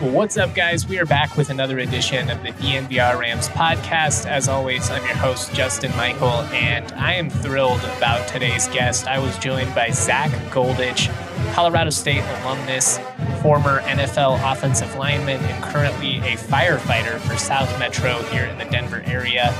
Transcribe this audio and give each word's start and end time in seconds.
What's 0.00 0.36
up, 0.36 0.54
guys? 0.54 0.86
We 0.86 0.98
are 0.98 1.06
back 1.06 1.38
with 1.38 1.48
another 1.48 1.78
edition 1.78 2.28
of 2.28 2.42
the 2.42 2.50
DNVR 2.50 3.18
Rams 3.18 3.48
podcast. 3.48 4.26
As 4.26 4.46
always, 4.46 4.90
I'm 4.90 5.02
your 5.06 5.16
host, 5.16 5.54
Justin 5.54 5.90
Michael, 5.96 6.42
and 6.52 6.92
I 6.92 7.14
am 7.14 7.30
thrilled 7.30 7.80
about 7.96 8.28
today's 8.28 8.68
guest. 8.68 9.06
I 9.06 9.18
was 9.18 9.38
joined 9.38 9.74
by 9.74 9.88
Zack 9.88 10.30
Golditch, 10.52 11.08
Colorado 11.52 11.90
State 11.90 12.22
alumnus, 12.22 12.98
former 13.42 13.80
NFL 13.82 14.40
offensive 14.52 14.94
lineman, 14.96 15.40
and 15.44 15.64
currently 15.64 16.18
a 16.18 16.36
firefighter 16.36 17.18
for 17.20 17.36
South 17.36 17.78
Metro 17.78 18.18
here 18.24 18.44
in 18.44 18.58
the 18.58 18.64
Denver 18.66 19.02
area. 19.06 19.54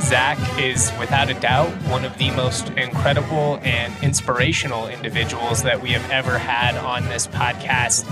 Zack 0.00 0.38
is 0.58 0.92
without 0.98 1.30
a 1.30 1.34
doubt 1.34 1.70
one 1.88 2.04
of 2.04 2.16
the 2.18 2.30
most 2.32 2.68
incredible 2.70 3.58
and 3.62 3.94
inspirational 4.02 4.88
individuals 4.88 5.62
that 5.62 5.80
we 5.80 5.90
have 5.90 6.10
ever 6.10 6.38
had 6.38 6.76
on 6.76 7.04
this 7.04 7.26
podcast 7.26 8.06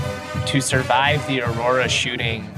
to 0.46 0.60
survive 0.60 1.26
the 1.26 1.42
Aurora 1.42 1.88
shooting 1.88 2.48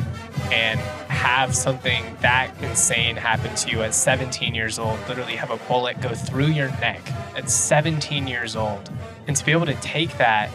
and 0.53 0.79
have 1.09 1.55
something 1.55 2.05
that 2.21 2.51
insane 2.63 3.17
happen 3.17 3.55
to 3.55 3.71
you 3.71 3.83
at 3.83 3.95
17 3.95 4.55
years 4.55 4.79
old, 4.79 4.99
literally 5.09 5.37
have 5.37 5.51
a 5.51 5.57
bullet 5.69 6.01
go 6.01 6.15
through 6.15 6.47
your 6.47 6.69
neck 6.81 7.01
at 7.37 7.49
17 7.49 8.27
years 8.27 8.55
old, 8.55 8.91
and 9.27 9.37
to 9.37 9.45
be 9.45 9.53
able 9.53 9.67
to 9.67 9.75
take 9.77 10.17
that 10.19 10.51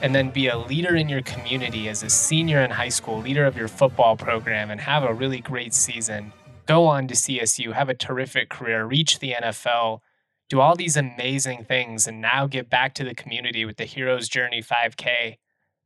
and 0.00 0.14
then 0.14 0.30
be 0.30 0.48
a 0.48 0.58
leader 0.58 0.96
in 0.96 1.08
your 1.08 1.22
community 1.22 1.88
as 1.88 2.02
a 2.02 2.10
senior 2.10 2.60
in 2.62 2.70
high 2.70 2.88
school, 2.88 3.20
leader 3.20 3.44
of 3.44 3.56
your 3.56 3.68
football 3.68 4.16
program, 4.16 4.70
and 4.70 4.80
have 4.80 5.04
a 5.04 5.14
really 5.14 5.40
great 5.40 5.72
season 5.72 6.32
go 6.66 6.86
on 6.86 7.08
to 7.08 7.14
CSU, 7.14 7.72
have 7.72 7.88
a 7.88 7.94
terrific 7.94 8.48
career, 8.48 8.84
reach 8.84 9.18
the 9.18 9.32
NFL, 9.32 10.00
do 10.48 10.60
all 10.60 10.76
these 10.76 10.96
amazing 10.96 11.64
things, 11.64 12.06
and 12.06 12.20
now 12.20 12.46
get 12.46 12.70
back 12.70 12.94
to 12.94 13.04
the 13.04 13.14
community 13.14 13.64
with 13.64 13.76
the 13.76 13.84
Hero's 13.84 14.28
Journey 14.28 14.62
5K. 14.62 15.36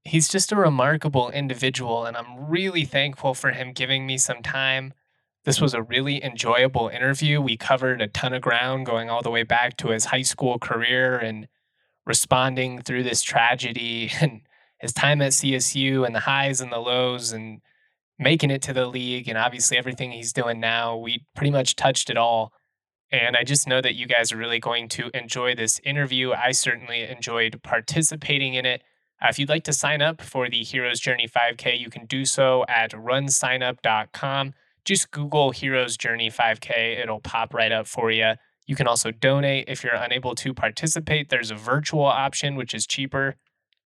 He's 0.05 0.29
just 0.29 0.53
a 0.53 0.57
remarkable 0.57 1.31
individual, 1.31 2.05
and 2.05 2.17
I'm 2.17 2.49
really 2.49 2.85
thankful 2.85 3.35
for 3.35 3.51
him 3.53 3.73
giving 3.73 4.07
me 4.07 4.19
some 4.19 4.43
time. 4.43 4.93
This 5.45 5.61
was 5.61 5.75
a 5.75 5.83
really 5.83 6.23
enjoyable 6.23 6.89
interview. 6.89 7.41
We 7.41 7.57
covered 7.57 8.03
a 8.03 8.09
ton 8.09 8.33
of 8.33 8.43
ground 8.43 8.87
going 8.87 9.09
all 9.09 9.23
the 9.23 9.31
way 9.31 9.45
back 9.45 9.77
to 9.79 9.89
his 9.89 10.07
high 10.07 10.23
school 10.23 10.59
career 10.59 11.17
and 11.17 11.49
responding 12.07 12.81
through 12.81 13.03
this 13.03 13.23
tragedy 13.23 14.11
and 14.21 14.43
his 14.79 14.93
time 14.93 15.21
at 15.23 15.33
CSU 15.33 16.07
and 16.07 16.15
the 16.15 16.21
highs 16.21 16.61
and 16.61 16.73
the 16.73 16.79
lows 16.79 17.33
and 17.33 17.61
making 18.19 18.51
it 18.51 18.63
to 18.63 18.73
the 18.73 18.87
league 18.87 19.29
and 19.29 19.37
obviously 19.37 19.77
everything 19.77 20.13
he's 20.13 20.33
doing 20.33 20.61
now. 20.61 20.97
We 20.97 21.25
pretty 21.35 21.51
much 21.51 21.77
touched 21.77 22.11
it 22.11 22.17
all. 22.17 22.53
And 23.11 23.37
I 23.37 23.45
just 23.45 23.69
know 23.69 23.81
that 23.81 23.95
you 23.95 24.07
guys 24.07 24.33
are 24.33 24.37
really 24.37 24.59
going 24.59 24.89
to 24.91 25.11
enjoy 25.15 25.55
this 25.55 25.81
interview. 25.85 26.33
I 26.33 26.53
certainly 26.53 27.03
enjoyed 27.03 27.63
participating 27.63 28.55
in 28.55 28.67
it. 28.67 28.83
Uh, 29.23 29.29
if 29.29 29.39
you'd 29.39 29.49
like 29.49 29.65
to 29.65 29.73
sign 29.73 30.03
up 30.03 30.21
for 30.21 30.51
the 30.51 30.63
Heroes 30.63 31.01
Journey 31.01 31.29
5K, 31.29 31.79
you 31.79 31.89
can 31.89 32.07
do 32.07 32.25
so 32.25 32.65
at 32.69 32.91
runsignup.com. 32.93 34.55
Just 34.85 35.11
Google 35.11 35.53
Heroes 35.53 35.97
Journey 35.97 36.31
5K, 36.31 37.01
it'll 37.01 37.21
pop 37.21 37.55
right 37.55 37.73
up 37.73 37.87
for 37.87 38.11
you. 38.11 38.35
You 38.67 38.75
can 38.75 38.89
also 38.89 39.11
donate 39.11 39.67
if 39.69 39.85
you're 39.85 39.95
unable 39.95 40.35
to 40.37 40.53
participate. 40.53 41.29
There's 41.29 41.51
a 41.51 41.55
virtual 41.55 42.05
option, 42.05 42.57
which 42.57 42.75
is 42.75 42.87
cheaper. 42.87 43.37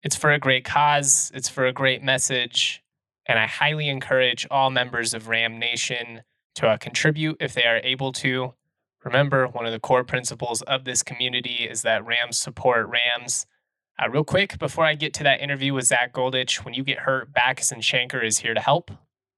It's 0.02 0.16
for 0.16 0.32
a 0.32 0.40
great 0.40 0.64
cause, 0.64 1.32
it's 1.34 1.50
for 1.50 1.66
a 1.66 1.74
great 1.74 2.02
message. 2.02 2.82
And 3.26 3.38
I 3.38 3.46
highly 3.46 3.90
encourage 3.90 4.48
all 4.50 4.70
members 4.70 5.14
of 5.14 5.28
Ram 5.28 5.60
Nation 5.60 6.24
to 6.56 6.68
uh, 6.68 6.78
contribute 6.78 7.38
if 7.40 7.54
they 7.54 7.66
are 7.66 7.82
able 7.84 8.12
to. 8.14 8.54
Remember, 9.04 9.48
one 9.48 9.66
of 9.66 9.72
the 9.72 9.80
core 9.80 10.04
principles 10.04 10.62
of 10.64 10.84
this 10.84 11.04
community 11.04 11.68
is 11.70 11.82
that 11.84 12.06
Rams 12.06 12.38
support 12.38 12.88
Rams. 12.88 13.46
Uh, 14.02 14.10
real 14.10 14.24
quick, 14.24 14.58
before 14.60 14.86
I 14.86 14.96
get 14.96 15.14
to 15.16 15.24
that 15.24 15.42
interview 15.42 15.74
with 15.74 15.86
Zack 15.86 16.14
Golditch, 16.14 16.64
when 16.64 16.74
you 16.74 16.84
get 16.84 17.00
hurt, 17.00 17.34
Bachus 17.34 17.72
and 17.72 17.82
Schanker 17.82 18.24
is 18.24 18.40
here 18.40 18.54
to 18.54 18.62
help. 18.62 18.92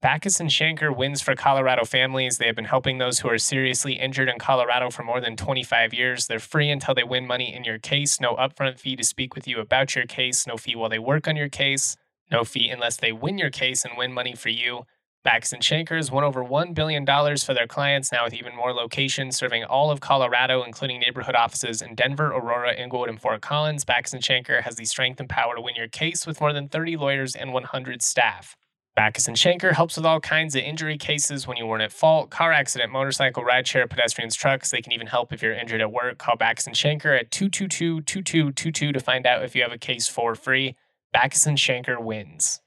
Bachus 0.03 0.39
and 0.39 0.49
Schanker 0.49 0.95
wins 0.95 1.21
for 1.21 1.35
Colorado 1.35 1.85
families. 1.85 2.39
They 2.39 2.47
have 2.47 2.55
been 2.55 2.65
helping 2.65 2.97
those 2.97 3.19
who 3.19 3.29
are 3.29 3.37
seriously 3.37 3.93
injured 3.93 4.29
in 4.29 4.39
Colorado 4.39 4.89
for 4.89 5.03
more 5.03 5.21
than 5.21 5.35
25 5.35 5.93
years. 5.93 6.25
They're 6.25 6.39
free 6.39 6.71
until 6.71 6.95
they 6.95 7.03
win 7.03 7.27
money 7.27 7.53
in 7.53 7.63
your 7.63 7.77
case. 7.77 8.19
No 8.19 8.35
upfront 8.35 8.79
fee 8.79 8.95
to 8.95 9.03
speak 9.03 9.35
with 9.35 9.47
you 9.47 9.59
about 9.59 9.95
your 9.95 10.07
case. 10.07 10.47
No 10.47 10.57
fee 10.57 10.75
while 10.75 10.89
they 10.89 10.97
work 10.97 11.27
on 11.27 11.35
your 11.35 11.49
case. 11.49 11.97
No 12.31 12.43
fee 12.43 12.69
unless 12.69 12.97
they 12.97 13.11
win 13.11 13.37
your 13.37 13.51
case 13.51 13.85
and 13.85 13.95
win 13.95 14.11
money 14.11 14.33
for 14.33 14.49
you. 14.49 14.85
Bachus 15.23 15.53
and 15.53 15.61
Schankers 15.61 16.09
won 16.09 16.23
over 16.23 16.43
$1 16.43 16.73
billion 16.73 17.05
for 17.05 17.53
their 17.53 17.67
clients, 17.67 18.11
now 18.11 18.23
with 18.23 18.33
even 18.33 18.55
more 18.55 18.73
locations 18.73 19.35
serving 19.35 19.63
all 19.65 19.91
of 19.91 19.99
Colorado, 19.99 20.63
including 20.63 20.99
neighborhood 20.99 21.35
offices 21.35 21.79
in 21.79 21.93
Denver, 21.93 22.31
Aurora, 22.31 22.73
Englewood, 22.73 23.09
and 23.09 23.21
Fort 23.21 23.41
Collins. 23.41 23.85
Bachus 23.85 24.13
and 24.13 24.23
Schanker 24.23 24.63
has 24.63 24.77
the 24.77 24.85
strength 24.85 25.19
and 25.19 25.29
power 25.29 25.53
to 25.53 25.61
win 25.61 25.75
your 25.75 25.87
case 25.87 26.25
with 26.25 26.41
more 26.41 26.53
than 26.53 26.69
30 26.69 26.97
lawyers 26.97 27.35
and 27.35 27.53
100 27.53 28.01
staff. 28.01 28.57
Bachus 28.97 29.27
and 29.27 29.37
Schanker 29.37 29.71
helps 29.71 29.95
with 29.95 30.05
all 30.05 30.19
kinds 30.19 30.53
of 30.55 30.63
injury 30.63 30.97
cases 30.97 31.47
when 31.47 31.55
you 31.55 31.65
weren't 31.65 31.83
at 31.83 31.93
fault, 31.93 32.29
car 32.29 32.51
accident, 32.51 32.91
motorcycle, 32.91 33.43
rideshare, 33.43 33.89
pedestrians, 33.89 34.35
trucks. 34.35 34.69
They 34.69 34.81
can 34.81 34.91
even 34.91 35.07
help 35.07 35.31
if 35.31 35.41
you're 35.41 35.53
injured 35.53 35.79
at 35.79 35.91
work. 35.91 36.17
Call 36.17 36.35
Bachus 36.35 36.67
and 36.67 36.75
Schanker 36.75 37.17
at 37.17 37.31
222-2222 37.31 38.93
to 38.93 38.99
find 38.99 39.25
out 39.25 39.43
if 39.43 39.55
you 39.55 39.61
have 39.61 39.71
a 39.71 39.77
case 39.77 40.09
for 40.09 40.35
free. 40.35 40.75
Bachus 41.15 41.47
and 41.47 41.57
Schanker 41.57 42.01
wins. 42.03 42.59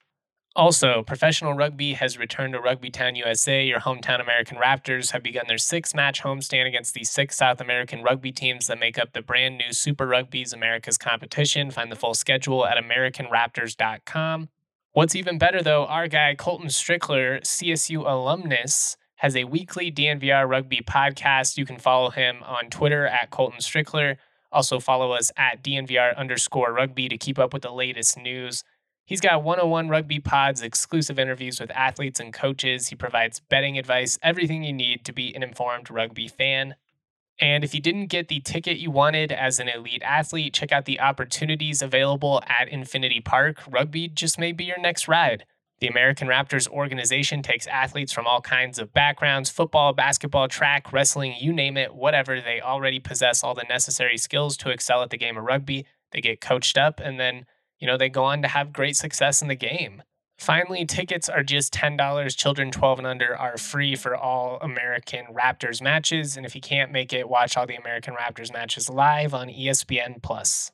Also, 0.57 1.03
professional 1.03 1.55
rugby 1.55 1.95
has 1.95 2.17
returned 2.17 2.53
to 2.55 2.61
Rugby 2.61 2.89
Town 2.89 3.17
USA. 3.17 3.67
Your 3.67 3.81
hometown 3.81 4.21
American 4.21 4.57
Raptors 4.57 5.11
have 5.11 5.23
begun 5.23 5.47
their 5.49 5.59
six 5.59 5.95
match 5.95 6.23
homestand 6.23 6.69
against 6.69 6.95
the 6.95 7.03
six 7.03 7.37
South 7.37 7.61
American 7.61 8.05
rugby 8.05 8.31
teams 8.31 8.69
that 8.69 8.79
make 8.79 8.97
up 8.97 9.13
the 9.13 9.21
brand 9.21 9.59
new 9.59 9.73
Super 9.73 10.07
Rugby's 10.07 10.53
America's 10.53 10.97
competition. 10.97 11.73
Find 11.73 11.91
the 11.91 11.97
full 11.97 12.15
schedule 12.15 12.65
at 12.65 12.83
AmericanRaptors.com. 12.83 14.49
What's 14.94 15.16
even 15.16 15.38
better, 15.38 15.60
though, 15.60 15.87
our 15.87 16.06
guy 16.06 16.37
Colton 16.37 16.69
Strickler, 16.69 17.41
CSU 17.41 18.09
alumnus, 18.09 18.97
has 19.16 19.34
a 19.34 19.43
weekly 19.43 19.91
DNVR 19.91 20.49
rugby 20.49 20.82
podcast. 20.87 21.59
You 21.59 21.66
can 21.66 21.78
follow 21.78 22.10
him 22.10 22.44
on 22.44 22.71
Twitter 22.71 23.04
at 23.04 23.31
Colton 23.31 23.59
Strickler. 23.59 24.19
Also, 24.53 24.78
follow 24.78 25.10
us 25.10 25.33
at 25.37 25.65
DNVR 25.65 26.16
underscore 26.16 26.72
rugby 26.72 27.09
to 27.09 27.19
keep 27.19 27.41
up 27.41 27.53
with 27.53 27.62
the 27.62 27.72
latest 27.72 28.16
news. 28.16 28.62
He's 29.04 29.21
got 29.21 29.43
101 29.43 29.88
Rugby 29.88 30.21
Pods, 30.21 30.62
exclusive 30.62 31.19
interviews 31.19 31.59
with 31.59 31.72
athletes 31.72 32.21
and 32.21 32.33
coaches. 32.33 32.87
He 32.87 32.94
provides 32.94 33.41
betting 33.41 33.77
advice, 33.77 34.16
everything 34.22 34.62
you 34.62 34.72
need 34.72 35.04
to 35.06 35.12
be 35.12 35.34
an 35.34 35.43
informed 35.43 35.91
rugby 35.91 36.28
fan. 36.28 36.77
And 37.41 37.65
if 37.65 37.75
you 37.75 37.81
didn't 37.81 38.06
get 38.06 38.28
the 38.28 38.41
ticket 38.41 38.78
you 38.78 38.91
wanted 38.91 39.33
as 39.33 39.59
an 39.59 39.69
elite 39.69 40.03
athlete, 40.05 40.55
check 40.55 40.71
out 40.71 40.84
the 40.84 41.00
opportunities 41.00 41.83
available 41.83 42.43
at 42.47 42.69
Infinity 42.69 43.21
Park. 43.21 43.59
Rugby 43.69 44.09
just 44.09 44.39
may 44.39 44.53
be 44.53 44.65
your 44.65 44.81
next 44.81 45.09
ride. 45.09 45.45
The 45.81 45.89
American 45.89 46.28
Raptors 46.28 46.69
organization 46.69 47.43
takes 47.43 47.67
athletes 47.67 48.12
from 48.12 48.27
all 48.27 48.41
kinds 48.41 48.78
of 48.78 48.93
backgrounds 48.93 49.50
football, 49.50 49.93
basketball, 49.93 50.47
track, 50.47 50.93
wrestling, 50.93 51.34
you 51.39 51.53
name 51.53 51.77
it, 51.77 51.95
whatever. 51.95 52.41
They 52.41 52.61
already 52.61 53.00
possess 53.00 53.43
all 53.43 53.55
the 53.55 53.66
necessary 53.69 54.16
skills 54.16 54.56
to 54.59 54.71
excel 54.71 55.03
at 55.03 55.11
the 55.11 55.19
game 55.19 55.37
of 55.37 55.45
rugby. 55.45 55.87
They 56.12 56.21
get 56.21 56.41
coached 56.41 56.78
up 56.78 57.01
and 57.01 57.19
then, 57.19 57.47
you 57.81 57.89
know, 57.89 57.97
they 57.97 58.09
go 58.09 58.25
on 58.25 58.42
to 58.42 58.48
have 58.48 58.72
great 58.72 58.97
success 58.97 59.42
in 59.42 59.48
the 59.48 59.57
game. 59.57 60.03
Finally, 60.39 60.84
tickets 60.84 61.28
are 61.28 61.42
just 61.42 61.72
$10. 61.72 62.36
Children 62.36 62.71
12 62.71 62.98
and 62.98 63.07
under 63.07 63.36
are 63.36 63.57
free 63.57 63.95
for 63.95 64.16
all 64.16 64.59
American 64.60 65.27
Raptors 65.33 65.81
matches. 65.81 66.36
And 66.36 66.45
if 66.45 66.54
you 66.54 66.60
can't 66.60 66.92
make 66.92 67.13
it, 67.13 67.28
watch 67.28 67.57
all 67.57 67.66
the 67.66 67.77
American 67.77 68.15
Raptors 68.15 68.53
matches 68.53 68.91
live 68.91 69.33
on 69.33 69.48
ESPN 69.48 70.22
Plus. 70.22 70.72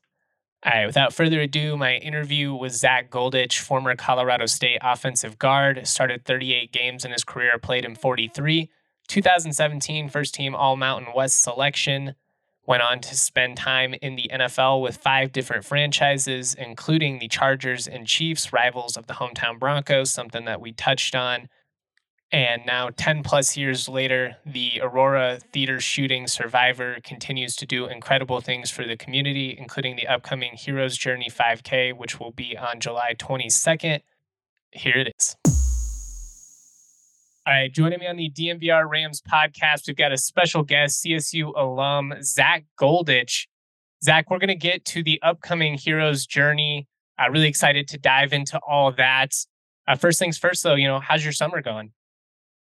All 0.63 0.73
right, 0.73 0.87
without 0.87 1.15
further 1.15 1.41
ado, 1.41 1.77
my 1.77 1.95
interview 1.97 2.55
with 2.55 2.73
Zack 2.73 3.11
Golditch, 3.11 3.61
former 3.61 3.97
Colorado 3.97 4.45
State 4.45 4.81
offensive 4.83 5.39
guard, 5.39 5.87
started 5.87 6.27
38 6.27 6.71
games 6.71 7.05
in 7.05 7.13
his 7.13 7.25
career, 7.25 7.59
played 7.59 7.85
in 7.85 7.95
43. 7.95 8.69
2017 9.09 10.09
first 10.09 10.35
team 10.35 10.55
All 10.55 10.77
Mountain 10.77 11.13
West 11.15 11.43
selection. 11.43 12.15
Went 12.71 12.85
on 12.85 13.01
to 13.01 13.17
spend 13.17 13.57
time 13.57 13.97
in 14.01 14.15
the 14.15 14.31
NFL 14.33 14.81
with 14.81 14.97
five 14.97 15.33
different 15.33 15.65
franchises, 15.65 16.55
including 16.55 17.19
the 17.19 17.27
Chargers 17.27 17.89
and 17.89 18.07
Chiefs, 18.07 18.53
rivals 18.53 18.97
of 18.97 19.09
the 19.09 19.15
hometown 19.15 19.59
Broncos, 19.59 20.13
something 20.13 20.45
that 20.45 20.61
we 20.61 20.71
touched 20.71 21.17
on. 21.17 21.49
And 22.31 22.65
now, 22.65 22.91
10 22.97 23.25
plus 23.25 23.57
years 23.57 23.89
later, 23.89 24.37
the 24.47 24.81
Aurora 24.81 25.41
Theater 25.53 25.81
shooting 25.81 26.29
survivor 26.29 26.99
continues 27.03 27.57
to 27.57 27.67
do 27.67 27.87
incredible 27.87 28.41
things 28.41 28.71
for 28.71 28.85
the 28.85 28.97
community, 28.97 29.57
including 29.59 29.97
the 29.97 30.07
upcoming 30.07 30.53
Heroes 30.53 30.97
Journey 30.97 31.29
5K, 31.29 31.97
which 31.97 32.21
will 32.21 32.31
be 32.31 32.57
on 32.57 32.79
July 32.79 33.17
22nd. 33.19 34.03
Here 34.71 34.95
it 34.97 35.13
is. 35.19 35.50
All 37.47 37.55
right, 37.55 37.73
joining 37.73 38.01
me 38.01 38.07
on 38.07 38.17
the 38.17 38.31
DNVR 38.31 38.87
Rams 38.87 39.23
podcast, 39.23 39.87
we've 39.87 39.97
got 39.97 40.13
a 40.13 40.19
special 40.19 40.63
guest, 40.63 41.03
CSU 41.03 41.51
alum 41.57 42.13
Zack 42.23 42.67
Golditch. 42.79 43.47
Zack, 44.05 44.31
we're 44.31 44.39
going 44.39 44.49
to 44.49 44.55
get 44.55 44.85
to 44.85 45.03
the 45.03 45.19
upcoming 45.23 45.79
Heroes 45.79 46.27
Journey. 46.27 46.87
I'm 47.19 47.31
uh, 47.31 47.33
really 47.33 47.49
excited 47.49 47.89
to 47.89 47.99
dive 47.99 48.35
into 48.35 48.61
all 48.69 48.93
that. 48.93 49.33
Uh, 49.89 49.97
first 49.97 50.19
things 50.19 50.37
first, 50.37 50.63
though, 50.63 50.75
you 50.75 50.87
know, 50.87 51.01
how's 51.01 51.25
your 51.25 51.33
summer 51.33 51.63
going? 51.63 51.93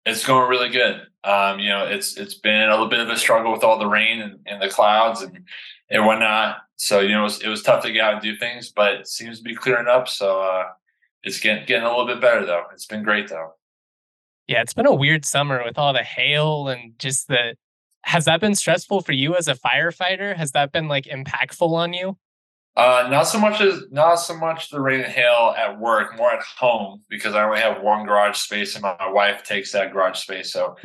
It's 0.06 0.24
going 0.24 0.48
really 0.48 0.70
good. 0.70 1.08
Um, 1.24 1.58
you 1.58 1.70
know, 1.70 1.88
it's 1.88 2.16
it's 2.16 2.36
been 2.36 2.70
a 2.70 2.72
little 2.72 2.88
bit 2.88 3.00
of 3.00 3.10
a 3.10 3.18
struggle 3.18 3.52
with 3.52 3.64
all 3.64 3.80
the 3.80 3.88
rain 3.88 4.22
and, 4.22 4.40
and 4.46 4.62
the 4.62 4.70
clouds 4.70 5.24
and 5.24 5.44
and 5.90 6.06
whatnot. 6.06 6.58
So 6.76 7.00
you 7.00 7.14
know, 7.14 7.22
it 7.22 7.24
was, 7.24 7.42
it 7.42 7.48
was, 7.50 7.64
tough 7.64 7.82
to 7.84 7.92
get 7.92 8.04
out 8.04 8.14
and 8.14 8.22
do 8.22 8.38
things, 8.38 8.72
but 8.72 8.94
it 8.94 9.08
seems 9.08 9.40
to 9.40 9.44
be 9.44 9.56
clearing 9.56 9.88
up. 9.88 10.08
So 10.08 10.40
uh, 10.40 10.66
it's 11.24 11.40
getting 11.40 11.66
getting 11.66 11.84
a 11.84 11.90
little 11.90 12.06
bit 12.06 12.22
better 12.22 12.46
though. 12.46 12.66
It's 12.74 12.86
been 12.86 13.02
great 13.02 13.28
though. 13.28 13.54
Yeah, 14.48 14.62
it's 14.62 14.74
been 14.74 14.86
a 14.86 14.96
weird 14.96 15.26
summer 15.26 15.62
with 15.64 15.78
all 15.78 15.94
the 15.94 16.04
hail 16.04 16.68
and 16.68 16.98
just 17.00 17.28
the. 17.28 17.56
Has 18.04 18.26
that 18.26 18.40
been 18.40 18.56
stressful 18.56 19.02
for 19.02 19.12
you 19.12 19.36
as 19.36 19.50
a 19.50 19.56
firefighter? 19.56 20.36
Has 20.36 20.52
that 20.54 20.72
been 20.72 20.88
like 20.88 21.06
impactful 21.06 21.70
on 21.70 21.94
you? 21.94 22.18
Uh, 22.78 23.08
not 23.10 23.24
so 23.24 23.40
much 23.40 23.60
as 23.60 23.82
not 23.90 24.18
so 24.18 24.38
much 24.38 24.70
the 24.70 24.80
rain 24.80 25.02
and 25.02 25.12
hail 25.12 25.54
at 25.58 25.80
work, 25.80 26.16
more 26.16 26.32
at 26.32 26.44
home 26.44 27.02
because 27.10 27.34
I 27.34 27.44
only 27.44 27.60
have 27.60 27.82
one 27.82 28.06
garage 28.06 28.38
space 28.38 28.76
and 28.76 28.84
my, 28.84 29.10
wife 29.10 29.44
takes 29.44 29.72
that 29.72 29.92
garage 29.92 30.20
space. 30.20 30.54
So 30.54 30.76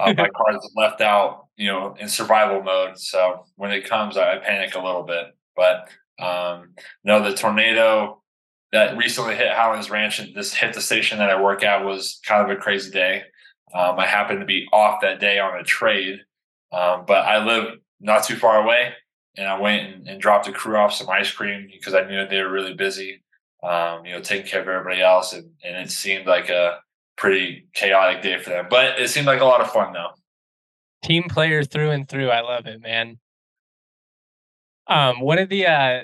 uh, 0.00 0.14
my 0.14 0.28
car 0.34 0.56
is 0.56 0.72
left 0.74 1.02
out, 1.02 1.48
you 1.58 1.70
know, 1.70 1.94
in 2.00 2.08
survival 2.08 2.62
mode. 2.62 2.98
So 2.98 3.44
when 3.56 3.70
it 3.70 3.86
comes, 3.86 4.16
I, 4.16 4.36
I 4.36 4.38
panic 4.38 4.74
a 4.74 4.82
little 4.82 5.02
bit. 5.02 5.26
But 5.54 5.90
um, 6.18 6.70
no, 7.04 7.22
the 7.22 7.36
tornado 7.36 8.21
that 8.72 8.96
recently 8.96 9.34
hit 9.34 9.52
Highlands 9.52 9.90
Ranch 9.90 10.18
and 10.18 10.34
this 10.34 10.54
hit 10.54 10.72
the 10.72 10.80
station 10.80 11.18
that 11.18 11.30
I 11.30 11.40
work 11.40 11.62
at 11.62 11.84
was 11.84 12.20
kind 12.26 12.42
of 12.42 12.56
a 12.56 12.60
crazy 12.60 12.90
day. 12.90 13.22
Um, 13.74 13.98
I 13.98 14.06
happened 14.06 14.40
to 14.40 14.46
be 14.46 14.66
off 14.72 15.00
that 15.02 15.20
day 15.20 15.38
on 15.38 15.58
a 15.58 15.62
trade, 15.62 16.18
um, 16.72 17.04
but 17.06 17.18
I 17.18 17.44
live 17.44 17.78
not 18.00 18.24
too 18.24 18.36
far 18.36 18.62
away 18.62 18.94
and 19.36 19.46
I 19.46 19.58
went 19.58 19.86
and, 19.86 20.08
and, 20.08 20.20
dropped 20.20 20.46
the 20.46 20.52
crew 20.52 20.76
off 20.76 20.92
some 20.92 21.08
ice 21.08 21.30
cream 21.30 21.68
because 21.72 21.94
I 21.94 22.04
knew 22.04 22.26
they 22.26 22.42
were 22.42 22.50
really 22.50 22.74
busy, 22.74 23.22
um, 23.62 24.04
you 24.04 24.12
know, 24.12 24.20
taking 24.20 24.46
care 24.46 24.60
of 24.60 24.68
everybody 24.68 25.00
else. 25.00 25.32
And, 25.32 25.50
and 25.64 25.76
it 25.76 25.90
seemed 25.90 26.26
like 26.26 26.50
a 26.50 26.78
pretty 27.16 27.66
chaotic 27.72 28.22
day 28.22 28.38
for 28.38 28.50
them, 28.50 28.66
but 28.68 29.00
it 29.00 29.08
seemed 29.08 29.26
like 29.26 29.40
a 29.40 29.46
lot 29.46 29.60
of 29.60 29.70
fun 29.70 29.92
though. 29.92 30.10
Team 31.02 31.24
player 31.24 31.64
through 31.64 31.90
and 31.90 32.08
through. 32.08 32.30
I 32.30 32.40
love 32.40 32.66
it, 32.66 32.80
man. 32.80 33.18
Um, 34.86 35.20
one 35.20 35.38
of 35.38 35.48
the, 35.48 35.66
uh, 35.66 36.00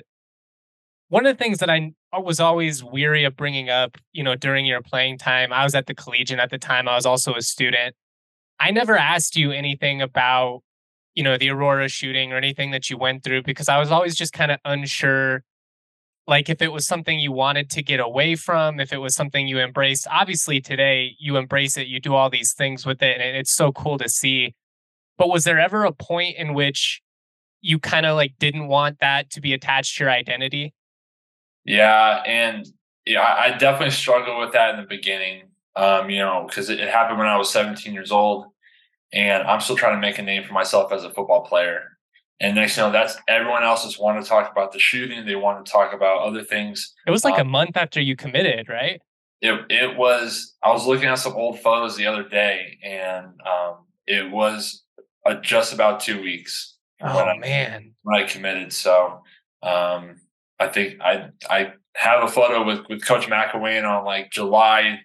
one 1.09 1.25
of 1.25 1.37
the 1.37 1.43
things 1.43 1.59
that 1.59 1.69
I 1.69 1.93
was 2.17 2.39
always 2.39 2.83
weary 2.83 3.23
of 3.23 3.37
bringing 3.37 3.69
up, 3.69 3.97
you 4.11 4.23
know, 4.23 4.35
during 4.35 4.65
your 4.65 4.81
playing 4.81 5.19
time, 5.19 5.53
I 5.53 5.63
was 5.63 5.75
at 5.75 5.85
the 5.85 5.93
Collegian 5.93 6.39
at 6.39 6.49
the 6.49 6.57
time. 6.57 6.87
I 6.87 6.95
was 6.95 7.05
also 7.05 7.35
a 7.35 7.41
student. 7.43 7.95
I 8.59 8.71
never 8.71 8.97
asked 8.97 9.35
you 9.35 9.51
anything 9.51 10.01
about 10.01 10.63
you 11.19 11.23
know, 11.23 11.37
the 11.37 11.49
Aurora 11.49 11.89
shooting 11.89 12.31
or 12.31 12.37
anything 12.37 12.71
that 12.71 12.89
you 12.89 12.97
went 12.97 13.23
through 13.23 13.43
because 13.43 13.67
I 13.67 13.77
was 13.77 13.91
always 13.91 14.15
just 14.15 14.31
kind 14.31 14.51
of 14.51 14.59
unsure 14.63 15.43
like 16.27 16.47
if 16.47 16.61
it 16.61 16.71
was 16.71 16.87
something 16.87 17.19
you 17.19 17.31
wanted 17.31 17.71
to 17.71 17.83
get 17.83 17.99
away 17.99 18.35
from, 18.35 18.79
if 18.79 18.93
it 18.93 18.99
was 18.99 19.15
something 19.15 19.47
you 19.47 19.59
embraced. 19.59 20.07
Obviously 20.09 20.61
today 20.61 21.15
you 21.19 21.35
embrace 21.35 21.75
it, 21.75 21.87
you 21.87 21.99
do 21.99 22.13
all 22.13 22.29
these 22.29 22.53
things 22.53 22.85
with 22.85 23.01
it 23.01 23.19
and 23.19 23.35
it's 23.35 23.51
so 23.51 23.73
cool 23.73 23.97
to 23.97 24.07
see. 24.07 24.55
But 25.17 25.29
was 25.29 25.43
there 25.43 25.59
ever 25.59 25.83
a 25.83 25.91
point 25.91 26.37
in 26.37 26.53
which 26.53 27.01
you 27.59 27.79
kind 27.79 28.05
of 28.05 28.15
like 28.15 28.35
didn't 28.39 28.67
want 28.67 28.99
that 28.99 29.29
to 29.31 29.41
be 29.41 29.53
attached 29.53 29.97
to 29.97 30.05
your 30.05 30.11
identity? 30.11 30.73
Yeah, 31.65 32.23
and 32.25 32.65
yeah, 33.05 33.21
I 33.21 33.57
definitely 33.57 33.91
struggled 33.91 34.39
with 34.39 34.53
that 34.53 34.75
in 34.75 34.81
the 34.81 34.87
beginning. 34.87 35.43
Um, 35.75 36.09
you 36.09 36.19
know, 36.19 36.45
because 36.47 36.69
it, 36.69 36.79
it 36.79 36.89
happened 36.89 37.19
when 37.19 37.27
I 37.27 37.37
was 37.37 37.49
17 37.51 37.93
years 37.93 38.11
old 38.11 38.47
and 39.11 39.43
I'm 39.43 39.61
still 39.61 39.75
trying 39.75 39.95
to 39.95 40.01
make 40.01 40.19
a 40.19 40.21
name 40.21 40.43
for 40.43 40.53
myself 40.53 40.91
as 40.91 41.03
a 41.03 41.09
football 41.09 41.41
player. 41.45 41.83
And 42.39 42.55
next 42.55 42.77
you 42.77 42.83
know, 42.83 42.91
that's 42.91 43.17
everyone 43.27 43.63
else 43.63 43.83
just 43.83 43.99
want 43.99 44.23
to 44.23 44.27
talk 44.27 44.49
about 44.51 44.71
the 44.71 44.79
shooting. 44.79 45.25
They 45.25 45.35
want 45.35 45.65
to 45.65 45.71
talk 45.71 45.93
about 45.93 46.21
other 46.21 46.43
things. 46.43 46.93
It 47.05 47.11
was 47.11 47.25
like 47.25 47.35
um, 47.35 47.47
a 47.47 47.49
month 47.49 47.75
after 47.75 47.99
you 47.99 48.15
committed, 48.15 48.69
right? 48.69 49.01
It 49.41 49.65
it 49.69 49.97
was. 49.97 50.55
I 50.63 50.71
was 50.71 50.85
looking 50.85 51.09
at 51.09 51.15
some 51.15 51.33
old 51.33 51.59
photos 51.59 51.97
the 51.97 52.05
other 52.05 52.27
day, 52.27 52.77
and 52.81 53.25
um, 53.25 53.85
it 54.07 54.31
was 54.31 54.83
uh, 55.25 55.35
just 55.35 55.73
about 55.73 55.99
two 55.99 56.21
weeks. 56.21 56.77
Oh 57.01 57.15
when 57.15 57.27
I, 57.27 57.37
man, 57.37 57.91
when 58.03 58.21
I 58.21 58.25
committed. 58.25 58.71
So 58.71 59.21
um, 59.61 60.21
I 60.59 60.67
think 60.67 60.99
I 61.01 61.29
I 61.49 61.73
have 61.95 62.23
a 62.23 62.27
photo 62.27 62.65
with 62.65 62.81
with 62.89 63.05
Coach 63.05 63.27
McElwain 63.27 63.89
on 63.89 64.05
like 64.05 64.31
July 64.31 65.01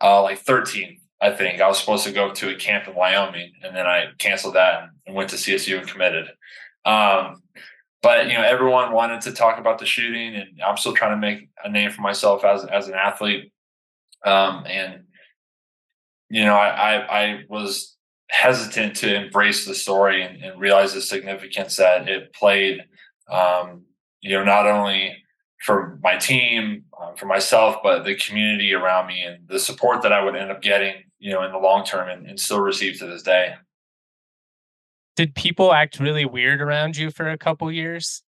uh, 0.00 0.22
like 0.22 0.44
13th 0.44 0.98
I 1.22 1.30
think 1.30 1.60
I 1.60 1.68
was 1.68 1.78
supposed 1.78 2.04
to 2.04 2.12
go 2.12 2.32
to 2.32 2.50
a 2.50 2.56
camp 2.56 2.88
in 2.88 2.96
Wyoming, 2.96 3.52
and 3.62 3.76
then 3.76 3.86
I 3.86 4.06
canceled 4.18 4.56
that 4.56 4.88
and 5.06 5.14
went 5.14 5.30
to 5.30 5.36
CSU 5.36 5.78
and 5.78 5.88
committed. 5.88 6.26
Um, 6.84 7.44
but 8.02 8.26
you 8.26 8.34
know, 8.34 8.42
everyone 8.42 8.92
wanted 8.92 9.20
to 9.22 9.32
talk 9.32 9.60
about 9.60 9.78
the 9.78 9.86
shooting, 9.86 10.34
and 10.34 10.60
I'm 10.60 10.76
still 10.76 10.94
trying 10.94 11.12
to 11.12 11.24
make 11.24 11.48
a 11.62 11.70
name 11.70 11.92
for 11.92 12.02
myself 12.02 12.44
as 12.44 12.64
as 12.64 12.88
an 12.88 12.94
athlete. 12.94 13.52
Um, 14.26 14.64
and 14.66 15.04
you 16.28 16.44
know, 16.44 16.56
I, 16.56 16.96
I, 16.96 17.22
I 17.22 17.44
was 17.48 17.96
hesitant 18.28 18.96
to 18.96 19.14
embrace 19.14 19.64
the 19.64 19.74
story 19.74 20.22
and, 20.22 20.42
and, 20.42 20.58
realize 20.58 20.94
the 20.94 21.02
significance 21.02 21.76
that 21.76 22.08
it 22.08 22.32
played. 22.32 22.80
Um, 23.30 23.84
you 24.22 24.30
know, 24.30 24.44
not 24.44 24.66
only 24.66 25.16
for 25.60 25.98
my 26.02 26.16
team, 26.16 26.84
um, 27.00 27.14
for 27.16 27.26
myself, 27.26 27.76
but 27.82 28.04
the 28.04 28.16
community 28.16 28.72
around 28.74 29.06
me 29.06 29.22
and 29.22 29.46
the 29.48 29.58
support 29.58 30.02
that 30.02 30.12
I 30.12 30.24
would 30.24 30.34
end 30.34 30.50
up 30.50 30.62
getting 30.62 30.94
you 31.22 31.30
know, 31.30 31.44
in 31.44 31.52
the 31.52 31.58
long 31.58 31.84
term 31.84 32.08
and, 32.08 32.26
and 32.26 32.38
still 32.38 32.60
receive 32.60 32.98
to 32.98 33.06
this 33.06 33.22
day. 33.22 33.54
Did 35.14 35.36
people 35.36 35.72
act 35.72 36.00
really 36.00 36.24
weird 36.24 36.60
around 36.60 36.96
you 36.96 37.12
for 37.12 37.30
a 37.30 37.38
couple 37.38 37.70
years? 37.70 38.24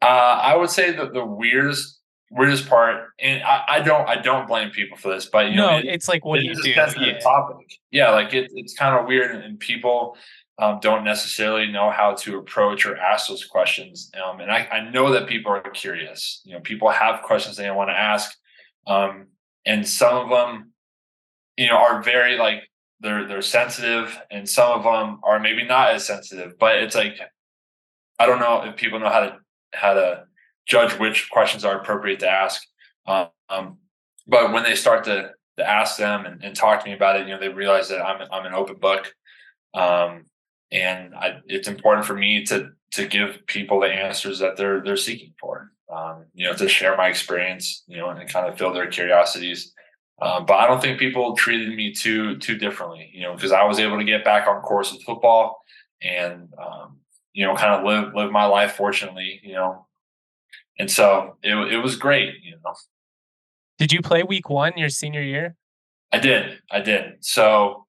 Uh, 0.00 0.06
I 0.06 0.54
would 0.54 0.70
say 0.70 0.92
that 0.92 1.12
the 1.12 1.24
weirdest 1.24 1.96
weirdest 2.30 2.68
part, 2.68 3.08
and 3.18 3.42
I, 3.42 3.64
I, 3.68 3.80
don't 3.80 4.08
I 4.08 4.20
don't 4.20 4.46
blame 4.46 4.70
people 4.70 4.96
for 4.96 5.08
this, 5.12 5.26
but 5.26 5.48
you 5.48 5.56
no, 5.56 5.70
know, 5.70 5.78
it, 5.78 5.86
it's 5.86 6.06
like 6.06 6.24
what 6.24 6.38
it 6.38 6.42
do 6.42 6.48
you 6.48 6.62
do? 6.62 6.70
Yeah. 6.70 7.18
Topic. 7.18 7.66
yeah, 7.90 8.10
like 8.10 8.32
it, 8.34 8.52
it's 8.54 8.74
kind 8.74 8.96
of 8.96 9.06
weird, 9.06 9.34
and, 9.34 9.42
and 9.42 9.58
people 9.58 10.16
um, 10.58 10.78
don't 10.80 11.04
necessarily 11.04 11.70
know 11.70 11.90
how 11.90 12.14
to 12.14 12.38
approach 12.38 12.84
or 12.84 12.96
ask 12.96 13.28
those 13.28 13.44
questions. 13.44 14.10
Um, 14.22 14.40
and 14.40 14.50
I, 14.50 14.66
I 14.66 14.90
know 14.90 15.12
that 15.12 15.28
people 15.28 15.52
are 15.52 15.60
curious. 15.60 16.42
You 16.44 16.54
know, 16.54 16.60
people 16.60 16.90
have 16.90 17.22
questions 17.22 17.56
they 17.56 17.70
want 17.70 17.90
to 17.90 17.98
ask, 17.98 18.36
um, 18.86 19.26
and 19.64 19.86
some 19.86 20.16
of 20.16 20.30
them 20.30 20.72
you 21.58 21.66
know, 21.66 21.76
are 21.76 22.00
very 22.02 22.38
like 22.38 22.70
they're 23.00 23.26
they're 23.26 23.42
sensitive, 23.42 24.16
and 24.30 24.48
some 24.48 24.70
of 24.70 24.84
them 24.84 25.18
are 25.24 25.40
maybe 25.40 25.64
not 25.64 25.90
as 25.90 26.06
sensitive. 26.06 26.56
But 26.58 26.76
it's 26.76 26.94
like 26.94 27.18
I 28.18 28.26
don't 28.26 28.38
know 28.38 28.62
if 28.62 28.76
people 28.76 29.00
know 29.00 29.10
how 29.10 29.20
to 29.20 29.36
how 29.74 29.94
to 29.94 30.24
judge 30.66 30.92
which 30.98 31.28
questions 31.30 31.64
are 31.64 31.78
appropriate 31.80 32.20
to 32.20 32.30
ask. 32.30 32.62
Um, 33.06 33.78
but 34.26 34.52
when 34.52 34.62
they 34.62 34.76
start 34.76 35.04
to 35.04 35.32
to 35.56 35.68
ask 35.68 35.98
them 35.98 36.24
and, 36.24 36.44
and, 36.44 36.54
talk 36.54 36.84
to 36.84 36.88
me 36.88 36.94
about 36.94 37.18
it, 37.18 37.26
you 37.26 37.34
know, 37.34 37.40
they 37.40 37.48
realize 37.48 37.88
that 37.88 38.00
I'm 38.00 38.22
I'm 38.30 38.46
an 38.46 38.54
open 38.54 38.76
book, 38.76 39.12
um, 39.74 40.26
and 40.70 41.14
I, 41.14 41.40
it's 41.46 41.68
important 41.68 42.06
for 42.06 42.14
me 42.14 42.44
to 42.46 42.70
to 42.92 43.06
give 43.06 43.46
people 43.46 43.80
the 43.80 43.86
answers 43.86 44.38
that 44.40 44.56
they're 44.56 44.82
they're 44.82 44.96
seeking 44.96 45.34
for. 45.40 45.72
Um, 45.94 46.26
you 46.34 46.46
know, 46.46 46.54
to 46.54 46.68
share 46.68 46.96
my 46.98 47.08
experience, 47.08 47.82
you 47.86 47.96
know, 47.96 48.10
and 48.10 48.28
kind 48.28 48.46
of 48.46 48.58
fill 48.58 48.74
their 48.74 48.88
curiosities. 48.88 49.72
Um, 50.20 50.44
but 50.44 50.54
I 50.54 50.66
don't 50.66 50.82
think 50.82 50.98
people 50.98 51.34
treated 51.34 51.74
me 51.74 51.94
too 51.94 52.36
too 52.38 52.58
differently, 52.58 53.10
you 53.12 53.22
know, 53.22 53.34
because 53.34 53.52
I 53.52 53.64
was 53.64 53.78
able 53.78 53.98
to 53.98 54.04
get 54.04 54.24
back 54.24 54.46
on 54.46 54.60
course 54.62 54.92
with 54.92 55.02
football 55.02 55.62
and 56.02 56.52
um, 56.62 56.98
you 57.32 57.46
know 57.46 57.54
kind 57.54 57.74
of 57.74 57.84
live 57.84 58.14
live 58.14 58.30
my 58.30 58.46
life. 58.46 58.72
Fortunately, 58.72 59.40
you 59.42 59.54
know, 59.54 59.86
and 60.78 60.90
so 60.90 61.36
it 61.42 61.54
it 61.72 61.78
was 61.78 61.96
great, 61.96 62.34
you 62.42 62.52
know. 62.64 62.74
Did 63.78 63.92
you 63.92 64.02
play 64.02 64.24
week 64.24 64.50
one 64.50 64.72
your 64.76 64.88
senior 64.88 65.22
year? 65.22 65.54
I 66.10 66.18
did, 66.18 66.58
I 66.70 66.80
did. 66.80 67.18
So 67.20 67.86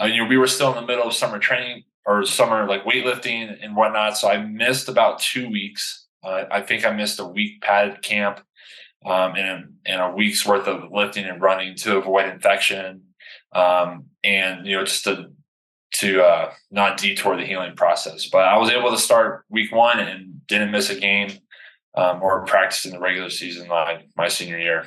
uh, 0.00 0.06
you 0.06 0.22
know 0.22 0.28
we 0.28 0.36
were 0.36 0.46
still 0.46 0.70
in 0.70 0.76
the 0.76 0.86
middle 0.86 1.04
of 1.04 1.14
summer 1.14 1.38
training 1.38 1.82
or 2.04 2.24
summer 2.24 2.66
like 2.66 2.84
weightlifting 2.84 3.56
and 3.62 3.76
whatnot. 3.76 4.16
So 4.16 4.28
I 4.28 4.38
missed 4.38 4.88
about 4.88 5.20
two 5.20 5.48
weeks. 5.48 6.06
Uh, 6.22 6.44
I 6.50 6.60
think 6.60 6.84
I 6.84 6.92
missed 6.92 7.20
a 7.20 7.24
week 7.24 7.60
padded 7.62 8.02
camp 8.02 8.40
um, 9.04 9.34
and, 9.36 9.74
and 9.84 10.00
a 10.00 10.10
week's 10.10 10.46
worth 10.46 10.68
of 10.68 10.90
lifting 10.92 11.24
and 11.24 11.40
running 11.40 11.76
to 11.76 11.96
avoid 11.96 12.28
infection. 12.28 13.02
Um, 13.52 14.06
and, 14.24 14.66
you 14.66 14.76
know, 14.76 14.84
just 14.84 15.04
to, 15.04 15.30
to 15.94 16.22
uh, 16.22 16.52
not 16.70 16.96
detour 16.96 17.36
the 17.36 17.44
healing 17.44 17.76
process. 17.76 18.28
But 18.28 18.46
I 18.46 18.56
was 18.56 18.70
able 18.70 18.90
to 18.90 18.98
start 18.98 19.44
week 19.50 19.72
one 19.72 20.00
and 20.00 20.46
didn't 20.46 20.70
miss 20.70 20.90
a 20.90 20.98
game 20.98 21.32
um, 21.94 22.22
or 22.22 22.46
practice 22.46 22.84
in 22.84 22.92
the 22.92 23.00
regular 23.00 23.30
season 23.30 23.68
my, 23.68 24.04
my 24.16 24.28
senior 24.28 24.58
year. 24.58 24.86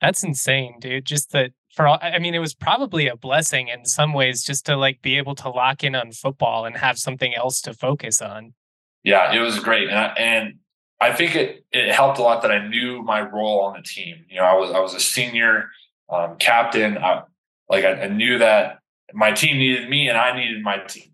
That's 0.00 0.22
insane, 0.22 0.76
dude. 0.80 1.04
Just 1.06 1.32
that 1.32 1.52
for 1.74 1.88
all, 1.88 1.98
I 2.00 2.18
mean, 2.18 2.34
it 2.34 2.38
was 2.38 2.54
probably 2.54 3.08
a 3.08 3.16
blessing 3.16 3.68
in 3.68 3.84
some 3.84 4.12
ways 4.12 4.44
just 4.44 4.64
to 4.66 4.76
like 4.76 5.02
be 5.02 5.16
able 5.16 5.34
to 5.36 5.48
lock 5.48 5.82
in 5.82 5.94
on 5.94 6.12
football 6.12 6.64
and 6.64 6.76
have 6.76 6.98
something 6.98 7.34
else 7.34 7.60
to 7.62 7.74
focus 7.74 8.22
on. 8.22 8.54
Yeah, 9.02 9.34
it 9.34 9.40
was 9.40 9.58
great. 9.58 9.88
And 9.88 9.98
I, 9.98 10.06
and 10.16 10.54
I 11.00 11.12
think 11.12 11.34
it, 11.34 11.64
it 11.72 11.92
helped 11.92 12.18
a 12.18 12.22
lot 12.22 12.42
that 12.42 12.52
I 12.52 12.66
knew 12.66 13.02
my 13.02 13.20
role 13.20 13.62
on 13.62 13.74
the 13.74 13.82
team. 13.82 14.24
You 14.28 14.36
know, 14.36 14.44
I 14.44 14.54
was, 14.54 14.70
I 14.70 14.80
was 14.80 14.94
a 14.94 15.00
senior 15.00 15.70
um, 16.08 16.36
captain. 16.36 16.96
I, 16.96 17.22
like 17.68 17.84
I, 17.84 18.02
I 18.02 18.08
knew 18.08 18.38
that 18.38 18.78
my 19.12 19.32
team 19.32 19.58
needed 19.58 19.88
me 19.88 20.08
and 20.08 20.16
I 20.16 20.36
needed 20.36 20.62
my 20.62 20.78
team. 20.78 21.10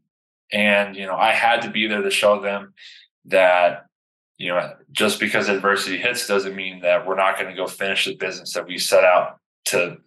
And, 0.52 0.94
you 0.94 1.06
know, 1.06 1.16
I 1.16 1.32
had 1.32 1.62
to 1.62 1.70
be 1.70 1.86
there 1.86 2.02
to 2.02 2.10
show 2.10 2.40
them 2.40 2.74
that 3.26 3.86
you 4.40 4.48
know, 4.48 4.72
just 4.90 5.20
because 5.20 5.50
adversity 5.50 5.98
hits 5.98 6.26
doesn't 6.26 6.56
mean 6.56 6.80
that 6.80 7.06
we're 7.06 7.14
not 7.14 7.36
going 7.36 7.50
to 7.50 7.54
go 7.54 7.66
finish 7.66 8.06
the 8.06 8.16
business 8.16 8.54
that 8.54 8.66
we 8.66 8.78
set 8.78 9.04
out 9.04 9.38
to 9.66 9.98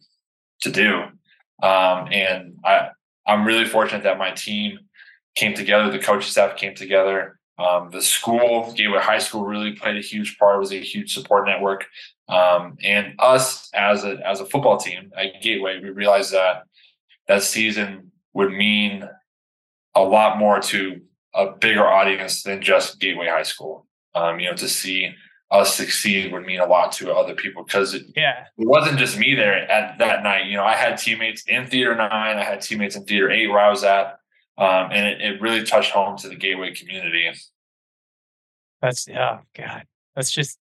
to 0.64 0.72
do. 0.72 1.04
Um, 1.62 2.10
and 2.12 2.58
I 2.66 2.90
I'm 3.26 3.46
really 3.46 3.66
fortunate 3.66 4.04
that 4.04 4.18
my 4.18 4.32
team 4.32 4.80
came 5.36 5.54
together, 5.54 5.90
the 5.90 6.00
coaching 6.00 6.30
staff 6.30 6.58
came 6.58 6.76
together. 6.76 7.40
Um, 7.58 7.90
the 7.92 8.02
school, 8.02 8.74
Gateway 8.76 9.00
High 9.00 9.20
School, 9.20 9.46
really 9.46 9.74
played 9.74 9.96
a 9.96 10.02
huge 10.02 10.38
part. 10.40 10.60
Was 10.60 10.74
a 10.74 10.80
huge 10.80 11.14
support 11.14 11.46
network, 11.46 11.86
um, 12.28 12.78
and 12.84 13.14
us 13.20 13.70
as 13.74 14.04
a 14.04 14.18
as 14.28 14.40
a 14.40 14.46
football 14.46 14.78
team 14.78 15.12
at 15.16 15.42
Gateway, 15.42 15.80
we 15.80 15.92
realized 15.92 16.34
that 16.34 16.64
that 17.28 17.44
season 17.44 18.12
would 18.34 18.52
mean 18.52 19.08
a 19.96 20.02
lot 20.02 20.40
more 20.40 20.60
to 20.60 21.02
a 21.36 21.52
bigger 21.52 21.88
audience 21.88 22.42
than 22.42 22.62
just 22.62 23.00
Gateway 23.00 23.28
High 23.28 23.44
School. 23.44 23.86
Um, 24.16 24.40
you 24.40 24.50
know, 24.50 24.56
to 24.56 24.68
see 24.68 25.14
us 25.54 25.76
succeed 25.76 26.32
would 26.32 26.46
mean 26.46 26.60
a 26.60 26.66
lot 26.66 26.92
to 26.92 27.14
other 27.14 27.36
people 27.36 27.64
because 27.64 27.94
it, 27.94 28.04
yeah. 28.16 28.46
it 28.58 28.68
wasn't 28.68 28.98
just 28.98 29.18
me 29.18 29.36
there 29.36 29.70
at 29.70 30.00
that 30.00 30.24
night. 30.24 30.48
You 30.48 30.58
know, 30.58 30.66
I 30.66 30.74
had 30.74 30.98
teammates 30.98 31.44
in 31.48 31.68
theater 31.68 31.96
nine, 31.96 32.38
I 32.38 32.44
had 32.44 32.62
teammates 32.62 32.96
in 32.96 33.06
theater 33.06 33.30
eight 33.30 33.48
where 33.48 33.60
I 33.60 33.70
was 33.70 33.84
at. 33.84 34.20
Um, 34.58 34.90
and 34.92 35.06
it, 35.06 35.22
it 35.22 35.42
really 35.42 35.64
touched 35.64 35.92
home 35.92 36.18
to 36.18 36.30
the 36.30 36.36
gateway 36.36 36.74
community. 36.74 37.32
That's 38.82 39.08
oh 39.10 39.40
God. 39.56 39.84
That's 40.16 40.32
just 40.32 40.58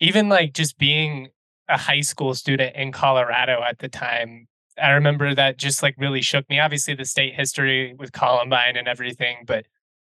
even 0.00 0.28
like 0.28 0.52
just 0.52 0.78
being 0.78 1.28
a 1.68 1.78
high 1.78 2.02
school 2.02 2.34
student 2.34 2.76
in 2.76 2.92
Colorado 2.92 3.62
at 3.66 3.78
the 3.78 3.88
time. 3.88 4.46
I 4.80 4.90
remember 4.90 5.34
that 5.34 5.56
just 5.56 5.82
like 5.82 5.94
really 5.98 6.20
shook 6.20 6.48
me. 6.48 6.60
Obviously 6.60 6.94
the 6.94 7.04
state 7.04 7.34
history 7.34 7.94
with 7.94 8.12
Columbine 8.12 8.76
and 8.76 8.88
everything, 8.88 9.44
but 9.46 9.66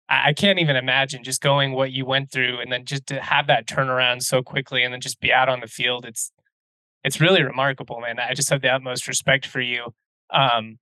I 0.09 0.33
can't 0.33 0.59
even 0.59 0.77
imagine 0.77 1.23
just 1.23 1.43
going 1.43 1.73
what 1.73 1.93
you 1.93 2.07
went 2.07 2.31
through 2.31 2.61
and 2.61 2.73
then 2.73 2.87
just 2.87 3.07
to 3.09 3.21
have 3.21 3.47
that 3.49 3.67
turnaround 3.67 4.23
so 4.23 4.43
quickly 4.43 4.83
and 4.83 4.93
then 4.93 5.01
just 5.01 5.21
be 5.21 5.33
out 5.33 5.51
on 5.51 5.61
the 5.61 5.67
field. 5.67 6.07
It's 6.07 6.33
it's 7.05 7.21
really 7.21 7.43
remarkable, 7.43 8.01
man. 8.01 8.19
I 8.19 8.35
just 8.35 8.51
have 8.51 8.63
the 8.63 8.71
utmost 8.71 9.07
respect 9.07 9.47
for 9.47 9.61
you. 9.61 9.95
Um, 10.31 10.79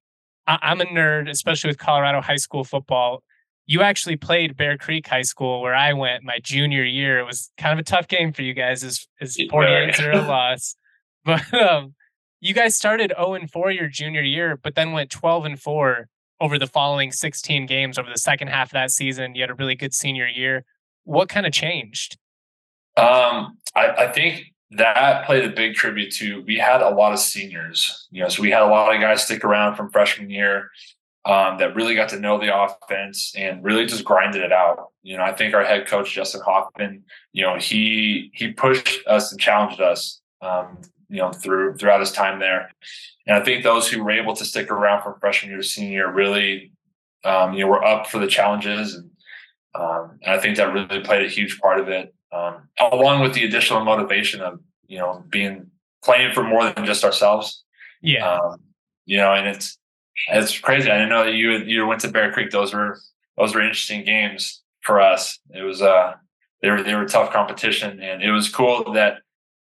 I, 0.47 0.59
I'm 0.63 0.81
a 0.81 0.85
nerd, 0.85 1.29
especially 1.29 1.69
with 1.69 1.79
Colorado 1.79 2.21
high 2.21 2.37
school 2.37 2.65
football. 2.65 3.23
You 3.67 3.83
actually 3.83 4.17
played 4.17 4.57
Bear 4.57 4.79
Creek 4.79 5.09
High 5.09 5.23
School 5.23 5.61
where 5.61 5.75
I 5.75 5.93
went 5.93 6.23
my 6.23 6.39
junior 6.41 6.85
year. 6.85 7.19
It 7.19 7.25
was 7.25 7.51
kind 7.59 7.73
of 7.73 7.81
a 7.81 7.89
tough 7.89 8.07
game 8.07 8.33
for 8.33 8.43
you 8.43 8.55
guys, 8.55 8.85
as 8.85 9.07
as 9.21 9.37
48-0 9.37 10.29
loss. 10.29 10.77
But 11.25 11.53
um, 11.53 11.95
you 12.41 12.55
guys 12.55 12.77
started 12.77 13.13
0 13.17 13.35
and 13.35 13.51
4 13.51 13.73
your 13.73 13.89
junior 13.89 14.23
year, 14.23 14.57
but 14.57 14.77
then 14.77 14.93
went 14.93 15.11
12 15.11 15.45
and 15.45 15.61
4 15.61 16.09
over 16.41 16.59
the 16.59 16.67
following 16.67 17.13
16 17.13 17.67
games 17.67 17.99
over 17.99 18.11
the 18.11 18.19
second 18.19 18.49
half 18.49 18.69
of 18.69 18.73
that 18.73 18.91
season. 18.91 19.35
You 19.35 19.43
had 19.43 19.51
a 19.51 19.55
really 19.55 19.75
good 19.75 19.95
senior 19.95 20.27
year. 20.27 20.65
What 21.05 21.29
kind 21.29 21.47
of 21.47 21.53
changed? 21.53 22.19
Um, 22.97 23.59
I, 23.75 23.89
I 23.99 24.13
think 24.13 24.53
that 24.73 25.25
played 25.27 25.45
a 25.45 25.51
big 25.51 25.75
tribute 25.75 26.13
to 26.15 26.43
we 26.43 26.59
had 26.59 26.83
a 26.83 26.91
lot 26.91 27.13
of 27.13 27.19
seniors, 27.19 28.09
you 28.11 28.23
know, 28.23 28.29
so 28.29 28.43
we 28.43 28.51
had 28.51 28.63
a 28.63 28.67
lot 28.67 28.95
of 28.95 29.01
guys 29.01 29.25
stick 29.25 29.45
around 29.45 29.77
from 29.77 29.91
freshman 29.91 30.31
year 30.31 30.71
um, 31.25 31.59
that 31.59 31.75
really 31.75 31.95
got 31.95 32.09
to 32.11 32.21
know 32.21 32.39
the 32.39 32.57
offense 32.57 33.33
and 33.37 33.63
really 33.63 33.87
just 33.87 34.05
grinded 34.05 34.43
it 34.43 34.53
out. 34.53 34.89
You 35.03 35.17
know, 35.17 35.23
I 35.23 35.33
think 35.33 35.55
our 35.55 35.65
head 35.65 35.87
coach 35.87 36.13
Justin 36.13 36.41
Hoffman, 36.45 37.05
you 37.33 37.43
know, 37.43 37.57
he 37.59 38.31
he 38.35 38.53
pushed 38.53 39.07
us 39.07 39.31
and 39.31 39.41
challenged 39.41 39.81
us, 39.81 40.21
um, 40.41 40.79
you 41.09 41.19
know, 41.19 41.33
through 41.33 41.77
throughout 41.77 42.01
his 42.01 42.13
time 42.13 42.41
there. 42.41 42.71
And 43.27 43.37
I 43.37 43.45
think 43.45 43.63
those 43.63 43.89
who 43.89 44.03
were 44.03 44.13
able 44.13 44.35
to 44.37 44.45
stick 44.45 44.71
around 44.71 45.03
from 45.03 45.19
freshman 45.21 45.51
year 45.51 45.61
to 45.61 45.67
senior 45.67 45.91
year 45.91 46.13
really, 46.13 46.73
um, 47.25 47.55
you 47.55 47.61
know, 47.61 47.69
were 47.69 47.85
up 47.85 48.07
for 48.07 48.19
the 48.19 48.27
challenges. 48.27 48.95
And, 48.95 49.11
um, 49.75 50.19
and 50.23 50.35
I 50.35 50.39
think 50.39 50.57
that 50.57 50.73
really 50.73 51.01
played 51.01 51.25
a 51.25 51.29
huge 51.29 51.59
part 51.61 51.81
of 51.81 51.89
it, 51.89 52.15
um, 52.33 52.69
along 52.79 53.23
with 53.23 53.35
the 53.35 53.45
additional 53.45 53.85
motivation 53.85 54.41
of, 54.41 54.61
you 54.87 54.99
know, 54.99 55.25
being 55.29 55.71
playing 56.05 56.33
for 56.33 56.43
more 56.43 56.71
than 56.71 56.87
just 56.87 57.05
ourselves. 57.05 57.65
Yeah. 58.01 58.33
Um, 58.33 58.59
you 59.05 59.17
know, 59.17 59.33
and 59.33 59.47
it's, 59.47 59.79
it's 60.29 60.59
crazy. 60.59 60.91
I 60.91 60.95
didn't 60.95 61.11
know 61.11 61.25
that 61.25 61.35
you, 61.35 61.59
you 61.59 61.87
went 61.87 62.01
to 62.03 62.09
Bear 62.09 62.33
Creek. 62.33 62.51
Those 62.51 62.73
were, 62.73 62.99
those 63.37 63.55
were 63.55 63.63
interesting 63.63 64.05
games 64.05 64.63
for 64.83 65.01
us. 65.01 65.39
It 65.51 65.63
was, 65.63 65.83
uh, 65.83 66.15
they 66.63 66.71
were, 66.71 66.83
they 66.83 66.95
were 66.95 67.07
tough 67.07 67.33
competition 67.33 68.01
and 68.01 68.23
it 68.23 68.31
was 68.31 68.49
cool 68.49 68.93
that, 68.93 69.19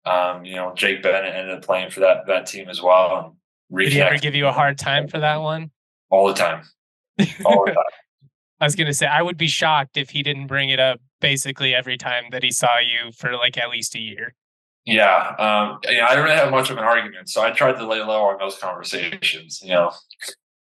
um, 0.10 0.44
you 0.44 0.56
know, 0.56 0.74
Jake 0.76 1.04
Bennett 1.04 1.36
ended 1.36 1.58
up 1.58 1.64
playing 1.64 1.92
for 1.92 2.00
that, 2.02 2.26
that 2.28 2.48
team 2.48 2.70
as 2.70 2.82
well. 2.82 3.36
Did 3.76 3.92
he 3.92 4.02
ever 4.02 4.18
give 4.18 4.34
you 4.34 4.48
a 4.48 4.52
hard 4.52 4.78
time 4.78 5.08
for 5.08 5.20
that 5.20 5.38
one? 5.38 5.72
All 6.10 6.28
the 6.28 6.34
time. 6.34 6.64
All 7.46 7.66
the 7.66 7.74
time. 7.74 7.84
I 8.62 8.66
was 8.66 8.76
gonna 8.76 8.94
say 8.94 9.06
I 9.06 9.22
would 9.22 9.38
be 9.38 9.48
shocked 9.48 9.96
if 9.96 10.10
he 10.10 10.22
didn't 10.22 10.48
bring 10.48 10.70
it 10.70 10.80
up 10.80 11.00
basically 11.22 11.74
every 11.74 11.98
time 11.98 12.26
that 12.32 12.44
he 12.44 12.52
saw 12.52 12.78
you 12.80 13.12
for 13.14 13.34
like 13.34 13.58
at 13.58 13.70
least 13.70 13.96
a 13.96 14.00
year. 14.00 14.34
Yeah, 14.86 15.36
um, 15.38 15.80
yeah. 15.88 16.06
I 16.06 16.10
didn't 16.10 16.26
really 16.26 16.36
have 16.36 16.52
much 16.52 16.70
of 16.70 16.78
an 16.78 16.84
argument, 16.84 17.30
so 17.30 17.42
I 17.42 17.52
tried 17.52 17.74
to 17.74 17.86
lay 17.86 18.00
low 18.00 18.24
on 18.24 18.38
those 18.40 18.58
conversations. 18.58 19.62
You 19.64 19.70
know, 19.70 19.92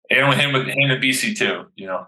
and 0.10 0.28
with 0.28 0.38
him, 0.38 0.54
with 0.54 0.68
him 0.68 0.92
at 0.92 1.00
BC 1.00 1.38
too. 1.38 1.66
You 1.76 1.88
know, 1.88 2.08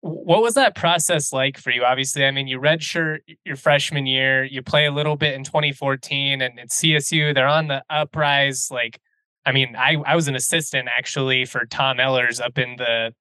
what 0.00 0.42
was 0.42 0.54
that 0.54 0.76
process 0.76 1.32
like 1.32 1.58
for 1.58 1.70
you? 1.70 1.84
Obviously, 1.84 2.24
I 2.24 2.30
mean, 2.30 2.46
you 2.46 2.60
redshirt 2.60 3.18
your 3.44 3.56
freshman 3.56 4.06
year, 4.06 4.44
you 4.44 4.62
play 4.62 4.86
a 4.86 4.92
little 4.92 5.16
bit 5.16 5.34
in 5.34 5.42
2014, 5.42 6.40
and 6.40 6.58
at 6.58 6.68
CSU, 6.70 7.34
they're 7.34 7.48
on 7.48 7.68
the 7.68 7.82
uprise. 7.90 8.68
Like, 8.70 9.00
I 9.44 9.52
mean, 9.52 9.74
I 9.76 9.96
I 10.06 10.14
was 10.14 10.28
an 10.28 10.36
assistant 10.36 10.88
actually 10.96 11.44
for 11.44 11.66
Tom 11.66 11.98
Ellers 11.98 12.40
up 12.40 12.58
in 12.58 12.76
the 12.76 13.12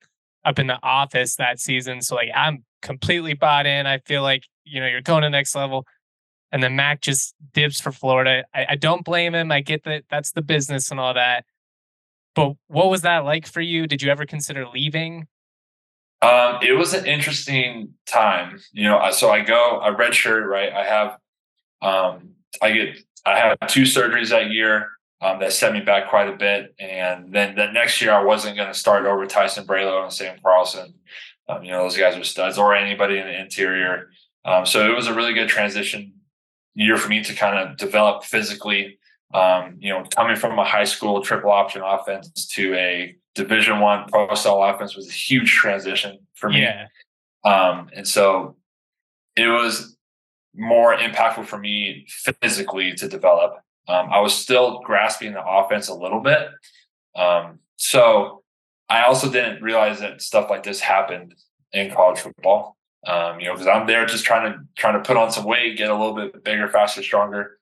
up 0.46 0.60
in 0.60 0.68
the 0.68 0.80
office 0.84 1.36
that 1.38 1.60
season, 1.60 2.02
so 2.02 2.16
like 2.16 2.30
I'm 2.36 2.64
completely 2.82 3.34
bought 3.34 3.66
in. 3.66 3.88
I 3.88 3.98
feel 4.00 4.22
like 4.22 4.44
you 4.64 4.80
know 4.80 4.88
you're 4.88 5.02
going 5.02 5.24
to 5.24 5.28
the 5.28 5.32
next 5.32 5.56
level, 5.56 5.86
and 6.52 6.62
then 6.62 6.76
Mac 6.76 7.02
just 7.02 7.34
dips 7.54 7.82
for 7.82 7.92
Florida. 7.92 8.46
I, 8.54 8.66
I 8.70 8.76
don't 8.76 9.04
blame 9.04 9.34
him. 9.34 9.52
I 9.52 9.62
get 9.62 9.84
that 9.86 10.04
that's 10.10 10.32
the 10.32 10.44
business 10.44 10.92
and 10.92 11.00
all 11.00 11.16
that. 11.16 11.46
But 12.36 12.54
what 12.68 12.92
was 12.92 13.02
that 13.02 13.26
like 13.26 13.48
for 13.48 13.62
you? 13.62 13.88
Did 13.88 14.04
you 14.04 14.12
ever 14.12 14.28
consider 14.28 14.68
leaving? 14.68 15.28
Um, 16.22 16.60
it 16.64 16.74
was 16.74 16.94
an 16.94 17.06
interesting 17.06 17.94
time, 18.08 18.60
you 18.72 18.86
know. 18.86 19.12
So 19.12 19.30
I 19.30 19.42
go 19.42 19.80
I 19.80 19.92
redshirt, 19.92 20.46
right? 20.46 20.72
I 20.74 20.84
have, 20.84 21.18
um, 21.82 22.32
I 22.62 22.72
get, 22.72 22.98
I 23.26 23.38
have 23.38 23.58
two 23.68 23.84
surgeries 23.84 24.30
that 24.30 24.50
year 24.50 24.90
um, 25.22 25.40
that 25.40 25.54
set 25.54 25.74
me 25.74 25.82
back 25.82 26.10
quite 26.10 26.28
a 26.28 26.36
bit, 26.36 26.74
and 26.80 27.32
then 27.32 27.56
the 27.56 27.72
next 27.72 28.02
year 28.02 28.12
I 28.12 28.24
wasn't 28.24 28.56
going 28.56 28.68
to 28.68 28.74
start 28.74 29.06
over 29.06 29.26
Ty 29.28 29.46
Sambrailo 29.46 30.04
and 30.04 30.14
Sam 30.14 30.38
Carlson. 30.42 30.94
Um, 31.50 31.64
you 31.64 31.72
know, 31.72 31.84
those 31.84 31.98
guys 31.98 32.18
were 32.18 32.24
studs, 32.24 32.58
or 32.58 32.76
anybody 32.76 33.18
in 33.18 33.28
the 33.28 33.40
interior. 33.40 34.10
Um, 34.44 34.66
so 34.66 34.90
it 34.90 34.96
was 34.96 35.08
a 35.08 35.14
really 35.14 35.34
good 35.34 35.50
transition 35.50 36.14
year 36.74 36.98
for 36.98 37.10
me 37.10 37.24
to 37.24 37.34
kind 37.34 37.58
of 37.60 37.78
develop 37.78 38.24
physically. 38.24 39.00
Um, 39.34 39.76
you 39.80 39.90
know, 39.90 40.06
coming 40.16 40.38
from 40.38 40.58
a 40.58 40.64
high 40.64 40.86
school 40.86 41.22
triple 41.22 41.52
option 41.52 41.82
offense 41.84 42.48
to 42.56 42.74
a 42.76 43.16
Division 43.38 43.80
One 43.80 44.10
pro 44.10 44.34
style 44.36 44.64
offense 44.64 44.96
was 44.96 45.08
a 45.08 45.14
huge 45.14 45.52
transition 45.52 46.20
for 46.34 46.50
me. 46.50 46.62
Yeah. 46.62 46.88
Um, 47.46 47.90
and 47.96 48.06
so 48.06 48.58
it 49.36 49.48
was 49.48 49.96
more 50.56 50.98
impactful 50.98 51.46
for 51.46 51.58
me 51.58 52.08
physically 52.42 52.94
to 52.96 53.08
develop. 53.08 53.54
Um, 53.88 54.10
I 54.12 54.20
was 54.20 54.34
still 54.34 54.82
grasping 54.84 55.34
the 55.34 55.46
offense 55.46 55.88
a 55.88 55.94
little 55.94 56.20
bit. 56.20 56.50
Um, 57.16 57.60
so 57.78 58.44
I 58.90 59.04
also 59.04 59.32
didn't 59.32 59.62
realize 59.62 60.00
that 60.00 60.22
stuff 60.22 60.50
like 60.50 60.64
this 60.64 60.80
happened 60.80 61.36
in 61.72 61.92
college 61.92 62.20
football. 62.20 62.76
Um, 63.06 63.40
you 63.40 63.46
know, 63.46 63.54
because 63.54 63.68
I'm 63.68 63.86
there 63.86 64.06
just 64.08 64.26
trying 64.26 64.52
to 64.52 64.60
trying 64.76 64.96
to 64.96 65.08
put 65.08 65.16
on 65.16 65.32
some 65.32 65.46
weight, 65.46 65.78
get 65.78 65.90
a 65.90 65.96
little 65.96 66.16
bit 66.16 66.44
bigger, 66.44 66.68
faster, 66.68 67.04
stronger. 67.04 67.60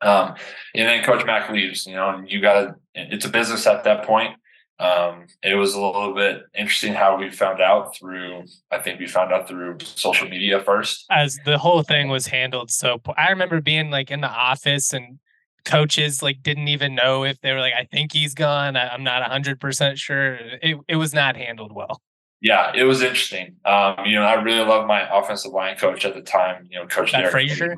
Um, 0.00 0.34
and 0.74 0.88
then 0.88 1.04
Coach 1.04 1.26
Mac 1.26 1.50
leaves, 1.50 1.86
you 1.86 1.94
know, 1.94 2.10
and 2.10 2.30
you 2.30 2.40
got 2.40 2.60
to. 2.60 2.74
It's 2.94 3.24
a 3.24 3.28
business 3.28 3.66
at 3.66 3.84
that 3.84 4.04
point 4.04 4.36
um, 4.80 5.26
it 5.42 5.54
was 5.54 5.74
a 5.74 5.80
little 5.80 6.14
bit 6.14 6.42
interesting 6.56 6.94
how 6.94 7.16
we 7.16 7.30
found 7.30 7.60
out 7.60 7.96
through 7.96 8.44
i 8.70 8.78
think 8.78 8.98
we 8.98 9.06
found 9.06 9.32
out 9.32 9.48
through 9.48 9.76
social 9.80 10.28
media 10.28 10.60
first. 10.60 11.06
As 11.10 11.38
the 11.44 11.58
whole 11.58 11.82
thing 11.82 12.08
was 12.08 12.26
handled 12.26 12.70
so 12.70 13.00
i 13.16 13.30
remember 13.30 13.60
being 13.60 13.90
like 13.90 14.10
in 14.10 14.20
the 14.20 14.28
office 14.28 14.92
and 14.92 15.18
coaches 15.64 16.22
like 16.22 16.42
didn't 16.42 16.68
even 16.68 16.94
know 16.94 17.24
if 17.24 17.40
they 17.40 17.52
were 17.52 17.60
like 17.60 17.72
i 17.74 17.84
think 17.90 18.12
he's 18.12 18.34
gone. 18.34 18.76
I, 18.76 18.94
am 18.94 19.02
not 19.02 19.22
100% 19.30 19.96
sure. 19.96 20.34
It, 20.34 20.78
it 20.88 20.96
was 20.96 21.14
not 21.14 21.36
handled 21.36 21.72
well. 21.72 22.02
Yeah 22.40 22.72
it 22.74 22.84
was 22.84 23.00
interesting. 23.00 23.56
Um, 23.64 23.96
you 24.04 24.16
know 24.16 24.24
i 24.24 24.34
really 24.34 24.64
loved 24.64 24.88
my 24.88 25.08
offensive 25.10 25.52
line 25.52 25.76
coach 25.76 26.04
at 26.04 26.14
the 26.14 26.22
time 26.22 26.66
you 26.70 26.78
know 26.78 26.86
coach 26.86 27.12
Frazier? 27.30 27.76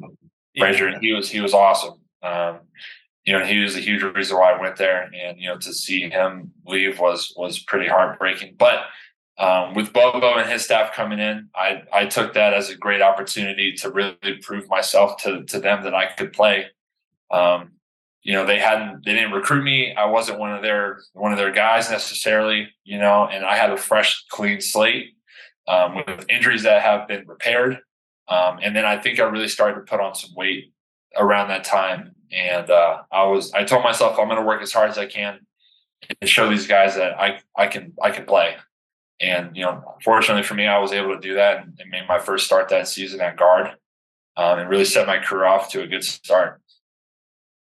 Frazier 0.59 0.89
yeah. 0.91 0.99
he 1.01 1.13
was 1.13 1.31
he 1.31 1.41
was 1.41 1.53
awesome. 1.53 2.01
Um, 2.23 2.61
you 3.27 3.33
know, 3.33 3.45
he 3.45 3.59
was 3.59 3.77
a 3.77 3.81
huge 3.81 4.03
reason 4.03 4.39
why 4.39 4.53
I 4.53 4.61
went 4.61 4.77
there. 4.77 5.11
And, 5.13 5.39
you 5.39 5.49
know, 5.49 5.59
to 5.59 5.73
see 5.73 6.09
him 6.09 6.53
leave 6.65 6.99
was 7.01 7.35
was 7.37 7.59
pretty 7.59 7.89
heartbreaking. 7.89 8.55
But 8.57 8.85
um, 9.39 9.75
with 9.75 9.93
Bobo 9.93 10.37
and 10.37 10.49
his 10.49 10.65
staff 10.65 10.95
coming 10.95 11.19
in, 11.19 11.49
I 11.55 11.83
I 11.93 12.07
took 12.07 12.35
that 12.35 12.55
as 12.55 12.71
a 12.71 12.77
great 12.77 13.03
opportunity 13.03 13.73
to 13.75 13.91
really 13.91 14.39
prove 14.43 14.69
myself 14.69 15.21
to 15.25 15.43
to 15.45 15.59
them 15.59 15.83
that 15.83 15.95
I 15.95 16.07
could 16.07 16.33
play. 16.33 16.67
Um, 17.31 17.73
you 18.23 18.33
know, 18.33 18.47
they 18.47 18.59
hadn't 18.59 19.05
they 19.05 19.15
didn't 19.15 19.33
recruit 19.33 19.63
me. 19.63 19.95
I 19.95 20.07
wasn't 20.07 20.39
one 20.39 20.53
of 20.53 20.63
their 20.63 21.01
one 21.13 21.33
of 21.33 21.39
their 21.39 21.53
guys 21.53 21.91
necessarily, 21.91 22.69
you 22.85 22.99
know, 22.99 23.27
and 23.27 23.45
I 23.45 23.57
had 23.57 23.71
a 23.71 23.77
fresh, 23.77 24.25
clean 24.31 24.61
slate 24.61 25.15
um, 25.69 25.97
with 25.97 26.27
injuries 26.29 26.63
that 26.63 26.83
have 26.83 27.07
been 27.07 27.27
repaired. 27.27 27.79
Um, 28.29 28.59
and 28.63 28.75
then 28.75 28.85
I 28.85 28.99
think 28.99 29.21
I 29.21 29.25
really 29.25 29.49
started 29.49 29.77
to 29.77 29.81
put 29.83 30.01
on 30.01 30.15
some 30.15 30.31
weight 30.35 30.73
around 31.17 31.49
that 31.49 31.63
time. 31.63 32.16
And 32.33 32.71
uh, 32.71 33.03
I 33.11 33.25
was 33.25 33.53
I 33.53 33.65
told 33.65 33.85
myself 33.85 34.19
I'm 34.19 34.29
going 34.29 34.41
to 34.41 34.47
work 34.47 34.63
as 34.63 34.73
hard 34.73 34.91
as 34.91 34.99
I 34.99 35.07
can 35.07 35.41
and 36.21 36.29
show 36.29 36.49
these 36.49 36.67
guys 36.67 36.97
that 36.97 37.19
I 37.19 37.41
I 37.57 37.67
can 37.67 37.93
I 38.03 38.11
can 38.11 38.25
play. 38.25 38.57
And 39.21 39.57
you 39.57 39.65
know, 39.65 39.97
fortunately 40.05 40.43
for 40.43 40.55
me, 40.55 40.67
I 40.67 40.79
was 40.79 40.93
able 40.93 41.15
to 41.15 41.21
do 41.21 41.35
that 41.35 41.63
and, 41.63 41.79
and 41.81 41.91
made 41.91 42.07
my 42.09 42.19
first 42.19 42.47
start 42.47 42.69
that 42.69 42.89
season 42.89 43.21
at 43.21 43.37
guard, 43.37 43.69
um, 44.37 44.59
and 44.59 44.69
really 44.69 44.85
set 44.85 45.07
my 45.07 45.19
career 45.19 45.47
off 45.47 45.71
to 45.71 45.83
a 45.83 45.87
good 45.87 46.05
start. 46.05 46.61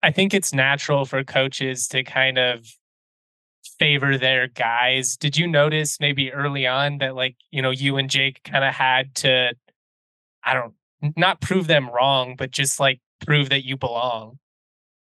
I 0.02 0.10
think 0.10 0.34
it's 0.34 0.52
natural 0.52 1.04
for 1.04 1.24
coaches 1.24 1.88
to 1.88 2.02
kind 2.02 2.38
of 2.38 2.66
favor 3.78 4.18
their 4.18 4.48
guys. 4.48 5.16
Did 5.16 5.36
you 5.36 5.46
notice 5.46 5.98
maybe 5.98 6.32
early 6.32 6.66
on 6.66 6.98
that 6.98 7.14
like, 7.14 7.36
you 7.50 7.62
know, 7.62 7.70
you 7.70 7.96
and 7.96 8.10
Jake 8.10 8.42
kind 8.44 8.64
of 8.64 8.74
had 8.74 9.14
to 9.16 9.54
I 10.44 10.54
don't 10.54 10.74
not 11.16 11.40
prove 11.40 11.66
them 11.66 11.90
wrong, 11.90 12.34
but 12.36 12.50
just 12.50 12.80
like 12.80 13.00
prove 13.24 13.48
that 13.50 13.64
you 13.64 13.76
belong. 13.76 14.38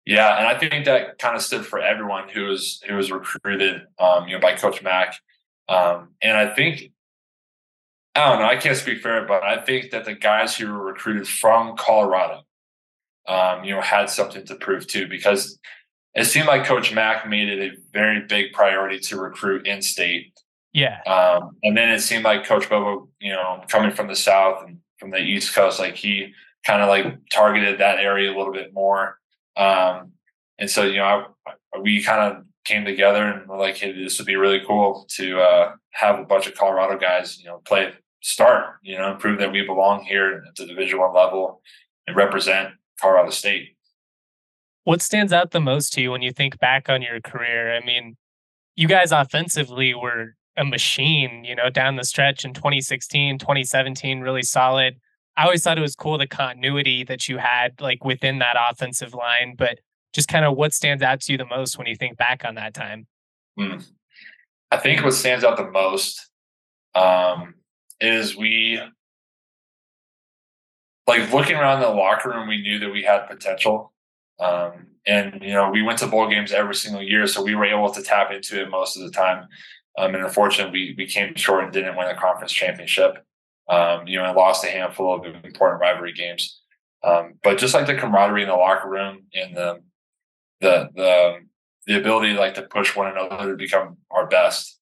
Yeah, 0.07 0.37
and 0.37 0.47
I 0.47 0.57
think 0.57 0.85
that 0.85 1.19
kind 1.19 1.35
of 1.35 1.41
stood 1.41 1.65
for 1.65 1.79
everyone 1.79 2.29
who 2.29 2.45
was 2.45 2.81
who 2.87 2.95
was 2.95 3.11
recruited, 3.11 3.81
um, 3.99 4.25
you 4.25 4.35
know, 4.35 4.39
by 4.39 4.53
Coach 4.53 4.81
Mac. 4.81 5.15
Um, 5.67 6.13
and 6.21 6.37
I 6.37 6.55
think 6.55 6.93
I 8.15 8.29
don't 8.29 8.39
know, 8.39 8.45
I 8.45 8.55
can't 8.55 8.77
speak 8.77 9.01
for 9.01 9.17
it, 9.17 9.27
but 9.27 9.43
I 9.43 9.57
think 9.57 9.91
that 9.91 10.05
the 10.05 10.13
guys 10.13 10.55
who 10.55 10.67
were 10.67 10.81
recruited 10.81 11.27
from 11.27 11.75
Colorado, 11.75 12.43
um, 13.27 13.65
you 13.65 13.75
know, 13.75 13.81
had 13.81 14.09
something 14.09 14.45
to 14.45 14.55
prove 14.55 14.87
too, 14.87 15.07
because 15.09 15.59
it 16.15 16.23
seemed 16.23 16.47
like 16.47 16.63
Coach 16.63 16.93
Mac 16.93 17.27
made 17.27 17.49
it 17.49 17.59
a 17.59 17.75
very 17.91 18.25
big 18.25 18.53
priority 18.53 18.99
to 18.99 19.19
recruit 19.19 19.67
in 19.67 19.81
state. 19.81 20.31
Yeah. 20.71 21.01
Um, 21.05 21.57
and 21.63 21.75
then 21.75 21.89
it 21.89 21.99
seemed 21.99 22.23
like 22.23 22.45
Coach 22.45 22.69
Bobo, 22.69 23.09
you 23.19 23.33
know, 23.33 23.61
coming 23.67 23.91
from 23.91 24.07
the 24.07 24.15
South 24.15 24.63
and 24.65 24.79
from 24.99 25.11
the 25.11 25.19
East 25.19 25.53
Coast, 25.53 25.79
like 25.79 25.95
he 25.95 26.33
kind 26.65 26.81
of 26.81 26.87
like 26.87 27.17
targeted 27.29 27.79
that 27.81 27.99
area 27.99 28.31
a 28.31 28.37
little 28.37 28.53
bit 28.53 28.73
more. 28.73 29.17
Um, 29.57 30.11
and 30.59 30.69
so, 30.69 30.83
you 30.83 30.97
know, 30.97 31.25
I, 31.45 31.79
we 31.79 32.03
kind 32.03 32.31
of 32.31 32.43
came 32.63 32.85
together 32.85 33.23
and 33.23 33.47
we're 33.47 33.57
like, 33.57 33.77
hey, 33.77 33.91
this 33.91 34.17
would 34.17 34.27
be 34.27 34.35
really 34.35 34.61
cool 34.65 35.05
to 35.15 35.39
uh, 35.39 35.71
have 35.91 36.19
a 36.19 36.23
bunch 36.23 36.47
of 36.47 36.55
Colorado 36.55 36.99
guys, 36.99 37.39
you 37.39 37.45
know, 37.45 37.61
play 37.65 37.93
start, 38.21 38.75
you 38.81 38.97
know, 38.97 39.15
prove 39.15 39.39
that 39.39 39.51
we 39.51 39.63
belong 39.63 40.03
here 40.03 40.43
at 40.47 40.55
the 40.55 40.65
Division 40.65 40.99
One 40.99 41.13
level 41.13 41.61
and 42.05 42.15
represent 42.15 42.69
Colorado 42.99 43.29
State. 43.29 43.75
What 44.83 45.01
stands 45.01 45.33
out 45.33 45.51
the 45.51 45.59
most 45.59 45.93
to 45.93 46.01
you 46.01 46.11
when 46.11 46.21
you 46.21 46.31
think 46.31 46.59
back 46.59 46.89
on 46.89 47.01
your 47.01 47.19
career? 47.21 47.75
I 47.75 47.85
mean, 47.85 48.17
you 48.75 48.87
guys 48.87 49.11
offensively 49.11 49.93
were 49.93 50.35
a 50.55 50.65
machine, 50.65 51.43
you 51.43 51.55
know, 51.55 51.69
down 51.69 51.95
the 51.95 52.03
stretch 52.03 52.43
in 52.43 52.53
2016, 52.53 53.37
2017, 53.37 54.21
really 54.21 54.43
solid. 54.43 54.97
I 55.37 55.43
always 55.43 55.63
thought 55.63 55.77
it 55.77 55.81
was 55.81 55.95
cool 55.95 56.17
the 56.17 56.27
continuity 56.27 57.03
that 57.03 57.29
you 57.29 57.37
had 57.37 57.79
like 57.79 58.03
within 58.03 58.39
that 58.39 58.57
offensive 58.69 59.13
line, 59.13 59.55
but 59.55 59.79
just 60.13 60.27
kind 60.27 60.45
of 60.45 60.57
what 60.57 60.73
stands 60.73 61.03
out 61.03 61.21
to 61.21 61.31
you 61.31 61.37
the 61.37 61.45
most 61.45 61.77
when 61.77 61.85
you 61.85 61.95
think 61.95 62.17
back 62.17 62.43
on 62.43 62.55
that 62.55 62.73
time? 62.73 63.05
Hmm. 63.57 63.77
I 64.71 64.77
think 64.77 65.03
what 65.03 65.13
stands 65.13 65.45
out 65.45 65.57
the 65.57 65.69
most 65.69 66.29
um, 66.95 67.53
is 68.01 68.35
we 68.35 68.81
like 71.05 71.31
looking 71.31 71.55
around 71.55 71.81
the 71.81 71.89
locker 71.89 72.29
room, 72.29 72.47
we 72.47 72.61
knew 72.61 72.79
that 72.79 72.91
we 72.91 73.03
had 73.03 73.27
potential. 73.27 73.93
Um, 74.39 74.87
and 75.05 75.41
you 75.41 75.53
know, 75.53 75.69
we 75.69 75.83
went 75.83 75.99
to 75.99 76.07
bowl 76.07 76.27
games 76.27 76.51
every 76.51 76.75
single 76.75 77.01
year, 77.01 77.27
so 77.27 77.43
we 77.43 77.55
were 77.55 77.65
able 77.65 77.91
to 77.91 78.01
tap 78.01 78.31
into 78.31 78.61
it 78.61 78.69
most 78.69 78.97
of 78.97 79.03
the 79.03 79.11
time. 79.11 79.47
Um, 79.97 80.13
and 80.13 80.23
unfortunately, 80.23 80.95
we 80.97 81.05
we 81.05 81.07
came 81.07 81.35
short 81.35 81.63
and 81.63 81.71
didn't 81.73 81.95
win 81.95 82.07
a 82.07 82.15
conference 82.15 82.51
championship. 82.51 83.23
Um, 83.69 84.07
you 84.07 84.17
know, 84.17 84.23
I 84.23 84.31
lost 84.31 84.63
a 84.63 84.67
handful 84.67 85.13
of 85.13 85.25
important 85.43 85.81
rivalry 85.81 86.13
games. 86.13 86.61
Um, 87.03 87.35
but 87.43 87.57
just 87.57 87.73
like 87.73 87.85
the 87.85 87.95
camaraderie 87.95 88.43
in 88.43 88.49
the 88.49 88.55
locker 88.55 88.89
room 88.89 89.23
and 89.33 89.55
the 89.55 89.81
the 90.61 90.89
the 90.95 91.35
the 91.85 91.97
ability 91.97 92.33
like 92.33 92.55
to 92.55 92.63
push 92.63 92.95
one 92.95 93.11
another 93.11 93.51
to 93.51 93.57
become 93.57 93.97
our 94.11 94.27
best. 94.27 94.79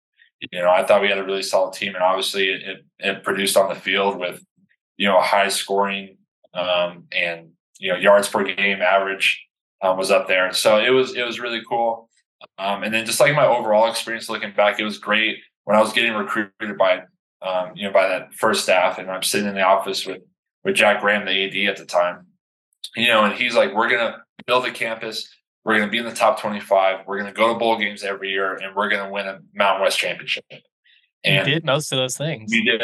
You 0.52 0.62
know, 0.62 0.70
I 0.70 0.84
thought 0.84 1.02
we 1.02 1.10
had 1.10 1.18
a 1.18 1.24
really 1.24 1.44
solid 1.44 1.74
team, 1.74 1.96
and 1.96 2.04
obviously 2.04 2.50
it 2.50 2.62
it, 2.64 2.86
it 3.00 3.24
produced 3.24 3.58
on 3.58 3.70
the 3.70 3.76
field 3.76 4.18
with 4.18 4.44
you 4.98 5.08
know 5.08 5.20
high 5.20 5.50
scoring 5.50 6.18
um, 6.54 7.06
and 7.12 7.50
you 7.80 7.92
know 7.92 7.98
yards 7.98 8.28
per 8.28 8.44
game 8.44 8.82
average 8.82 9.46
um, 9.82 9.98
was 9.98 10.12
up 10.12 10.28
there. 10.28 10.52
So 10.54 10.78
it 10.78 10.92
was 10.92 11.16
it 11.16 11.26
was 11.26 11.40
really 11.40 11.62
cool. 11.68 12.10
Um, 12.58 12.84
and 12.84 12.94
then 12.94 13.06
just 13.06 13.20
like 13.20 13.36
my 13.36 13.46
overall 13.46 13.90
experience 13.90 14.30
looking 14.30 14.54
back, 14.56 14.80
it 14.80 14.84
was 14.84 14.98
great 14.98 15.38
when 15.64 15.78
I 15.78 15.82
was 15.82 15.94
getting 15.94 16.14
recruited 16.14 16.78
by 16.78 17.04
um, 17.46 17.72
you 17.76 17.84
know 17.88 17.94
by 17.94 18.08
that 18.08 18.34
first 18.34 18.64
staff, 18.64 18.98
and 18.98 19.10
I'm 19.10 19.24
sitting 19.24 19.48
in 19.48 19.56
the 19.56 19.62
office 19.62 20.06
with 20.06 20.22
with 20.64 20.76
Jack 20.76 21.02
Graham, 21.02 21.26
the 21.26 21.46
AD 21.46 21.70
at 21.70 21.78
the 21.78 21.86
time. 21.86 22.28
You 22.96 23.08
know, 23.08 23.24
and 23.24 23.34
he's 23.34 23.56
like, 23.56 23.74
"We're 23.74 23.90
gonna 23.90 24.24
build 24.48 24.66
a 24.66 24.72
campus. 24.72 25.30
We're 25.64 25.78
gonna 25.78 25.92
be 25.92 25.98
in 25.98 26.06
the 26.06 26.14
top 26.14 26.40
25. 26.40 27.06
We're 27.06 27.18
gonna 27.18 27.34
go 27.34 27.54
to 27.54 27.60
bowl 27.60 27.78
games 27.78 28.04
every 28.04 28.32
year, 28.32 28.56
and 28.56 28.76
we're 28.76 28.90
gonna 28.90 29.12
win 29.12 29.28
a 29.28 29.40
Mountain 29.54 29.84
West 29.84 30.00
championship." 30.00 30.46
And 31.24 31.46
we 31.46 31.54
did 31.54 31.66
most 31.66 31.92
of 31.92 31.98
those 31.98 32.18
things. 32.18 32.52
We 32.52 32.64
did 32.64 32.82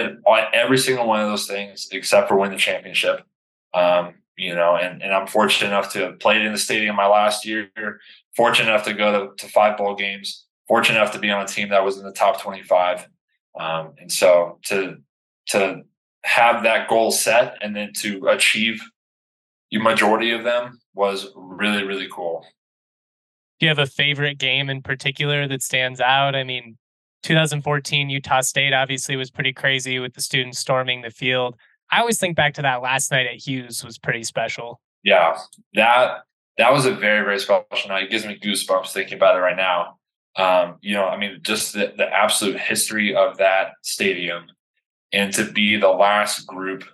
every 0.54 0.78
single 0.78 1.08
one 1.08 1.21
of 1.21 1.30
those 1.30 1.47
things 1.47 1.88
except 1.91 2.28
for 2.28 2.38
win 2.38 2.52
the 2.52 2.58
championship. 2.58 3.21
Um, 3.74 4.15
you 4.36 4.56
know, 4.56 4.76
and, 4.76 5.04
and 5.04 5.13
I'm 5.13 5.28
fortunate 5.28 5.67
enough 5.67 5.93
to 5.93 6.00
have 6.00 6.19
played 6.19 6.41
in 6.41 6.52
the 6.52 6.58
stadium 6.58 6.95
my 6.95 7.08
last 7.08 7.45
year, 7.45 7.69
fortunate 8.36 8.69
enough 8.69 8.86
to 8.86 8.93
go 8.93 9.28
to, 9.28 9.36
to 9.36 9.52
five 9.52 9.78
bowl 9.78 9.95
games, 9.95 10.45
fortunate 10.67 10.97
enough 10.97 11.13
to 11.13 11.19
be 11.19 11.30
on 11.30 11.43
a 11.43 11.47
team 11.47 11.69
that 11.69 11.86
was 11.86 11.97
in 11.97 12.04
the 12.04 12.12
top 12.12 12.41
25. 12.41 13.08
Um, 13.59 13.93
and 13.99 14.11
so 14.11 14.59
to, 14.65 14.97
to 15.47 15.81
have 16.23 16.63
that 16.63 16.87
goal 16.89 17.11
set 17.11 17.57
and 17.61 17.75
then 17.75 17.91
to 17.97 18.27
achieve 18.27 18.81
the 19.71 19.79
majority 19.79 20.31
of 20.31 20.43
them 20.43 20.79
was 20.93 21.27
really, 21.35 21.83
really 21.83 22.07
cool. 22.11 22.45
Do 23.59 23.65
you 23.65 23.69
have 23.69 23.79
a 23.79 23.85
favorite 23.85 24.37
game 24.37 24.69
in 24.69 24.81
particular 24.81 25.47
that 25.47 25.61
stands 25.61 26.01
out? 26.01 26.35
I 26.35 26.43
mean, 26.43 26.77
2014 27.23 28.09
Utah 28.09 28.41
State 28.41 28.73
obviously 28.73 29.15
was 29.15 29.29
pretty 29.29 29.53
crazy 29.53 29.99
with 29.99 30.13
the 30.13 30.21
students 30.21 30.59
storming 30.59 31.01
the 31.01 31.11
field. 31.11 31.55
I 31.91 31.99
always 31.99 32.19
think 32.19 32.35
back 32.35 32.53
to 32.55 32.61
that 32.63 32.81
last 32.81 33.11
night 33.11 33.27
at 33.27 33.35
Hughes 33.35 33.83
was 33.83 33.97
pretty 33.97 34.23
special. 34.23 34.81
Yeah, 35.03 35.37
that 35.73 36.23
that 36.57 36.71
was 36.71 36.85
a 36.85 36.93
very 36.93 37.23
very 37.23 37.39
special 37.39 37.89
night. 37.89 38.05
It 38.05 38.11
gives 38.11 38.25
me 38.25 38.39
goosebumps 38.39 38.91
thinking 38.91 39.15
about 39.15 39.35
it 39.35 39.39
right 39.39 39.57
now. 39.57 39.97
Um, 40.38 40.78
you 40.82 40.94
know, 40.94 41.06
I 41.06 41.17
mean, 41.17 41.39
just 41.41 41.74
the, 41.74 41.94
the 41.96 42.08
absolute 42.08 42.60
history 42.60 43.15
of 43.15 43.38
that 43.38 43.74
stadium, 43.82 44.46
and 45.12 45.34
to 45.34 45.52
be 45.52 45.76
the 45.78 45.89
last 45.89 46.48
group, 46.48 46.86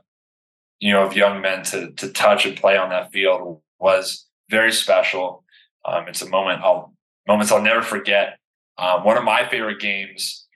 you 0.80 0.91
know, 0.91 1.06
of 1.06 1.15
young 1.15 1.41
men 1.41 1.63
to 1.65 1.91
to 1.91 2.12
touch 2.12 2.45
and 2.45 2.58
play 2.58 2.78
on 2.78 2.89
that 2.89 3.12
field 3.12 3.62
was 3.80 4.26
very 4.50 4.71
special. 4.71 5.43
Um, 5.86 6.08
it's 6.08 6.21
a 6.21 6.30
moment 6.30 6.62
I'll 6.63 6.93
moments 7.28 7.52
I'll 7.52 7.62
never 7.62 7.82
forget. 7.82 8.39
Um, 8.80 9.04
one 9.04 9.17
of 9.17 9.23
my 9.23 9.47
favorite 9.47 9.80
games 9.80 10.47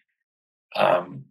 um, 0.75 1.25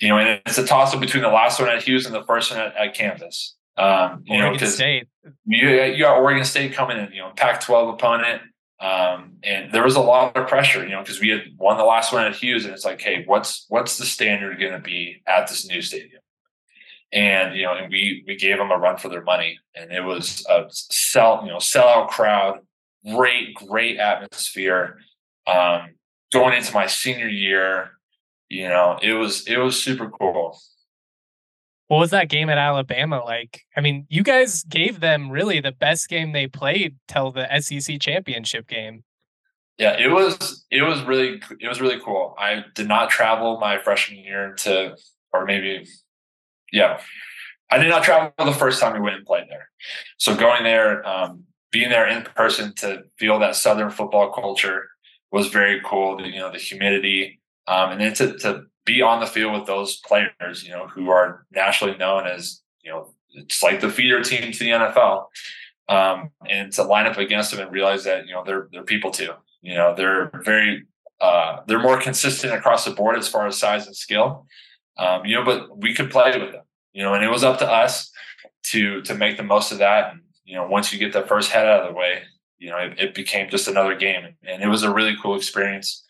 you 0.00 0.08
know, 0.08 0.18
and 0.18 0.40
it's 0.46 0.58
a 0.58 0.66
toss 0.66 0.94
up 0.94 1.00
between 1.00 1.22
the 1.22 1.28
last 1.28 1.60
one 1.60 1.68
at 1.68 1.82
Hughes 1.82 2.06
and 2.06 2.14
the 2.14 2.24
first 2.24 2.50
one 2.50 2.60
at, 2.60 2.76
at 2.76 2.94
Canvas. 2.94 3.56
Um, 3.76 4.22
you 4.26 4.38
Oregon 4.38 4.52
know, 4.52 4.52
because 4.52 4.80
you, 4.80 5.68
you 5.68 6.02
got 6.02 6.18
Oregon 6.18 6.44
State 6.44 6.72
coming 6.72 6.98
in, 6.98 7.12
you 7.12 7.20
know, 7.20 7.32
Pac-12 7.36 7.94
opponent, 7.94 8.42
um, 8.80 9.38
and 9.42 9.72
there 9.72 9.82
was 9.82 9.96
a 9.96 10.00
lot 10.00 10.36
of 10.36 10.46
pressure, 10.46 10.84
you 10.84 10.90
know, 10.90 11.00
because 11.00 11.20
we 11.20 11.30
had 11.30 11.42
won 11.56 11.78
the 11.78 11.84
last 11.84 12.12
one 12.12 12.24
at 12.24 12.36
Hughes, 12.36 12.64
and 12.64 12.72
it's 12.72 12.84
like, 12.84 13.00
hey, 13.00 13.24
what's 13.26 13.66
what's 13.68 13.98
the 13.98 14.04
standard 14.04 14.60
going 14.60 14.72
to 14.72 14.78
be 14.78 15.22
at 15.26 15.48
this 15.48 15.66
new 15.66 15.82
stadium? 15.82 16.22
And 17.12 17.56
you 17.56 17.64
know, 17.64 17.74
and 17.74 17.90
we 17.90 18.22
we 18.26 18.36
gave 18.36 18.58
them 18.58 18.70
a 18.70 18.78
run 18.78 18.96
for 18.96 19.08
their 19.08 19.22
money, 19.22 19.58
and 19.74 19.90
it 19.90 20.02
was 20.02 20.46
a 20.48 20.66
sell, 20.70 21.40
you 21.42 21.48
know, 21.48 21.56
sellout 21.56 22.08
crowd, 22.08 22.60
great, 23.04 23.54
great 23.54 23.98
atmosphere. 23.98 24.98
Um, 25.46 25.94
going 26.32 26.56
into 26.56 26.74
my 26.74 26.86
senior 26.86 27.28
year, 27.28 27.92
you 28.48 28.68
know, 28.68 28.98
it 29.02 29.14
was 29.14 29.46
it 29.48 29.56
was 29.56 29.82
super 29.82 30.08
cool. 30.08 30.60
What 31.88 31.98
was 31.98 32.10
that 32.10 32.28
game 32.28 32.50
at 32.50 32.58
Alabama 32.58 33.24
like? 33.24 33.62
I 33.76 33.80
mean, 33.80 34.06
you 34.08 34.22
guys 34.22 34.62
gave 34.62 35.00
them 35.00 35.30
really 35.30 35.60
the 35.60 35.72
best 35.72 36.08
game 36.08 36.32
they 36.32 36.46
played 36.46 36.96
till 37.08 37.32
the 37.32 37.48
SEC 37.60 38.00
championship 38.00 38.68
game. 38.68 39.04
Yeah, 39.78 39.96
it 39.98 40.08
was 40.08 40.66
it 40.70 40.82
was 40.82 41.02
really 41.02 41.40
it 41.60 41.68
was 41.68 41.80
really 41.80 42.00
cool. 42.04 42.34
I 42.38 42.64
did 42.74 42.88
not 42.88 43.10
travel 43.10 43.58
my 43.58 43.78
freshman 43.78 44.18
year 44.18 44.54
to 44.58 44.96
or 45.32 45.44
maybe 45.44 45.86
yeah. 46.72 47.00
I 47.70 47.78
did 47.78 47.88
not 47.88 48.02
travel 48.02 48.32
the 48.38 48.52
first 48.52 48.80
time 48.80 48.94
we 48.94 49.00
went 49.00 49.16
and 49.16 49.26
played 49.26 49.44
there. 49.48 49.68
So 50.16 50.34
going 50.34 50.64
there, 50.64 51.06
um, 51.06 51.44
being 51.70 51.90
there 51.90 52.08
in 52.08 52.22
person 52.22 52.74
to 52.76 53.02
feel 53.18 53.38
that 53.40 53.56
Southern 53.56 53.90
football 53.90 54.32
culture 54.32 54.88
was 55.30 55.48
very 55.48 55.80
cool. 55.84 56.16
The, 56.16 56.28
you 56.28 56.38
know, 56.38 56.50
the 56.50 56.58
humidity, 56.58 57.40
um, 57.66 57.90
and 57.90 58.00
then 58.00 58.14
to, 58.14 58.38
to 58.38 58.62
be 58.88 59.02
on 59.02 59.20
the 59.20 59.26
field 59.26 59.52
with 59.52 59.66
those 59.66 59.98
players, 59.98 60.64
you 60.64 60.70
know, 60.70 60.88
who 60.88 61.10
are 61.10 61.44
nationally 61.52 61.96
known 61.98 62.26
as, 62.26 62.62
you 62.82 62.90
know, 62.90 63.12
it's 63.34 63.62
like 63.62 63.80
the 63.80 63.90
feeder 63.90 64.22
team 64.22 64.50
to 64.50 64.58
the 64.58 64.70
NFL. 64.70 65.26
Um, 65.90 66.30
and 66.46 66.70
to 66.72 66.82
line 66.82 67.06
up 67.06 67.16
against 67.16 67.50
them 67.50 67.60
and 67.60 67.72
realize 67.72 68.04
that, 68.04 68.26
you 68.26 68.34
know, 68.34 68.44
they're, 68.44 68.68
they're 68.70 68.82
people 68.82 69.10
too, 69.10 69.32
you 69.62 69.74
know, 69.74 69.94
they're 69.94 70.30
very, 70.44 70.84
uh, 71.18 71.60
they're 71.66 71.80
more 71.80 71.98
consistent 71.98 72.52
across 72.52 72.84
the 72.84 72.90
board 72.90 73.16
as 73.16 73.26
far 73.26 73.46
as 73.46 73.56
size 73.56 73.86
and 73.86 73.96
skill. 73.96 74.46
Um, 74.98 75.24
you 75.24 75.34
know, 75.34 75.44
but 75.44 75.78
we 75.78 75.94
could 75.94 76.10
play 76.10 76.38
with 76.38 76.52
them, 76.52 76.64
you 76.92 77.02
know, 77.02 77.14
and 77.14 77.24
it 77.24 77.30
was 77.30 77.42
up 77.42 77.58
to 77.60 77.70
us 77.70 78.10
to, 78.64 79.00
to 79.02 79.14
make 79.14 79.38
the 79.38 79.42
most 79.42 79.72
of 79.72 79.78
that. 79.78 80.12
And, 80.12 80.22
you 80.44 80.56
know, 80.56 80.66
once 80.66 80.92
you 80.92 80.98
get 80.98 81.14
the 81.14 81.26
first 81.26 81.52
head 81.52 81.66
out 81.66 81.82
of 81.82 81.88
the 81.88 81.98
way, 81.98 82.22
you 82.58 82.68
know, 82.68 82.76
it, 82.76 82.98
it 82.98 83.14
became 83.14 83.48
just 83.48 83.68
another 83.68 83.96
game 83.96 84.36
and 84.46 84.62
it 84.62 84.68
was 84.68 84.82
a 84.82 84.92
really 84.92 85.16
cool 85.22 85.36
experience. 85.36 86.04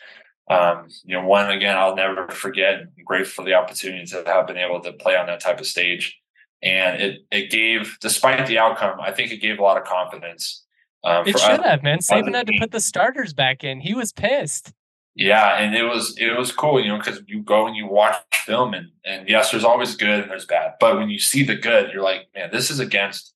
Um, 0.51 0.89
you 1.05 1.15
know, 1.15 1.27
one 1.27 1.51
again, 1.51 1.77
I'll 1.77 1.95
never 1.95 2.29
forget. 2.29 2.81
I'm 2.81 3.05
grateful 3.05 3.45
for 3.45 3.49
the 3.49 3.55
opportunity 3.55 4.07
to 4.07 4.25
have 4.27 4.47
been 4.47 4.57
able 4.57 4.81
to 4.81 4.93
play 4.93 5.17
on 5.17 5.27
that 5.27 5.41
type 5.41 5.61
of 5.61 5.67
stage, 5.67 6.19
and 6.63 7.01
it 7.03 7.21
it 7.31 7.51
gave, 7.51 7.99
despite 8.01 8.47
the 8.47 8.59
outcome, 8.59 8.99
I 9.01 9.13
think 9.13 9.31
it 9.31 9.39
gave 9.39 9.59
a 9.59 9.63
lot 9.63 9.77
of 9.77 9.85
confidence. 9.85 10.65
Um, 11.05 11.27
it 11.29 11.39
should 11.39 11.61
us, 11.61 11.65
have, 11.65 11.83
man. 11.83 11.99
Saban 11.99 12.35
had 12.35 12.47
to 12.47 12.57
put 12.59 12.73
the 12.73 12.81
starters 12.81 13.33
back 13.33 13.63
in. 13.63 13.81
He 13.81 13.95
was 13.95 14.13
pissed. 14.13 14.73
Yeah, 15.15 15.57
and 15.57 15.75
it 15.75 15.83
was 15.83 16.17
it 16.17 16.39
was 16.39 16.53
cool, 16.53 16.81
you 16.81 16.89
know, 16.89 16.99
because 16.99 17.21
you 17.27 17.43
go 17.43 17.67
and 17.67 17.75
you 17.75 17.89
watch 17.89 18.17
film, 18.33 18.73
and 18.73 18.89
and 19.05 19.29
yes, 19.29 19.51
there's 19.51 19.65
always 19.65 19.97
good 19.97 20.21
and 20.21 20.31
there's 20.31 20.47
bad, 20.47 20.75
but 20.79 20.97
when 20.97 21.11
you 21.11 21.19
see 21.19 21.43
the 21.43 21.57
good, 21.57 21.91
you're 21.93 22.05
like, 22.05 22.29
man, 22.37 22.51
this 22.53 22.71
is 22.71 22.79
against 22.79 23.35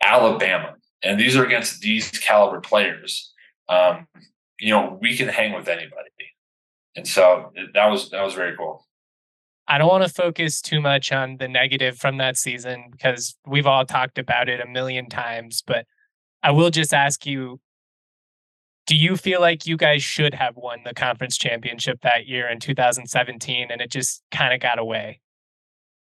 Alabama, 0.00 0.76
and 1.02 1.18
these 1.18 1.36
are 1.36 1.44
against 1.44 1.80
these 1.80 2.08
caliber 2.10 2.60
players. 2.60 3.32
Um, 3.68 4.06
you 4.60 4.70
know, 4.70 4.96
we 5.02 5.16
can 5.16 5.26
hang 5.26 5.54
with 5.54 5.66
anybody. 5.66 6.10
And 6.96 7.06
so 7.06 7.52
that 7.74 7.86
was 7.86 8.10
that 8.10 8.22
was 8.22 8.34
very 8.34 8.56
cool. 8.56 8.86
I 9.68 9.78
don't 9.78 9.88
want 9.88 10.04
to 10.04 10.12
focus 10.12 10.60
too 10.60 10.80
much 10.80 11.12
on 11.12 11.36
the 11.38 11.48
negative 11.48 11.96
from 11.96 12.18
that 12.18 12.36
season 12.36 12.86
because 12.90 13.36
we've 13.46 13.66
all 13.66 13.86
talked 13.86 14.18
about 14.18 14.48
it 14.48 14.60
a 14.60 14.66
million 14.66 15.08
times, 15.08 15.62
but 15.64 15.86
I 16.42 16.50
will 16.50 16.70
just 16.70 16.92
ask 16.92 17.24
you 17.24 17.60
do 18.86 18.96
you 18.96 19.16
feel 19.16 19.40
like 19.40 19.66
you 19.66 19.76
guys 19.76 20.02
should 20.02 20.34
have 20.34 20.56
won 20.56 20.80
the 20.84 20.92
conference 20.92 21.38
championship 21.38 22.00
that 22.02 22.26
year 22.26 22.48
in 22.48 22.58
2017 22.58 23.68
and 23.70 23.80
it 23.80 23.90
just 23.90 24.22
kind 24.32 24.52
of 24.52 24.60
got 24.60 24.78
away? 24.78 25.20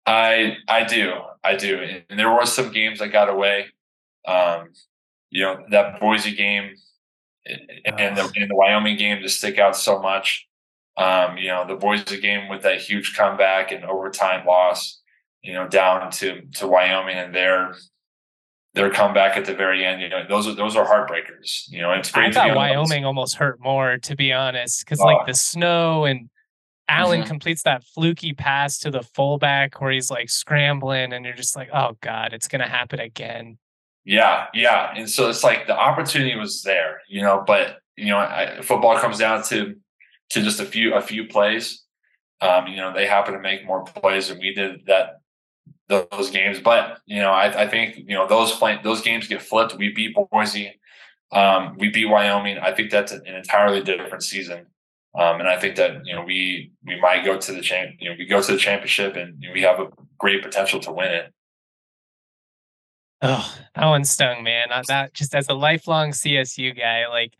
I 0.05 0.57
I 0.67 0.83
do. 0.83 1.13
I 1.43 1.55
do. 1.55 1.79
And 2.09 2.19
there 2.19 2.31
were 2.31 2.45
some 2.45 2.71
games 2.71 2.99
that 2.99 3.09
got 3.09 3.29
away. 3.29 3.67
Um, 4.27 4.69
you 5.29 5.43
know, 5.43 5.63
that 5.69 5.99
Boise 5.99 6.35
game 6.35 6.75
and 7.45 8.17
the, 8.17 8.31
and 8.35 8.49
the 8.49 8.55
Wyoming 8.55 8.97
game 8.97 9.21
just 9.21 9.37
stick 9.37 9.59
out 9.59 9.75
so 9.75 10.01
much. 10.01 10.47
Um, 10.97 11.37
you 11.37 11.47
know, 11.47 11.65
the 11.65 11.75
Boise 11.75 12.19
game 12.19 12.49
with 12.49 12.63
that 12.63 12.81
huge 12.81 13.15
comeback 13.15 13.71
and 13.71 13.85
overtime 13.85 14.45
loss, 14.45 15.01
you 15.41 15.53
know, 15.53 15.67
down 15.67 16.11
to 16.11 16.41
to 16.55 16.67
Wyoming 16.67 17.17
and 17.17 17.33
their 17.33 17.75
their 18.73 18.89
comeback 18.89 19.37
at 19.37 19.45
the 19.45 19.53
very 19.53 19.85
end. 19.85 20.01
You 20.01 20.09
know, 20.09 20.23
those 20.27 20.47
are 20.47 20.53
those 20.53 20.75
are 20.75 20.85
heartbreakers. 20.85 21.69
You 21.69 21.81
know, 21.81 21.91
it's 21.93 22.11
great. 22.11 22.29
I 22.37 22.47
thought 22.47 22.55
Wyoming 22.55 23.05
almost 23.05 23.35
hurt 23.35 23.59
more, 23.59 23.97
to 23.99 24.15
be 24.15 24.33
honest, 24.33 24.85
because 24.85 24.99
like 24.99 25.25
the 25.25 25.33
snow 25.33 26.05
and 26.05 26.29
Allen 26.87 27.21
mm-hmm. 27.21 27.27
completes 27.27 27.63
that 27.63 27.83
fluky 27.83 28.33
pass 28.33 28.77
to 28.79 28.91
the 28.91 29.01
fullback 29.01 29.79
where 29.79 29.91
he's 29.91 30.11
like 30.11 30.29
scrambling, 30.29 31.13
and 31.13 31.25
you're 31.25 31.33
just 31.33 31.55
like, 31.55 31.69
oh 31.73 31.97
god, 32.01 32.33
it's 32.33 32.47
gonna 32.47 32.67
happen 32.67 32.99
again. 32.99 33.57
Yeah, 34.03 34.47
yeah, 34.53 34.93
and 34.95 35.09
so 35.09 35.29
it's 35.29 35.43
like 35.43 35.67
the 35.67 35.77
opportunity 35.77 36.35
was 36.35 36.63
there, 36.63 37.01
you 37.07 37.21
know, 37.21 37.43
but 37.45 37.77
you 37.95 38.07
know, 38.07 38.17
I, 38.17 38.61
football 38.61 38.97
comes 38.97 39.19
down 39.19 39.43
to 39.45 39.75
to 40.31 40.41
just 40.41 40.59
a 40.59 40.65
few 40.65 40.93
a 40.93 41.01
few 41.01 41.27
plays. 41.27 41.83
Um, 42.41 42.67
you 42.67 42.77
know, 42.77 42.93
they 42.93 43.05
happen 43.05 43.33
to 43.33 43.39
make 43.39 43.65
more 43.65 43.83
plays 43.83 44.29
than 44.29 44.39
we 44.39 44.53
did 44.53 44.85
that 44.87 45.21
those 45.87 46.31
games. 46.31 46.59
But 46.59 46.99
you 47.05 47.19
know, 47.19 47.31
I, 47.31 47.63
I 47.63 47.67
think 47.67 47.97
you 47.97 48.15
know 48.15 48.27
those 48.27 48.59
those 48.83 49.01
games 49.01 49.27
get 49.27 49.41
flipped. 49.41 49.75
We 49.75 49.93
beat 49.93 50.15
Boise, 50.15 50.79
um, 51.31 51.77
we 51.77 51.89
beat 51.89 52.05
Wyoming. 52.05 52.57
I 52.57 52.71
think 52.71 52.91
that's 52.91 53.11
an 53.11 53.25
entirely 53.25 53.81
different 53.81 54.23
season. 54.23 54.67
Um, 55.13 55.39
and 55.39 55.49
I 55.49 55.59
think 55.59 55.75
that 55.75 56.05
you 56.05 56.15
know 56.15 56.23
we 56.23 56.71
we 56.85 56.99
might 56.99 57.25
go 57.25 57.37
to 57.37 57.51
the 57.51 57.61
champ. 57.61 57.95
You 57.99 58.09
know, 58.09 58.15
we 58.17 58.25
go 58.25 58.41
to 58.41 58.51
the 58.51 58.57
championship, 58.57 59.15
and 59.15 59.43
we 59.53 59.61
have 59.61 59.79
a 59.79 59.87
great 60.17 60.41
potential 60.41 60.79
to 60.81 60.91
win 60.91 61.11
it. 61.11 61.33
Oh, 63.21 63.55
that 63.75 63.85
one 63.85 64.03
stung, 64.03 64.43
man. 64.43 64.67
That 64.87 65.13
just 65.13 65.35
as 65.35 65.47
a 65.49 65.53
lifelong 65.53 66.11
CSU 66.11 66.77
guy, 66.77 67.07
like 67.07 67.33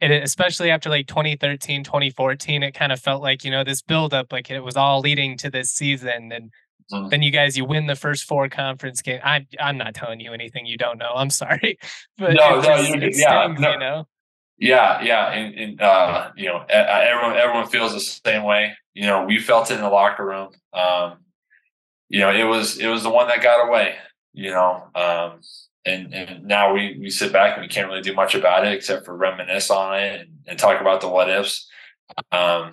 it, 0.00 0.10
especially 0.10 0.70
after 0.70 0.88
like 0.88 1.06
2013, 1.06 1.84
2014, 1.84 2.62
it 2.62 2.72
kind 2.72 2.92
of 2.92 3.00
felt 3.00 3.22
like, 3.22 3.44
you 3.44 3.50
know, 3.50 3.64
this 3.64 3.82
buildup, 3.82 4.32
like 4.32 4.50
it 4.50 4.60
was 4.60 4.76
all 4.76 5.00
leading 5.00 5.36
to 5.38 5.50
this 5.50 5.70
season. 5.70 6.30
And 6.32 6.52
mm. 6.92 7.10
then 7.10 7.22
you 7.22 7.30
guys, 7.30 7.56
you 7.56 7.64
win 7.64 7.86
the 7.86 7.96
first 7.96 8.24
four 8.24 8.48
conference 8.48 9.02
game. 9.02 9.20
i'm 9.24 9.46
I'm 9.58 9.76
not 9.76 9.94
telling 9.94 10.20
you 10.20 10.32
anything 10.32 10.66
you 10.66 10.76
don't 10.76 10.98
know. 10.98 11.12
I'm 11.14 11.30
sorry. 11.30 11.78
But 12.16 12.34
no, 12.34 12.60
no, 12.60 12.76
you, 12.76 12.94
it 12.94 13.16
yeah, 13.16 13.44
stings, 13.44 13.60
no. 13.60 13.72
you 13.72 13.78
know? 13.78 14.08
Yeah, 14.60 15.00
yeah, 15.02 15.30
and, 15.30 15.54
and 15.54 15.80
uh, 15.80 16.30
you 16.36 16.46
know, 16.46 16.64
everyone 16.68 17.36
everyone 17.36 17.68
feels 17.68 17.92
the 17.92 18.00
same 18.00 18.42
way. 18.42 18.74
You 18.92 19.06
know, 19.06 19.24
we 19.24 19.38
felt 19.38 19.70
it 19.70 19.74
in 19.74 19.82
the 19.82 19.88
locker 19.88 20.26
room. 20.26 20.48
Um, 20.72 21.18
you 22.08 22.18
know, 22.18 22.32
it 22.32 22.42
was 22.42 22.76
it 22.78 22.88
was 22.88 23.04
the 23.04 23.10
one 23.10 23.28
that 23.28 23.40
got 23.40 23.68
away. 23.68 23.94
You 24.32 24.50
know, 24.50 24.88
um, 24.96 25.40
and 25.88 26.14
and 26.14 26.44
now 26.44 26.72
we 26.72 26.98
we 27.00 27.10
sit 27.10 27.32
back 27.32 27.56
and 27.56 27.62
we 27.62 27.68
can't 27.68 27.88
really 27.88 28.02
do 28.02 28.14
much 28.14 28.34
about 28.34 28.66
it 28.66 28.72
except 28.72 29.04
for 29.04 29.16
reminisce 29.16 29.70
on 29.70 29.98
it 29.98 30.20
and, 30.20 30.30
and 30.46 30.58
talk 30.58 30.80
about 30.80 31.00
the 31.00 31.08
what 31.08 31.30
ifs. 31.30 31.68
Um, 32.32 32.72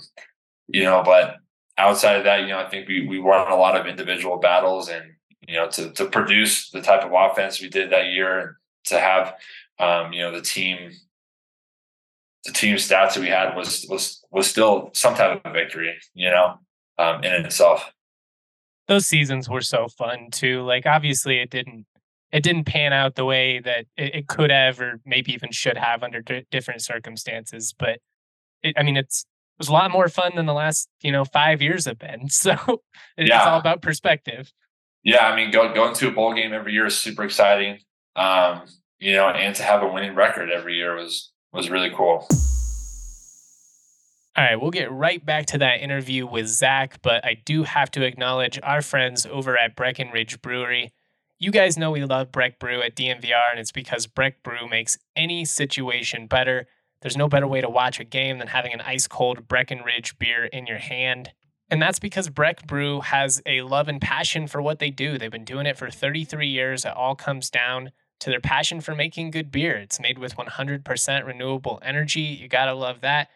you 0.68 0.84
know, 0.84 1.02
but 1.04 1.38
outside 1.78 2.18
of 2.18 2.24
that, 2.26 2.42
you 2.42 2.48
know, 2.48 2.60
I 2.60 2.70
think 2.70 2.88
we 2.88 3.08
we 3.08 3.20
won 3.20 3.52
a 3.52 3.56
lot 3.56 3.80
of 3.80 3.88
individual 3.88 4.38
battles 4.38 4.90
and 4.90 5.04
you 5.48 5.56
know 5.56 5.70
to 5.70 5.92
to 5.92 6.06
produce 6.06 6.70
the 6.72 6.82
type 6.82 7.04
of 7.04 7.12
offense 7.14 7.62
we 7.62 7.70
did 7.70 7.92
that 7.92 8.08
year 8.08 8.40
and 8.40 8.50
to 8.86 9.00
have 9.00 9.34
um, 9.80 10.14
you 10.14 10.22
know 10.22 10.32
the 10.32 10.42
team 10.42 10.92
the 12.46 12.52
team 12.52 12.76
stats 12.76 13.16
that 13.16 13.22
we 13.22 13.28
had 13.28 13.56
was 13.56 13.86
was 13.90 14.24
was 14.32 14.50
still 14.50 14.92
some 14.94 15.16
type 15.16 15.44
of 15.44 15.54
victory, 15.54 15.96
you 16.14 16.30
know, 16.30 16.60
um, 16.98 17.24
in 17.24 17.46
itself. 17.46 17.92
Those 18.88 19.08
seasons 19.08 19.50
were 19.50 19.62
so 19.62 19.88
fun 19.88 20.30
too. 20.32 20.62
Like 20.62 20.86
obviously 20.86 21.40
it 21.40 21.50
didn't 21.50 21.88
it 22.32 22.44
didn't 22.44 22.66
pan 22.66 22.94
out 22.94 23.16
the 23.16 23.26
way 23.26 23.60
that 23.60 23.86
it, 23.98 24.16
it 24.16 24.28
could 24.28 24.52
have, 24.52 24.80
or 24.80 25.00
maybe 25.06 25.34
even 25.34 25.52
should 25.52 25.78
have 25.78 26.04
under 26.04 26.22
d- 26.22 26.46
different 26.52 26.82
circumstances. 26.82 27.74
But 27.78 28.00
it, 28.64 28.76
I 28.78 28.84
mean, 28.84 28.98
it's 28.98 29.22
it 29.22 29.60
was 29.60 29.70
a 29.70 29.74
lot 29.74 29.92
more 29.92 30.10
fun 30.10 30.34
than 30.36 30.46
the 30.46 30.54
last 30.54 30.90
you 31.02 31.12
know 31.12 31.26
five 31.26 31.62
years 31.62 31.86
have 31.86 32.00
been. 32.00 32.28
So 32.30 32.82
it's 33.18 33.30
yeah. 33.30 33.44
all 33.44 33.60
about 33.60 33.82
perspective. 33.82 34.52
Yeah, 35.04 35.28
I 35.28 35.36
mean, 35.36 35.52
go, 35.52 35.72
going 35.74 35.94
to 35.96 36.08
a 36.08 36.12
bowl 36.12 36.34
game 36.34 36.52
every 36.52 36.74
year 36.74 36.88
is 36.88 36.98
super 36.98 37.24
exciting. 37.24 37.80
Um, 38.16 38.64
you 39.00 39.14
know, 39.14 39.30
and 39.30 39.56
to 39.56 39.64
have 39.64 39.84
a 39.84 39.88
winning 39.88 40.16
record 40.16 40.50
every 40.50 40.76
year 40.76 40.96
was 40.96 41.32
was 41.54 41.70
really 41.70 41.92
cool. 41.92 42.28
All 44.38 44.44
right, 44.44 44.60
we'll 44.60 44.72
get 44.72 44.92
right 44.92 45.26
back 45.26 45.46
to 45.48 45.58
that 45.60 45.80
interview 45.80 46.26
with 46.28 46.48
Zack, 46.48 47.02
but 47.02 47.24
I 47.24 47.36
do 47.46 47.64
have 47.64 47.90
to 47.92 48.04
acknowledge 48.04 48.60
our 48.64 48.82
friends 48.82 49.26
over 49.26 49.58
at 49.58 49.78
Breckenridge 49.78 50.42
Brewery. 50.42 50.92
You 51.38 51.52
guys 51.52 51.78
know 51.78 51.92
we 51.92 52.04
love 52.06 52.32
Breck 52.32 52.60
Brew 52.60 52.82
at 52.82 52.96
DNVR, 52.96 53.52
and 53.52 53.60
it's 53.60 53.74
because 53.74 54.08
Breck 54.08 54.42
Brew 54.42 54.70
makes 54.70 54.98
any 55.18 55.44
situation 55.44 56.28
better. 56.28 56.66
There's 57.02 57.18
no 57.18 57.28
better 57.28 57.48
way 57.48 57.60
to 57.60 57.70
watch 57.70 58.00
a 58.00 58.06
game 58.06 58.40
than 58.40 58.48
having 58.48 58.74
an 58.74 58.80
ice 58.80 59.06
cold 59.06 59.46
Breckenridge 59.46 60.18
beer 60.18 60.46
in 60.46 60.66
your 60.66 60.78
hand. 60.78 61.34
And 61.70 61.82
that's 61.82 62.00
because 62.00 62.30
Breck 62.30 62.66
Brew 62.66 63.02
has 63.02 63.42
a 63.46 63.64
love 63.64 63.90
and 63.90 64.00
passion 64.00 64.48
for 64.48 64.62
what 64.62 64.80
they 64.80 64.90
do. 64.90 65.18
They've 65.18 65.30
been 65.30 65.44
doing 65.44 65.66
it 65.66 65.78
for 65.78 65.90
33 65.90 66.48
years. 66.48 66.86
It 66.86 66.96
all 66.96 67.16
comes 67.16 67.50
down 67.50 67.92
to 68.20 68.30
their 68.30 68.40
passion 68.40 68.80
for 68.80 68.96
making 68.96 69.32
good 69.32 69.52
beer. 69.52 69.76
It's 69.76 70.00
made 70.00 70.18
with 70.18 70.38
100% 70.38 71.26
renewable 71.26 71.80
energy. 71.84 72.22
You 72.22 72.48
got 72.48 72.66
to 72.66 72.74
love 72.74 73.02
that. 73.02 73.28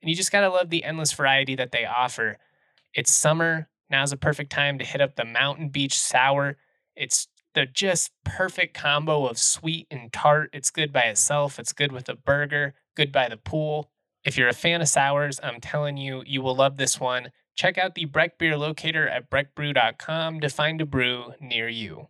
And 0.00 0.08
you 0.08 0.14
just 0.14 0.30
got 0.30 0.42
to 0.42 0.48
love 0.48 0.70
the 0.70 0.84
endless 0.84 1.12
variety 1.12 1.56
that 1.56 1.72
they 1.72 1.84
offer. 1.84 2.38
It's 2.94 3.12
summer. 3.12 3.68
Now's 3.90 4.12
a 4.12 4.16
perfect 4.16 4.52
time 4.52 4.78
to 4.78 4.84
hit 4.84 5.00
up 5.00 5.16
the 5.16 5.24
Mountain 5.24 5.70
Beach 5.70 5.98
Sour. 5.98 6.56
It's 6.94 7.26
the 7.58 7.66
just 7.66 8.12
perfect 8.24 8.72
combo 8.72 9.26
of 9.26 9.36
sweet 9.36 9.88
and 9.90 10.12
tart. 10.12 10.48
It's 10.52 10.70
good 10.70 10.92
by 10.92 11.02
itself, 11.02 11.58
it's 11.58 11.72
good 11.72 11.90
with 11.90 12.08
a 12.08 12.14
burger, 12.14 12.74
good 12.94 13.10
by 13.10 13.28
the 13.28 13.36
pool. 13.36 13.90
If 14.24 14.38
you're 14.38 14.48
a 14.48 14.52
fan 14.52 14.80
of 14.80 14.86
sours, 14.86 15.40
I'm 15.42 15.60
telling 15.60 15.96
you, 15.96 16.22
you 16.24 16.40
will 16.40 16.54
love 16.54 16.76
this 16.76 17.00
one. 17.00 17.32
Check 17.56 17.76
out 17.76 17.96
the 17.96 18.04
Breck 18.04 18.38
Beer 18.38 18.56
Locator 18.56 19.08
at 19.08 19.28
breckbrew.com 19.28 20.38
to 20.38 20.48
find 20.48 20.80
a 20.80 20.86
brew 20.86 21.32
near 21.40 21.68
you. 21.68 22.06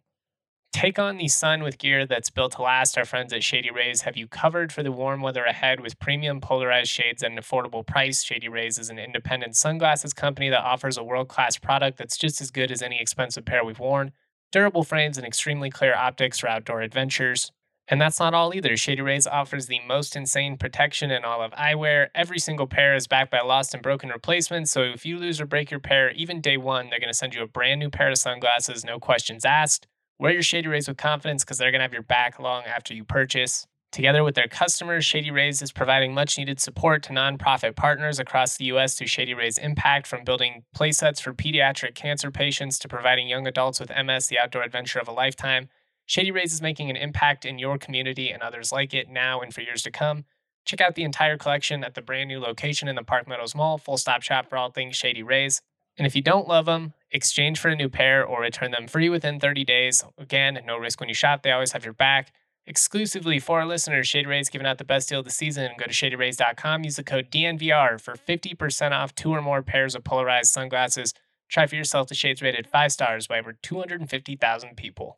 Take 0.70 0.98
on 0.98 1.16
the 1.16 1.28
sun 1.28 1.62
with 1.62 1.78
gear 1.78 2.04
that's 2.04 2.28
built 2.28 2.52
to 2.52 2.62
last. 2.62 2.98
Our 2.98 3.06
friends 3.06 3.32
at 3.32 3.42
Shady 3.42 3.70
Rays 3.70 4.02
have 4.02 4.18
you 4.18 4.28
covered 4.28 4.70
for 4.70 4.82
the 4.82 4.92
warm 4.92 5.22
weather 5.22 5.44
ahead 5.44 5.80
with 5.80 5.98
premium 5.98 6.42
polarized 6.42 6.90
shades 6.90 7.22
at 7.22 7.32
an 7.32 7.38
affordable 7.38 7.86
price. 7.86 8.22
Shady 8.22 8.50
Rays 8.50 8.76
is 8.76 8.90
an 8.90 8.98
independent 8.98 9.56
sunglasses 9.56 10.12
company 10.12 10.50
that 10.50 10.62
offers 10.62 10.98
a 10.98 11.02
world 11.02 11.28
class 11.28 11.56
product 11.56 11.96
that's 11.96 12.18
just 12.18 12.42
as 12.42 12.50
good 12.50 12.70
as 12.70 12.82
any 12.82 13.00
expensive 13.00 13.46
pair 13.46 13.64
we've 13.64 13.78
worn 13.78 14.12
durable 14.52 14.84
frames, 14.84 15.18
and 15.18 15.26
extremely 15.26 15.70
clear 15.70 15.94
optics 15.94 16.38
for 16.38 16.48
outdoor 16.48 16.82
adventures. 16.82 17.50
And 17.90 18.00
that's 18.00 18.20
not 18.20 18.34
all 18.34 18.54
either. 18.54 18.76
Shady 18.76 19.00
Rays 19.00 19.26
offers 19.26 19.66
the 19.66 19.80
most 19.86 20.14
insane 20.14 20.58
protection 20.58 21.10
in 21.10 21.24
all 21.24 21.40
of 21.40 21.52
eyewear. 21.52 22.08
Every 22.14 22.38
single 22.38 22.66
pair 22.66 22.94
is 22.94 23.06
backed 23.06 23.30
by 23.30 23.40
lost 23.40 23.72
and 23.72 23.82
broken 23.82 24.10
replacements. 24.10 24.70
So 24.70 24.82
if 24.82 25.06
you 25.06 25.16
lose 25.16 25.40
or 25.40 25.46
break 25.46 25.70
your 25.70 25.80
pair, 25.80 26.10
even 26.10 26.42
day 26.42 26.58
one, 26.58 26.90
they're 26.90 27.00
going 27.00 27.12
to 27.12 27.16
send 27.16 27.34
you 27.34 27.42
a 27.42 27.46
brand 27.46 27.80
new 27.80 27.88
pair 27.88 28.10
of 28.10 28.18
sunglasses, 28.18 28.84
no 28.84 28.98
questions 28.98 29.46
asked. 29.46 29.86
Wear 30.18 30.32
your 30.32 30.42
Shady 30.42 30.68
Rays 30.68 30.88
with 30.88 30.98
confidence 30.98 31.44
because 31.44 31.56
they're 31.56 31.70
going 31.70 31.78
to 31.78 31.84
have 31.84 31.92
your 31.92 32.02
back 32.02 32.38
long 32.38 32.64
after 32.64 32.92
you 32.92 33.04
purchase. 33.04 33.66
Together 33.90 34.22
with 34.22 34.34
their 34.34 34.48
customers, 34.48 35.04
Shady 35.04 35.30
Rays 35.30 35.62
is 35.62 35.72
providing 35.72 36.12
much 36.12 36.36
needed 36.36 36.60
support 36.60 37.02
to 37.04 37.12
nonprofit 37.12 37.74
partners 37.74 38.18
across 38.18 38.56
the 38.56 38.66
U.S. 38.66 38.94
through 38.94 39.06
Shady 39.06 39.32
Rays 39.32 39.56
Impact, 39.56 40.06
from 40.06 40.24
building 40.24 40.64
playsets 40.76 41.22
for 41.22 41.32
pediatric 41.32 41.94
cancer 41.94 42.30
patients 42.30 42.78
to 42.80 42.88
providing 42.88 43.28
young 43.28 43.46
adults 43.46 43.80
with 43.80 43.90
MS 43.90 44.26
the 44.26 44.38
outdoor 44.38 44.62
adventure 44.62 44.98
of 44.98 45.08
a 45.08 45.12
lifetime. 45.12 45.68
Shady 46.04 46.30
Rays 46.30 46.52
is 46.52 46.62
making 46.62 46.90
an 46.90 46.96
impact 46.96 47.46
in 47.46 47.58
your 47.58 47.78
community 47.78 48.30
and 48.30 48.42
others 48.42 48.72
like 48.72 48.92
it 48.92 49.08
now 49.08 49.40
and 49.40 49.52
for 49.54 49.62
years 49.62 49.82
to 49.82 49.90
come. 49.90 50.24
Check 50.66 50.82
out 50.82 50.94
the 50.94 51.04
entire 51.04 51.38
collection 51.38 51.82
at 51.82 51.94
the 51.94 52.02
brand 52.02 52.28
new 52.28 52.40
location 52.40 52.88
in 52.88 52.94
the 52.94 53.02
Park 53.02 53.26
Meadows 53.26 53.54
Mall, 53.54 53.78
full 53.78 53.96
stop 53.96 54.22
shop 54.22 54.50
for 54.50 54.58
all 54.58 54.70
things 54.70 54.96
Shady 54.96 55.22
Rays. 55.22 55.62
And 55.96 56.06
if 56.06 56.14
you 56.14 56.22
don't 56.22 56.46
love 56.46 56.66
them, 56.66 56.92
exchange 57.10 57.58
for 57.58 57.68
a 57.68 57.76
new 57.76 57.88
pair 57.88 58.24
or 58.24 58.42
return 58.42 58.70
them 58.70 58.86
free 58.86 59.08
within 59.08 59.40
30 59.40 59.64
days. 59.64 60.04
Again, 60.18 60.58
no 60.66 60.76
risk 60.76 61.00
when 61.00 61.08
you 61.08 61.14
shop, 61.14 61.42
they 61.42 61.52
always 61.52 61.72
have 61.72 61.84
your 61.84 61.94
back. 61.94 62.32
Exclusively 62.68 63.38
for 63.38 63.60
our 63.60 63.66
listeners, 63.66 64.06
Shady 64.06 64.26
Rays 64.26 64.50
giving 64.50 64.66
out 64.66 64.76
the 64.76 64.84
best 64.84 65.08
deal 65.08 65.20
of 65.20 65.24
the 65.24 65.30
season. 65.30 65.70
Go 65.78 65.86
to 65.86 65.90
shadyrays.com, 65.90 66.84
use 66.84 66.96
the 66.96 67.02
code 67.02 67.30
DNVR 67.30 67.98
for 67.98 68.14
50% 68.14 68.92
off 68.92 69.14
two 69.14 69.30
or 69.30 69.40
more 69.40 69.62
pairs 69.62 69.94
of 69.94 70.04
polarized 70.04 70.52
sunglasses. 70.52 71.14
Try 71.48 71.66
for 71.66 71.76
yourself 71.76 72.08
the 72.08 72.14
shades 72.14 72.42
rated 72.42 72.66
five 72.66 72.92
stars 72.92 73.26
by 73.26 73.38
over 73.38 73.54
250,000 73.54 74.76
people. 74.76 75.16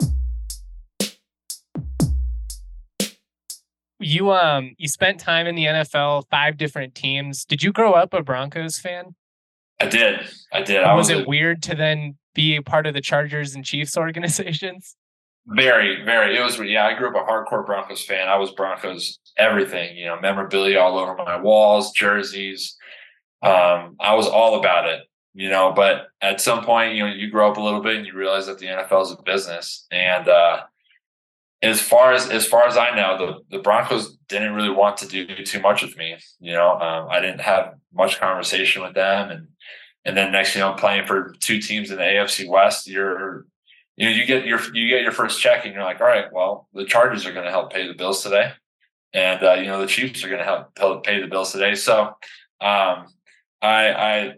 You 3.98 4.30
um 4.30 4.76
you 4.78 4.86
spent 4.88 5.18
time 5.18 5.48
in 5.48 5.56
the 5.56 5.64
NFL, 5.64 6.26
five 6.30 6.56
different 6.56 6.94
teams. 6.94 7.44
Did 7.44 7.64
you 7.64 7.72
grow 7.72 7.94
up 7.94 8.14
a 8.14 8.22
Broncos 8.22 8.78
fan? 8.78 9.16
I 9.80 9.86
did. 9.88 10.20
I 10.52 10.62
did. 10.62 10.84
I 10.84 10.94
was, 10.94 11.08
was 11.10 11.18
it 11.18 11.26
a, 11.26 11.28
weird 11.28 11.64
to 11.64 11.74
then 11.74 12.16
be 12.32 12.54
a 12.54 12.62
part 12.62 12.86
of 12.86 12.94
the 12.94 13.00
Chargers 13.00 13.56
and 13.56 13.64
Chiefs 13.64 13.96
organizations? 13.98 14.94
Very, 15.46 16.04
very. 16.04 16.36
It 16.36 16.42
was 16.42 16.58
yeah. 16.60 16.86
I 16.86 16.94
grew 16.94 17.08
up 17.08 17.14
a 17.14 17.30
hardcore 17.30 17.66
Broncos 17.66 18.04
fan. 18.04 18.28
I 18.28 18.36
was 18.36 18.52
Broncos 18.52 19.18
everything. 19.36 19.96
You 19.96 20.06
know, 20.06 20.20
memorabilia 20.20 20.78
all 20.78 20.98
over 20.98 21.14
my 21.16 21.40
walls, 21.40 21.92
jerseys. 21.92 22.76
Um, 23.42 23.96
I 23.98 24.14
was 24.14 24.28
all 24.28 24.58
about 24.58 24.88
it. 24.88 25.00
You 25.32 25.48
know, 25.48 25.72
but 25.74 26.08
at 26.20 26.40
some 26.40 26.64
point, 26.64 26.94
you 26.94 27.04
know, 27.04 27.12
you 27.12 27.30
grow 27.30 27.50
up 27.50 27.56
a 27.56 27.60
little 27.60 27.80
bit 27.80 27.96
and 27.96 28.06
you 28.06 28.14
realize 28.14 28.46
that 28.46 28.58
the 28.58 28.66
NFL 28.66 29.02
is 29.02 29.12
a 29.12 29.22
business, 29.22 29.86
and 29.90 30.28
uh, 30.28 30.62
as 31.62 31.80
far 31.80 32.12
as 32.12 32.28
as 32.28 32.46
far 32.46 32.66
as 32.66 32.76
I 32.76 32.94
know, 32.94 33.16
the 33.18 33.56
the 33.56 33.62
Broncos 33.62 34.16
didn't 34.28 34.54
really 34.54 34.70
want 34.70 34.98
to 34.98 35.08
do 35.08 35.26
too 35.44 35.60
much 35.60 35.82
with 35.82 35.96
me. 35.96 36.16
You 36.40 36.52
know, 36.52 36.72
um, 36.72 37.08
I 37.10 37.20
didn't 37.20 37.40
have 37.40 37.74
much 37.92 38.20
conversation 38.20 38.82
with 38.82 38.94
them, 38.94 39.30
and 39.30 39.48
and 40.04 40.16
then 40.16 40.32
next, 40.32 40.54
you 40.54 40.60
know, 40.60 40.72
playing 40.72 41.06
for 41.06 41.34
two 41.40 41.60
teams 41.60 41.90
in 41.90 41.98
the 41.98 42.02
AFC 42.02 42.48
West, 42.48 42.86
you're 42.86 43.46
you 44.00 44.06
know 44.08 44.16
you 44.16 44.24
get 44.24 44.46
your 44.46 44.60
you 44.74 44.88
get 44.88 45.02
your 45.02 45.12
first 45.12 45.42
check, 45.42 45.66
and 45.66 45.74
you're 45.74 45.84
like, 45.84 46.00
all 46.00 46.06
right, 46.06 46.32
well, 46.32 46.68
the 46.72 46.86
Chargers 46.86 47.26
are 47.26 47.34
going 47.34 47.44
to 47.44 47.50
help 47.50 47.70
pay 47.70 47.86
the 47.86 47.92
bills 47.92 48.22
today, 48.22 48.52
and 49.12 49.42
uh, 49.42 49.52
you 49.52 49.66
know 49.66 49.78
the 49.78 49.86
Chiefs 49.86 50.24
are 50.24 50.28
going 50.28 50.38
to 50.38 50.66
help, 50.78 51.04
pay 51.04 51.20
the 51.20 51.26
bills 51.26 51.52
today. 51.52 51.74
So 51.74 52.06
um, 52.62 53.06
I 53.60 53.92
I 53.92 54.34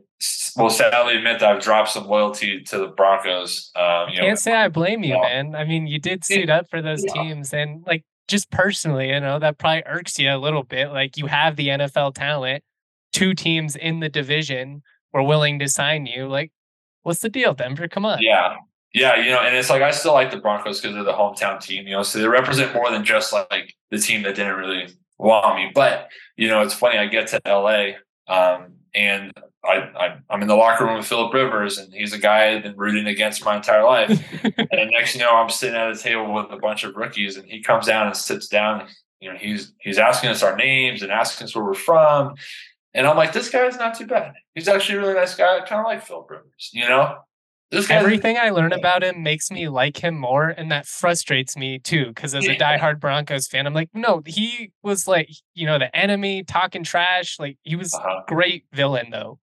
will 0.57 0.69
sadly 0.69 1.17
admit 1.17 1.39
that 1.39 1.53
I've 1.53 1.63
dropped 1.63 1.91
some 1.91 2.09
loyalty 2.09 2.63
to 2.65 2.79
the 2.79 2.89
Broncos. 2.89 3.71
Um, 3.77 4.09
you 4.09 4.19
Can't 4.19 4.39
say 4.39 4.53
I 4.53 4.67
blame 4.67 5.05
you, 5.05 5.15
man. 5.15 5.55
I 5.55 5.65
mean, 5.65 5.87
you 5.87 6.01
did 6.01 6.25
suit 6.25 6.51
up 6.51 6.69
for 6.69 6.83
those 6.83 7.05
yeah. 7.05 7.13
teams, 7.13 7.55
and 7.55 7.85
like 7.87 8.05
just 8.27 8.51
personally, 8.51 9.11
you 9.11 9.21
know, 9.21 9.39
that 9.39 9.59
probably 9.59 9.85
irks 9.87 10.19
you 10.19 10.29
a 10.29 10.39
little 10.39 10.65
bit. 10.65 10.89
Like 10.89 11.17
you 11.17 11.27
have 11.27 11.55
the 11.55 11.69
NFL 11.69 12.15
talent, 12.15 12.65
two 13.13 13.33
teams 13.33 13.77
in 13.77 14.01
the 14.01 14.09
division 14.09 14.83
were 15.13 15.23
willing 15.23 15.61
to 15.61 15.69
sign 15.69 16.07
you. 16.07 16.27
Like, 16.27 16.51
what's 17.05 17.21
the 17.21 17.29
deal, 17.29 17.55
Denver? 17.55 17.87
Come 17.87 18.05
on. 18.05 18.19
Yeah. 18.21 18.57
Yeah, 18.95 19.17
you 19.17 19.31
know, 19.31 19.41
and 19.41 19.57
it's 19.57 19.71
like 19.71 19.81
I 19.83 19.91
still 19.91 20.13
like 20.13 20.31
the 20.31 20.37
Broncos 20.37 20.81
because 20.81 20.95
they're 20.95 21.05
the 21.05 21.13
hometown 21.13 21.61
team, 21.61 21.87
you 21.87 21.95
know, 21.95 22.03
so 22.03 22.19
they 22.19 22.29
represent 22.29 22.75
more 22.75 22.91
than 22.91 23.05
just 23.05 23.33
like 23.33 23.75
the 23.91 23.99
team 23.99 24.23
that 24.23 24.35
didn't 24.37 24.57
really 24.57 24.89
want 25.19 25.57
me. 25.57 25.71
But 25.75 26.11
you 26.37 26.49
know, 26.49 26.61
it's 26.63 26.75
funny. 26.75 26.99
I 26.99 27.07
get 27.07 27.29
to 27.29 27.41
LA, 27.47 27.93
um, 28.29 28.75
and 28.95 29.33
I, 29.65 29.77
I 30.29 30.35
am 30.35 30.43
in 30.43 30.49
the 30.49 30.57
locker 30.57 30.85
room 30.85 30.99
with 30.99 31.07
Philip 31.07 31.33
Rivers, 31.33 31.79
and 31.79 31.93
he's 31.95 32.13
a 32.13 32.19
guy 32.19 32.53
I've 32.55 32.63
been 32.65 32.77
rooting 32.77 33.07
against 33.07 33.45
my 33.45 33.57
entire 33.57 33.85
life. 33.85 34.11
and 34.45 34.91
next, 34.91 35.15
you 35.15 35.21
know, 35.23 35.35
I'm 35.37 35.49
sitting 35.49 35.77
at 35.77 35.91
a 35.91 35.97
table 35.97 36.31
with 36.35 36.51
a 36.51 36.59
bunch 36.59 36.85
of 36.85 36.95
rookies, 36.95 37.37
and 37.39 37.47
he 37.49 37.63
comes 37.63 37.87
down 37.87 38.09
and 38.09 38.17
sits 38.17 38.47
down. 38.49 38.83
And, 38.83 38.91
You 39.21 39.33
know, 39.33 39.39
he's 39.39 39.73
he's 39.81 39.99
asking 39.99 40.31
us 40.31 40.43
our 40.43 40.57
names 40.57 41.03
and 41.03 41.11
asking 41.11 41.47
us 41.47 41.55
where 41.57 41.65
we're 41.65 41.75
from, 41.75 42.35
and 42.93 43.07
I'm 43.07 43.17
like, 43.17 43.33
this 43.33 43.49
guy's 43.49 43.77
not 43.77 43.95
too 43.95 44.07
bad. 44.07 44.35
He's 44.55 44.69
actually 44.69 44.99
a 44.99 45.01
really 45.01 45.15
nice 45.15 45.35
guy, 45.35 45.57
I 45.59 45.61
kind 45.61 45.81
of 45.81 45.87
like 45.87 46.05
Philip 46.05 46.31
Rivers. 46.31 46.71
You 46.73 46.89
know, 46.89 47.17
Everything 47.73 48.37
I 48.37 48.51
learn 48.51 48.73
about 48.73 49.03
him 49.03 49.23
makes 49.23 49.51
me 49.51 49.69
like 49.69 49.97
him 50.03 50.19
more, 50.19 50.49
and 50.49 50.71
that 50.71 50.87
frustrates 50.87 51.57
me 51.57 51.79
too. 51.79 52.07
Because 52.07 52.35
as 52.35 52.47
a 52.47 52.57
diehard 52.57 53.01
Broncos 53.01 53.47
fan, 53.47 53.67
I'm 53.67 53.75
like, 53.75 53.91
no, 53.95 54.23
he 54.27 54.73
was 54.83 55.09
like, 55.09 55.31
you 55.55 55.67
know, 55.67 55.79
the 55.79 55.95
enemy 55.97 56.45
talking 56.45 56.85
trash. 56.85 57.39
Like 57.39 57.59
he 57.63 57.77
was 57.77 57.95
uh-huh. 57.95 58.23
great 58.27 58.65
villain 58.73 59.09
though. 59.11 59.39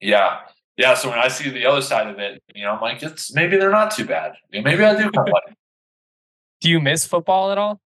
Yeah. 0.00 0.40
Yeah. 0.76 0.94
So 0.94 1.10
when 1.10 1.18
I 1.18 1.28
see 1.28 1.50
the 1.50 1.66
other 1.66 1.82
side 1.82 2.08
of 2.08 2.18
it, 2.18 2.42
you 2.54 2.64
know, 2.64 2.72
I'm 2.72 2.80
like, 2.80 3.02
it's 3.02 3.34
maybe 3.34 3.56
they're 3.56 3.70
not 3.70 3.92
too 3.92 4.04
bad. 4.04 4.32
Maybe 4.52 4.84
I 4.84 4.94
do 4.94 5.10
kind 5.10 5.28
of 5.28 5.32
like 5.32 5.44
Do 6.60 6.70
you 6.70 6.80
miss 6.80 7.06
football 7.06 7.52
at 7.52 7.58
all? 7.58 7.80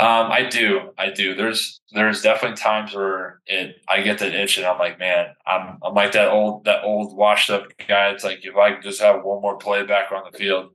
Um, 0.00 0.32
I 0.32 0.48
do. 0.48 0.90
I 0.98 1.10
do. 1.10 1.34
There's 1.36 1.80
there's 1.92 2.20
definitely 2.20 2.56
times 2.56 2.94
where 2.94 3.40
it 3.46 3.76
I 3.88 4.02
get 4.02 4.18
that 4.18 4.34
itch 4.34 4.58
and 4.58 4.66
I'm 4.66 4.78
like, 4.78 4.98
man, 4.98 5.28
I'm 5.46 5.78
I'm 5.84 5.94
like 5.94 6.12
that 6.12 6.30
old 6.30 6.64
that 6.64 6.82
old 6.82 7.16
washed 7.16 7.48
up 7.48 7.68
guy. 7.86 8.10
It's 8.10 8.24
like 8.24 8.40
if 8.42 8.56
I 8.56 8.72
could 8.72 8.82
just 8.82 9.00
have 9.00 9.22
one 9.22 9.40
more 9.40 9.56
play 9.56 9.86
back 9.86 10.10
on 10.10 10.24
the 10.30 10.36
field, 10.36 10.72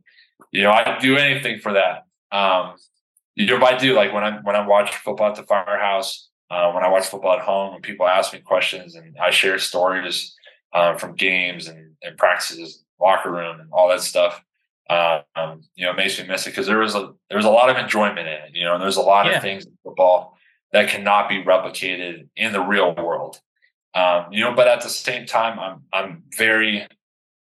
you 0.51 0.63
know, 0.63 0.71
I'd 0.71 0.99
do 1.01 1.17
anything 1.17 1.59
for 1.59 1.73
that. 1.73 2.05
Um, 2.31 2.75
you 3.35 3.45
know, 3.45 3.59
but 3.59 3.73
I 3.73 3.77
do 3.77 3.93
like 3.93 4.13
when 4.13 4.23
I'm 4.23 4.43
when 4.43 4.55
I 4.55 4.65
watch 4.65 4.95
football 4.95 5.29
at 5.29 5.35
the 5.35 5.43
firehouse, 5.43 6.29
uh, 6.49 6.71
when 6.71 6.83
I 6.85 6.89
watch 6.89 7.07
football 7.07 7.33
at 7.33 7.41
home, 7.41 7.73
when 7.73 7.81
people 7.81 8.07
ask 8.07 8.31
me 8.33 8.39
questions 8.39 8.95
and 8.95 9.17
I 9.21 9.31
share 9.31 9.59
stories 9.59 10.33
um, 10.73 10.97
from 10.97 11.15
games 11.15 11.67
and, 11.67 11.93
and 12.03 12.17
practices, 12.17 12.83
locker 13.01 13.31
room, 13.31 13.59
and 13.59 13.69
all 13.73 13.89
that 13.89 14.01
stuff. 14.01 14.41
Um, 14.89 15.61
you 15.75 15.85
know, 15.85 15.91
it 15.91 15.97
makes 15.97 16.19
me 16.19 16.27
miss 16.27 16.47
it 16.47 16.51
because 16.51 16.65
there 16.65 16.79
was 16.79 16.95
a 16.95 17.13
there 17.29 17.37
was 17.37 17.45
a 17.45 17.49
lot 17.49 17.69
of 17.69 17.77
enjoyment 17.77 18.19
in 18.19 18.27
it. 18.27 18.51
You 18.53 18.65
know, 18.65 18.73
and 18.73 18.81
there's 18.81 18.97
a 18.97 19.01
lot 19.01 19.25
yeah. 19.25 19.33
of 19.33 19.41
things 19.41 19.65
in 19.65 19.73
football 19.83 20.37
that 20.71 20.89
cannot 20.89 21.29
be 21.29 21.43
replicated 21.43 22.27
in 22.35 22.53
the 22.53 22.61
real 22.61 22.95
world. 22.95 23.39
Um, 23.93 24.25
you 24.31 24.43
know, 24.43 24.53
but 24.53 24.67
at 24.67 24.81
the 24.81 24.89
same 24.89 25.25
time, 25.25 25.59
I'm 25.59 25.83
I'm 25.93 26.23
very 26.37 26.87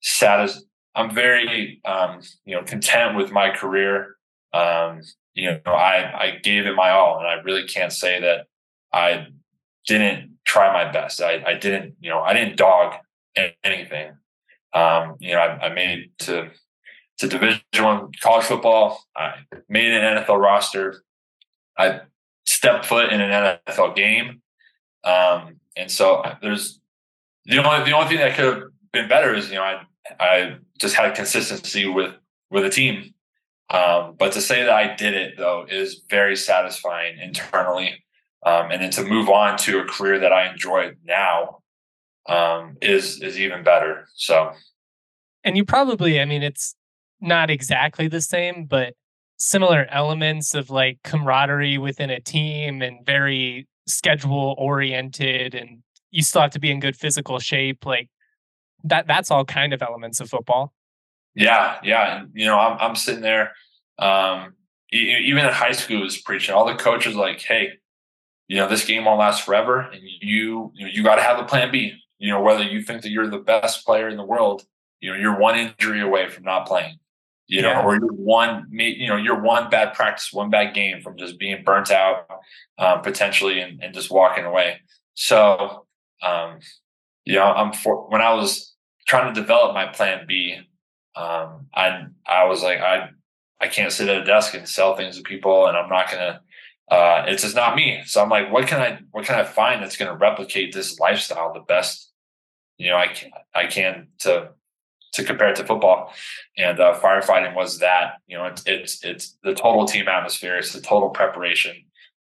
satisfied. 0.01 0.63
I'm 0.95 1.13
very 1.13 1.81
um, 1.85 2.21
you 2.45 2.55
know 2.55 2.63
content 2.63 3.17
with 3.17 3.31
my 3.33 3.51
career. 3.51 4.17
Um, 4.53 5.01
you 5.35 5.51
know, 5.51 5.73
I 5.73 6.27
I 6.27 6.39
gave 6.43 6.67
it 6.67 6.75
my 6.75 6.91
all, 6.91 7.19
and 7.19 7.27
I 7.27 7.35
really 7.35 7.67
can't 7.67 7.93
say 7.93 8.21
that 8.21 8.47
I 8.93 9.27
didn't 9.87 10.39
try 10.45 10.73
my 10.73 10.91
best. 10.91 11.21
I 11.21 11.43
I 11.45 11.55
didn't 11.55 11.97
you 12.01 12.11
know 12.11 12.21
I 12.21 12.33
didn't 12.33 12.57
dog 12.57 12.95
anything. 13.65 14.13
Um, 14.73 15.17
you 15.21 15.35
know, 15.35 15.41
I, 15.41 15.67
I 15.67 15.75
made 15.75 15.99
it 15.99 16.19
to 16.21 16.51
to 17.19 17.29
Division 17.29 17.63
One 17.79 18.11
college 18.21 18.45
football. 18.45 19.03
I 19.17 19.35
made 19.69 19.93
an 19.93 20.19
NFL 20.19 20.41
roster. 20.41 21.03
I 21.77 22.01
stepped 22.45 22.87
foot 22.87 23.13
in 23.13 23.21
an 23.21 23.59
NFL 23.67 23.97
game, 23.97 24.43
um, 25.05 25.61
and 25.77 25.91
so 25.91 26.23
there's 26.43 26.81
the 27.47 27.59
only 27.59 27.85
the 27.85 27.97
only 27.97 28.09
thing 28.09 28.19
that 28.19 28.37
could 28.37 28.45
have 28.45 28.63
been 28.93 29.09
better 29.09 29.35
is 29.35 29.49
you 29.49 29.57
know 29.57 29.63
I 29.63 29.83
I 30.19 30.57
just 30.79 30.95
had 30.95 31.15
consistency 31.15 31.87
with 31.87 32.15
with 32.51 32.65
a 32.65 32.71
team. 32.71 33.15
Um, 33.71 34.15
but 34.19 34.33
to 34.33 34.41
say 34.41 34.63
that 34.63 34.71
I 34.71 34.95
did 34.95 35.15
it 35.15 35.35
though 35.39 35.67
is 35.69 36.03
very 36.11 36.37
satisfying 36.37 37.19
internally, 37.19 38.05
um, 38.45 38.71
and 38.71 38.83
then 38.83 38.91
to 38.93 39.05
move 39.05 39.29
on 39.29 39.57
to 39.59 39.81
a 39.81 39.85
career 39.85 40.19
that 40.21 40.33
I 40.33 40.51
enjoy 40.51 40.93
now 41.05 41.61
um, 42.29 42.77
is 42.81 43.21
is 43.23 43.39
even 43.39 43.63
better. 43.63 44.09
So, 44.15 44.53
and 45.43 45.57
you 45.57 45.65
probably, 45.65 46.21
I 46.21 46.25
mean, 46.25 46.43
it's 46.43 46.77
not 47.25 47.51
exactly 47.51 48.09
the 48.09 48.21
same, 48.21 48.67
but 48.67 48.95
similar 49.37 49.87
elements 49.91 50.55
of 50.55 50.71
like 50.71 50.99
camaraderie 51.03 51.79
within 51.79 52.11
a 52.11 52.21
team 52.21 52.83
and 52.83 53.05
very 53.05 53.67
schedule 53.87 54.55
oriented, 54.59 55.55
and 55.55 55.83
you 56.11 56.23
still 56.23 56.43
have 56.43 56.53
to 56.53 56.61
be 56.61 56.71
in 56.71 56.81
good 56.81 56.97
physical 56.97 57.39
shape. 57.39 57.85
Like 57.85 58.09
that, 58.85 59.07
that's 59.07 59.31
all 59.31 59.45
kind 59.45 59.73
of 59.73 59.83
elements 59.83 60.21
of 60.21 60.31
football. 60.31 60.73
Yeah, 61.35 61.79
yeah, 61.83 62.25
you 62.33 62.47
know, 62.47 62.59
I'm 62.59 62.79
I'm 62.79 62.97
sitting 62.97 63.23
there. 63.23 63.53
Um, 63.99 64.55
even 64.93 65.45
in 65.45 65.53
high 65.53 65.73
school, 65.73 66.03
was 66.03 66.19
preaching. 66.19 66.55
All 66.55 66.67
the 66.67 66.77
coaches 66.77 67.17
like, 67.17 67.41
hey, 67.41 67.71
you 68.47 68.57
know, 68.57 68.69
this 68.69 68.85
game 68.85 69.05
won't 69.05 69.19
last 69.19 69.43
forever, 69.43 69.81
and 69.81 70.01
you 70.03 70.73
you 70.75 70.87
know, 70.87 70.93
you 70.93 71.03
got 71.03 71.17
to 71.17 71.23
have 71.23 71.39
a 71.39 71.45
plan 71.45 71.73
B 71.73 71.95
you 72.25 72.31
know, 72.31 72.41
whether 72.41 72.63
you 72.63 72.81
think 72.81 73.03
that 73.03 73.11
you're 73.11 73.29
the 73.29 73.39
best 73.39 73.85
player 73.85 74.09
in 74.09 74.17
the 74.17 74.25
world, 74.25 74.65
you 75.01 75.11
know, 75.11 75.19
you're 75.19 75.39
one 75.39 75.59
injury 75.59 76.01
away 76.01 76.29
from 76.29 76.45
not 76.45 76.67
playing. 76.67 76.97
You 77.47 77.63
know, 77.63 77.71
yeah. 77.71 77.83
or 77.83 77.97
you're 77.97 78.13
one, 78.13 78.67
you 78.71 79.07
know, 79.07 79.17
you're 79.17 79.41
one 79.41 79.69
bad 79.69 79.95
practice, 79.95 80.33
one 80.33 80.51
bad 80.51 80.75
game 80.75 81.03
from 81.03 81.17
just 81.17 81.39
being 81.39 81.63
burnt 81.63 81.91
out, 81.91 82.27
um, 82.79 83.03
potentially, 83.03 83.61
and, 83.61 83.83
and 83.83 83.95
just 83.95 84.11
walking 84.11 84.45
away. 84.45 84.81
So, 85.15 85.87
um, 86.23 86.59
you 87.25 87.35
know, 87.35 87.45
I'm 87.45 87.73
for 87.73 88.09
when 88.09 88.23
I 88.23 88.33
was 88.33 88.75
trying 89.07 89.33
to 89.33 89.41
develop 89.41 89.75
my 89.75 89.87
plan 89.87 90.25
B, 90.27 90.59
um, 91.17 91.67
I 91.75 92.07
I 92.27 92.45
was 92.45 92.63
like, 92.63 92.81
I 92.81 93.11
I 93.61 93.69
can't 93.69 93.93
sit 93.93 94.09
at 94.09 94.23
a 94.23 94.25
desk 94.25 94.55
and 94.55 94.69
sell 94.69 94.97
things 94.97 95.17
to 95.17 95.23
people, 95.23 95.67
and 95.67 95.77
I'm 95.77 95.89
not 95.89 96.11
gonna. 96.11 96.41
Uh, 96.91 97.25
it's 97.29 97.43
just 97.43 97.57
not 97.57 97.75
me. 97.77 98.03
So 98.05 98.23
I'm 98.23 98.29
like, 98.29 98.53
what 98.53 98.67
can 98.67 98.81
I 98.81 99.01
what 99.11 99.25
can 99.25 99.39
I 99.39 99.45
find 99.45 99.83
that's 99.83 99.97
going 99.97 100.11
to 100.11 100.17
replicate 100.17 100.75
this 100.75 100.99
lifestyle 100.99 101.53
the 101.53 101.61
best? 101.61 102.11
You 102.77 102.91
know, 102.91 102.97
I 102.97 103.09
can 103.09 103.31
I 103.55 103.67
can 103.67 104.09
to 104.21 104.51
to 105.15 105.25
compare 105.25 105.51
it 105.51 105.57
to 105.57 105.65
football. 105.65 106.13
And 106.57 106.79
uh, 106.79 106.99
firefighting 107.01 107.55
was 107.55 107.79
that. 107.79 108.15
You 108.27 108.39
know, 108.39 108.47
it's 108.47 108.63
it's 108.67 109.05
it's 109.05 109.39
the 109.43 109.55
total 109.55 109.87
team 109.87 110.09
atmosphere. 110.09 110.57
It's 110.57 110.73
the 110.73 110.81
total 110.81 111.11
preparation, 111.11 111.77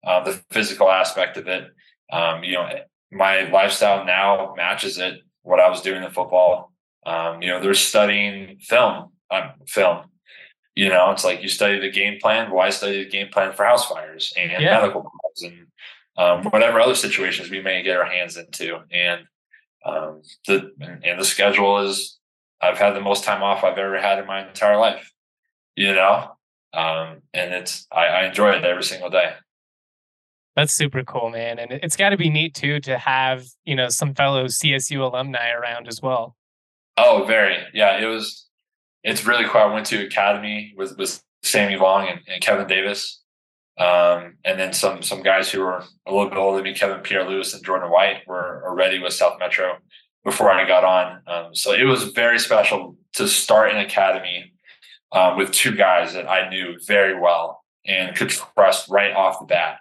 uh, 0.07 0.24
the 0.24 0.42
physical 0.50 0.90
aspect 0.90 1.37
of 1.37 1.46
it. 1.48 1.64
Um, 2.12 2.44
you 2.44 2.54
know, 2.54 2.68
my 3.11 3.48
lifestyle 3.50 4.04
now 4.04 4.54
matches 4.57 4.98
it. 4.98 5.20
What 5.42 5.61
I 5.61 5.68
was 5.68 5.83
doing 5.83 6.02
in 6.02 6.11
football. 6.11 6.72
Um, 7.04 7.42
you 7.42 7.48
know, 7.48 7.61
they're 7.61 7.74
studying 7.74 8.59
film. 8.61 9.11
Um, 9.30 9.50
film. 9.66 10.04
You 10.74 10.88
know, 10.88 11.11
it's 11.12 11.24
like 11.24 11.42
you 11.42 11.48
study 11.48 11.78
the 11.78 11.90
game 11.90 12.18
plan. 12.20 12.50
Why 12.50 12.64
well, 12.64 12.72
study 12.72 13.04
the 13.04 13.11
game 13.11 13.28
plan 13.28 13.52
for 13.52 13.64
house 13.64 13.87
fires 13.87 14.33
and 14.37 14.50
yeah. 14.50 14.80
medical 14.80 15.02
calls 15.02 15.42
and 15.42 15.66
um, 16.16 16.44
whatever 16.50 16.80
other 16.80 16.94
situations 16.94 17.50
we 17.50 17.61
may 17.61 17.83
get 17.83 17.96
our 17.96 18.07
hands 18.07 18.37
into. 18.37 18.78
And 18.90 19.22
um, 19.85 20.22
the 20.46 20.72
and 21.04 21.20
the 21.20 21.24
schedule 21.24 21.78
is 21.78 22.18
I've 22.61 22.79
had 22.79 22.95
the 22.95 23.01
most 23.01 23.25
time 23.25 23.43
off 23.43 23.64
I've 23.64 23.79
ever 23.79 24.01
had 24.01 24.19
in 24.19 24.27
my 24.27 24.47
entire 24.47 24.79
life, 24.79 25.12
you 25.77 25.95
know? 25.95 26.31
Um, 26.73 27.23
and 27.33 27.55
it's, 27.55 27.87
I, 27.93 28.07
I 28.07 28.27
enjoy 28.27 28.51
it 28.51 28.64
every 28.64 28.83
single 28.83 29.11
day. 29.11 29.33
That's 30.57 30.75
super 30.75 31.03
cool, 31.03 31.31
man. 31.31 31.59
And 31.59 31.73
it's 31.73 31.97
got 31.97 32.11
to 32.11 32.17
be 32.17 32.31
neat 32.31 32.55
too 32.55 32.81
to 32.81 32.97
have, 32.99 33.45
you 33.64 33.75
know, 33.75 33.88
some 33.88 34.14
fellow 34.14 34.47
CSU 34.47 35.01
alumni 35.01 35.51
around 35.51 35.88
as 35.88 36.01
well. 36.01 36.37
Oh, 36.97 37.25
very. 37.27 37.59
Yeah, 37.73 37.99
it 38.01 38.07
was, 38.07 38.47
it's 39.03 39.27
really 39.27 39.45
cool. 39.47 39.61
I 39.61 39.67
went 39.67 39.87
to 39.87 40.05
academy 40.05 40.73
with, 40.77 40.97
with 40.97 41.23
Sammy 41.43 41.77
Long 41.77 42.09
and, 42.09 42.21
and 42.29 42.40
Kevin 42.40 42.69
Davis. 42.69 43.21
Um, 43.77 44.37
and 44.45 44.59
then 44.59 44.73
some, 44.73 45.03
some 45.03 45.23
guys 45.23 45.51
who 45.51 45.61
were 45.61 45.83
a 46.07 46.12
little 46.12 46.29
bit 46.29 46.38
older 46.38 46.59
than 46.59 46.64
me, 46.64 46.75
Kevin 46.75 47.01
Pierre 47.01 47.29
Lewis 47.29 47.53
and 47.53 47.64
Jordan 47.64 47.90
White 47.90 48.23
were 48.29 48.62
already 48.64 49.01
with 49.01 49.12
South 49.12 49.40
Metro 49.40 49.79
before 50.24 50.50
I 50.50 50.66
got 50.66 50.84
on. 50.84 51.20
Um, 51.26 51.54
so 51.54 51.72
it 51.72 51.84
was 51.84 52.04
very 52.04 52.38
special 52.38 52.96
to 53.14 53.28
start 53.28 53.70
an 53.70 53.78
academy 53.78 54.52
um, 55.12 55.37
with 55.37 55.52
two 55.52 55.76
guys 55.76 56.14
that 56.14 56.28
I 56.28 56.48
knew 56.48 56.76
very 56.87 57.18
well 57.18 57.62
and 57.87 58.16
could 58.16 58.30
trust 58.30 58.88
right 58.88 59.12
off 59.12 59.38
the 59.40 59.46
bat. 59.46 59.78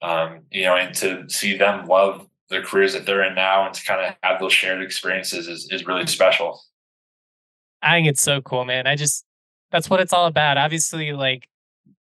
Um, 0.00 0.42
you 0.50 0.64
know, 0.64 0.76
and 0.76 0.94
to 0.96 1.28
see 1.28 1.56
them 1.56 1.86
love 1.86 2.26
the 2.50 2.60
careers 2.60 2.92
that 2.92 3.04
they're 3.04 3.24
in 3.24 3.34
now 3.34 3.66
and 3.66 3.74
to 3.74 3.84
kind 3.84 4.06
of 4.06 4.14
have 4.22 4.40
those 4.40 4.52
shared 4.52 4.82
experiences 4.82 5.48
is, 5.48 5.68
is 5.70 5.86
really 5.86 6.06
special. 6.06 6.62
I 7.82 7.96
think 7.96 8.08
it's 8.08 8.22
so 8.22 8.40
cool, 8.40 8.64
man. 8.64 8.86
I 8.86 8.96
just, 8.96 9.24
that's 9.70 9.90
what 9.90 10.00
it's 10.00 10.12
all 10.12 10.26
about. 10.26 10.56
Obviously, 10.56 11.12
like 11.12 11.48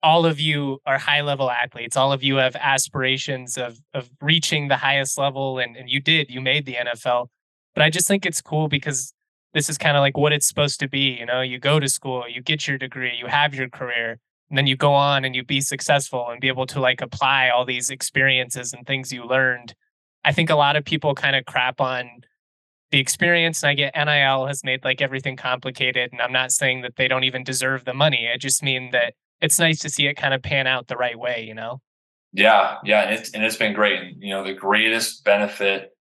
all 0.04 0.26
of 0.26 0.40
you 0.40 0.80
are 0.86 0.98
high 0.98 1.22
level 1.22 1.50
athletes. 1.50 1.98
All 1.98 2.12
of 2.12 2.22
you 2.22 2.36
have 2.36 2.56
aspirations 2.56 3.58
of, 3.58 3.80
of 3.94 4.10
reaching 4.22 4.68
the 4.68 4.78
highest 4.78 5.18
level. 5.18 5.60
And, 5.60 5.76
and 5.76 5.90
you 5.90 6.00
did, 6.00 6.30
you 6.30 6.42
made 6.42 6.66
the 6.66 6.76
NFL 6.76 7.30
but 7.76 7.84
I 7.84 7.90
just 7.92 8.08
think 8.08 8.26
it's 8.26 8.42
cool 8.42 8.68
because 8.68 9.14
this 9.54 9.70
is 9.70 9.78
kind 9.78 9.96
of 9.96 10.02
like 10.02 10.18
what 10.18 10.34
it's 10.34 10.48
supposed 10.48 10.80
to 10.80 10.88
be. 10.88 11.18
You 11.20 11.26
know, 11.26 11.42
you 11.42 11.60
go 11.60 11.80
to 11.80 11.88
school, 11.88 12.24
you 12.28 12.42
get 12.42 12.68
your 12.68 12.78
degree, 12.78 13.14
you 13.18 13.28
have 13.28 13.54
your 13.54 13.70
career, 13.70 14.20
and 14.50 14.58
then 14.58 14.66
you 14.66 14.76
go 14.76 14.94
on 14.94 15.26
and 15.26 15.36
you 15.36 15.44
be 15.44 15.62
successful 15.62 16.30
and 16.30 16.42
be 16.42 16.48
able 16.48 16.66
to 16.68 16.80
like 16.80 17.02
apply 17.02 17.50
all 17.50 17.66
these 17.66 17.90
experiences 17.90 18.74
and 18.74 18.88
things 18.88 19.12
you 19.12 19.26
learned. 19.26 19.76
I 20.24 20.32
think 20.32 20.50
a 20.50 20.56
lot 20.56 20.76
of 20.76 20.86
people 20.86 21.14
kind 21.14 21.36
of 21.36 21.46
crap 21.46 21.80
on 21.80 22.10
the 22.92 23.00
experience 23.00 23.64
and 23.64 23.70
I 23.70 23.74
get 23.74 23.96
NIL 23.96 24.46
has 24.46 24.64
made 24.64 24.84
like 24.84 25.02
everything 25.02 25.36
complicated. 25.36 26.12
And 26.12 26.22
I'm 26.22 26.32
not 26.32 26.52
saying 26.52 26.82
that 26.82 26.96
they 26.96 27.08
don't 27.08 27.24
even 27.24 27.44
deserve 27.44 27.86
the 27.86 27.94
money. 27.94 28.30
I 28.34 28.38
just 28.38 28.64
mean 28.64 28.92
that 28.92 29.14
it's 29.42 29.60
nice 29.60 29.80
to 29.80 29.90
see 29.90 30.08
it 30.08 30.16
kind 30.16 30.34
of 30.34 30.42
pan 30.42 30.68
out 30.68 30.88
the 30.88 30.96
right 30.96 31.18
way, 31.18 31.44
you 31.48 31.54
know? 31.54 31.82
Yeah, 32.32 32.78
yeah. 32.84 33.04
And 33.04 33.14
it's 33.14 33.32
and 33.32 33.44
it's 33.44 33.56
been 33.56 33.74
great. 33.74 34.00
And 34.00 34.22
you 34.22 34.32
know, 34.32 34.44
the 34.44 34.54
greatest 34.54 35.24
benefit 35.24 35.95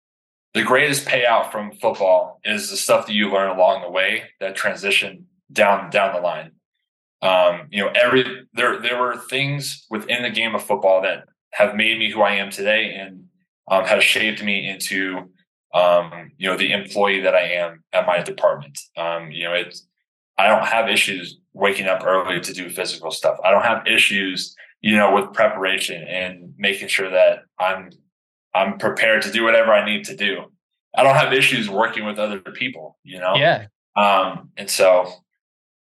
the 0.53 0.63
greatest 0.63 1.07
payout 1.07 1.51
from 1.51 1.71
football 1.73 2.39
is 2.43 2.69
the 2.69 2.77
stuff 2.77 3.07
that 3.07 3.13
you 3.13 3.31
learn 3.31 3.49
along 3.49 3.81
the 3.81 3.89
way 3.89 4.23
that 4.39 4.55
transition 4.55 5.25
down 5.51 5.89
down 5.89 6.13
the 6.13 6.21
line. 6.21 6.51
Um, 7.21 7.67
you 7.71 7.83
know, 7.83 7.91
every 7.95 8.47
there 8.53 8.79
there 8.79 8.99
were 8.99 9.17
things 9.17 9.85
within 9.89 10.23
the 10.23 10.29
game 10.29 10.53
of 10.53 10.63
football 10.63 11.01
that 11.01 11.25
have 11.53 11.75
made 11.75 11.97
me 11.97 12.11
who 12.11 12.21
I 12.21 12.35
am 12.35 12.51
today 12.51 12.93
and 12.93 13.25
um, 13.67 13.85
has 13.85 14.03
shaped 14.03 14.43
me 14.43 14.69
into 14.69 15.29
um, 15.73 16.31
you 16.37 16.49
know 16.49 16.57
the 16.57 16.71
employee 16.71 17.21
that 17.21 17.35
I 17.35 17.47
am 17.53 17.83
at 17.93 18.05
my 18.05 18.21
department. 18.21 18.79
Um, 18.95 19.31
you 19.31 19.45
know, 19.45 19.53
it's 19.53 19.87
I 20.37 20.47
don't 20.47 20.65
have 20.65 20.89
issues 20.89 21.37
waking 21.53 21.87
up 21.87 22.03
early 22.03 22.39
to 22.41 22.53
do 22.53 22.69
physical 22.69 23.11
stuff. 23.11 23.37
I 23.43 23.51
don't 23.51 23.63
have 23.63 23.87
issues, 23.87 24.55
you 24.81 24.95
know, 24.95 25.13
with 25.13 25.33
preparation 25.33 26.03
and 26.03 26.53
making 26.57 26.87
sure 26.87 27.09
that 27.09 27.39
I'm 27.59 27.91
I'm 28.53 28.77
prepared 28.77 29.21
to 29.23 29.31
do 29.31 29.43
whatever 29.43 29.73
I 29.73 29.85
need 29.85 30.05
to 30.05 30.15
do. 30.15 30.51
I 30.95 31.03
don't 31.03 31.15
have 31.15 31.33
issues 31.33 31.69
working 31.69 32.05
with 32.05 32.19
other 32.19 32.39
people, 32.39 32.97
you 33.03 33.19
know? 33.19 33.35
Yeah. 33.35 33.67
Um, 33.95 34.51
and 34.57 34.69
so 34.69 35.11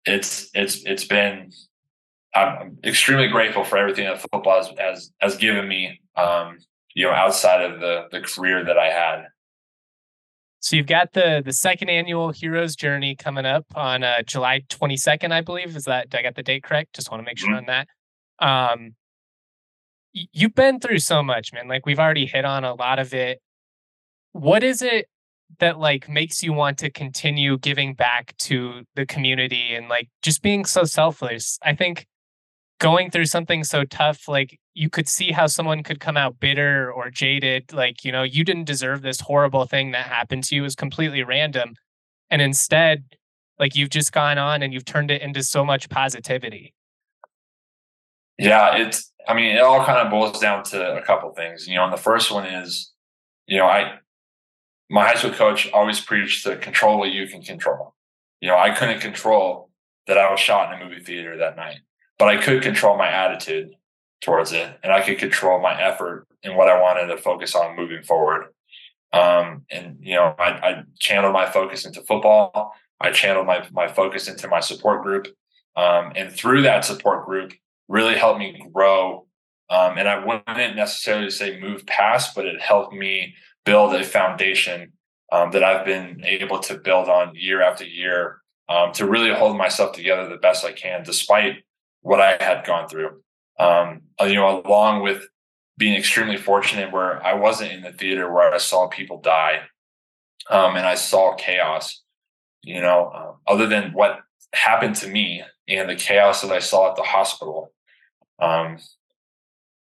it's, 0.05 0.49
it's, 0.53 0.83
it's 0.85 1.05
been, 1.05 1.51
I'm 2.35 2.77
extremely 2.83 3.27
grateful 3.27 3.63
for 3.63 3.77
everything 3.77 4.05
that 4.05 4.21
football 4.21 4.63
has, 4.63 4.71
has, 4.77 5.11
has 5.19 5.37
given 5.37 5.67
me, 5.67 6.01
um, 6.15 6.59
you 6.93 7.05
know, 7.05 7.11
outside 7.11 7.61
of 7.61 7.79
the, 7.79 8.07
the 8.11 8.21
career 8.21 8.63
that 8.63 8.77
I 8.77 8.87
had. 8.87 9.25
So 10.61 10.75
you've 10.75 10.87
got 10.87 11.13
the 11.13 11.41
the 11.43 11.53
second 11.53 11.89
annual 11.89 12.29
Heroes 12.29 12.75
Journey 12.75 13.15
coming 13.15 13.47
up 13.47 13.65
on 13.75 14.03
uh, 14.03 14.21
July 14.21 14.61
22nd, 14.69 15.31
I 15.31 15.41
believe. 15.41 15.75
Is 15.75 15.85
that 15.85 16.13
I 16.13 16.21
got 16.21 16.35
the 16.35 16.43
date 16.43 16.63
correct? 16.63 16.93
Just 16.93 17.09
want 17.09 17.21
to 17.21 17.25
make 17.25 17.39
sure 17.39 17.49
mm-hmm. 17.49 17.57
on 17.57 17.65
that. 17.65 17.87
Um, 18.39 18.95
you've 20.13 20.55
been 20.55 20.79
through 20.79 20.99
so 20.99 21.23
much, 21.23 21.53
man. 21.53 21.67
Like 21.67 21.85
we've 21.85 21.99
already 21.99 22.25
hit 22.25 22.45
on 22.45 22.63
a 22.63 22.73
lot 22.73 22.99
of 22.99 23.13
it. 23.13 23.41
What 24.33 24.63
is 24.63 24.81
it 24.81 25.07
that 25.59 25.79
like 25.79 26.07
makes 26.07 26.41
you 26.41 26.53
want 26.53 26.77
to 26.79 26.89
continue 26.89 27.57
giving 27.57 27.93
back 27.93 28.35
to 28.37 28.83
the 28.95 29.05
community 29.05 29.73
and 29.73 29.89
like 29.89 30.09
just 30.21 30.41
being 30.41 30.65
so 30.65 30.83
selfless? 30.83 31.57
I 31.63 31.75
think 31.75 32.07
going 32.79 33.11
through 33.11 33.25
something 33.25 33.63
so 33.63 33.83
tough, 33.83 34.27
like 34.27 34.59
you 34.73 34.89
could 34.89 35.07
see 35.07 35.31
how 35.31 35.47
someone 35.47 35.83
could 35.83 35.99
come 35.99 36.17
out 36.17 36.39
bitter 36.39 36.91
or 36.91 37.09
jaded. 37.09 37.73
Like, 37.73 38.03
you 38.03 38.11
know, 38.11 38.23
you 38.23 38.43
didn't 38.43 38.65
deserve 38.65 39.01
this 39.01 39.21
horrible 39.21 39.65
thing 39.65 39.91
that 39.91 40.07
happened 40.07 40.45
to 40.45 40.55
you. 40.55 40.61
It 40.61 40.63
was 40.63 40.75
completely 40.75 41.23
random. 41.23 41.75
And 42.29 42.41
instead, 42.41 43.03
like 43.59 43.75
you've 43.75 43.89
just 43.89 44.11
gone 44.11 44.37
on 44.37 44.63
and 44.63 44.73
you've 44.73 44.85
turned 44.85 45.11
it 45.11 45.21
into 45.21 45.43
so 45.43 45.63
much 45.63 45.89
positivity. 45.89 46.73
Yeah, 48.37 48.77
it's 48.77 49.10
I 49.27 49.33
mean, 49.33 49.55
it 49.55 49.61
all 49.61 49.85
kind 49.85 49.99
of 49.99 50.11
boils 50.11 50.39
down 50.39 50.63
to 50.65 50.95
a 50.95 51.01
couple 51.01 51.31
things. 51.31 51.67
You 51.67 51.75
know, 51.75 51.83
and 51.83 51.93
the 51.93 51.97
first 51.97 52.31
one 52.31 52.45
is, 52.45 52.91
you 53.47 53.57
know, 53.57 53.65
I 53.65 53.99
my 54.89 55.07
high 55.07 55.15
school 55.15 55.31
coach 55.31 55.71
always 55.71 56.01
preached 56.01 56.43
to 56.43 56.57
control 56.57 56.99
what 56.99 57.11
you 57.11 57.27
can 57.27 57.41
control. 57.41 57.95
You 58.41 58.49
know, 58.49 58.57
I 58.57 58.71
couldn't 58.71 58.99
control 58.99 59.69
that 60.07 60.17
I 60.17 60.29
was 60.29 60.39
shot 60.39 60.73
in 60.73 60.81
a 60.81 60.83
movie 60.83 61.01
theater 61.01 61.37
that 61.37 61.55
night, 61.55 61.79
but 62.19 62.27
I 62.27 62.37
could 62.37 62.61
control 62.61 62.97
my 62.97 63.07
attitude 63.07 63.71
towards 64.21 64.51
it, 64.51 64.77
and 64.83 64.91
I 64.91 65.01
could 65.01 65.17
control 65.17 65.61
my 65.61 65.79
effort 65.81 66.27
and 66.43 66.55
what 66.55 66.67
I 66.67 66.79
wanted 66.81 67.07
to 67.07 67.17
focus 67.17 67.55
on 67.55 67.75
moving 67.75 68.03
forward. 68.03 68.47
Um, 69.13 69.65
and 69.71 69.97
you 70.01 70.15
know, 70.15 70.35
I, 70.37 70.49
I 70.49 70.83
channeled 70.99 71.33
my 71.33 71.49
focus 71.49 71.85
into 71.85 72.01
football. 72.01 72.73
I 72.99 73.11
channeled 73.11 73.47
my 73.47 73.67
my 73.71 73.87
focus 73.87 74.27
into 74.27 74.47
my 74.47 74.59
support 74.59 75.03
group, 75.03 75.27
um, 75.75 76.11
and 76.15 76.31
through 76.31 76.63
that 76.63 76.85
support 76.85 77.25
group, 77.25 77.53
really 77.91 78.15
helped 78.15 78.39
me 78.39 78.63
grow. 78.73 79.27
Um, 79.69 79.97
and 79.97 80.07
I 80.07 80.25
wouldn't 80.25 80.75
necessarily 80.75 81.29
say 81.29 81.59
move 81.59 81.85
past, 81.85 82.35
but 82.35 82.45
it 82.45 82.59
helped 82.59 82.93
me 82.93 83.35
build 83.65 83.93
a 83.93 84.03
foundation 84.03 84.93
um, 85.31 85.51
that 85.51 85.63
I've 85.63 85.85
been 85.85 86.23
able 86.25 86.59
to 86.59 86.77
build 86.77 87.07
on 87.07 87.35
year 87.35 87.61
after 87.61 87.85
year 87.85 88.41
um, 88.69 88.91
to 88.93 89.05
really 89.05 89.33
hold 89.33 89.57
myself 89.57 89.93
together 89.93 90.27
the 90.27 90.37
best 90.37 90.65
I 90.65 90.71
can, 90.71 91.03
despite 91.03 91.63
what 92.01 92.19
I 92.19 92.37
had 92.43 92.65
gone 92.65 92.87
through. 92.87 93.21
Um, 93.59 94.01
you 94.21 94.33
know, 94.33 94.61
along 94.65 95.03
with 95.03 95.27
being 95.77 95.95
extremely 95.95 96.37
fortunate 96.37 96.91
where 96.91 97.23
I 97.25 97.33
wasn't 97.33 97.71
in 97.71 97.81
the 97.81 97.91
theater 97.91 98.31
where 98.31 98.53
I 98.53 98.57
saw 98.57 98.87
people 98.87 99.19
die 99.21 99.61
um, 100.49 100.75
and 100.75 100.85
I 100.85 100.95
saw 100.95 101.35
chaos, 101.35 102.01
you 102.63 102.81
know, 102.81 103.11
uh, 103.13 103.51
other 103.51 103.67
than 103.67 103.93
what 103.93 104.19
happened 104.53 104.95
to 104.97 105.07
me 105.07 105.43
and 105.67 105.89
the 105.89 105.95
chaos 105.95 106.41
that 106.41 106.51
I 106.51 106.59
saw 106.59 106.89
at 106.89 106.95
the 106.97 107.03
hospital. 107.03 107.71
Um, 108.41 108.77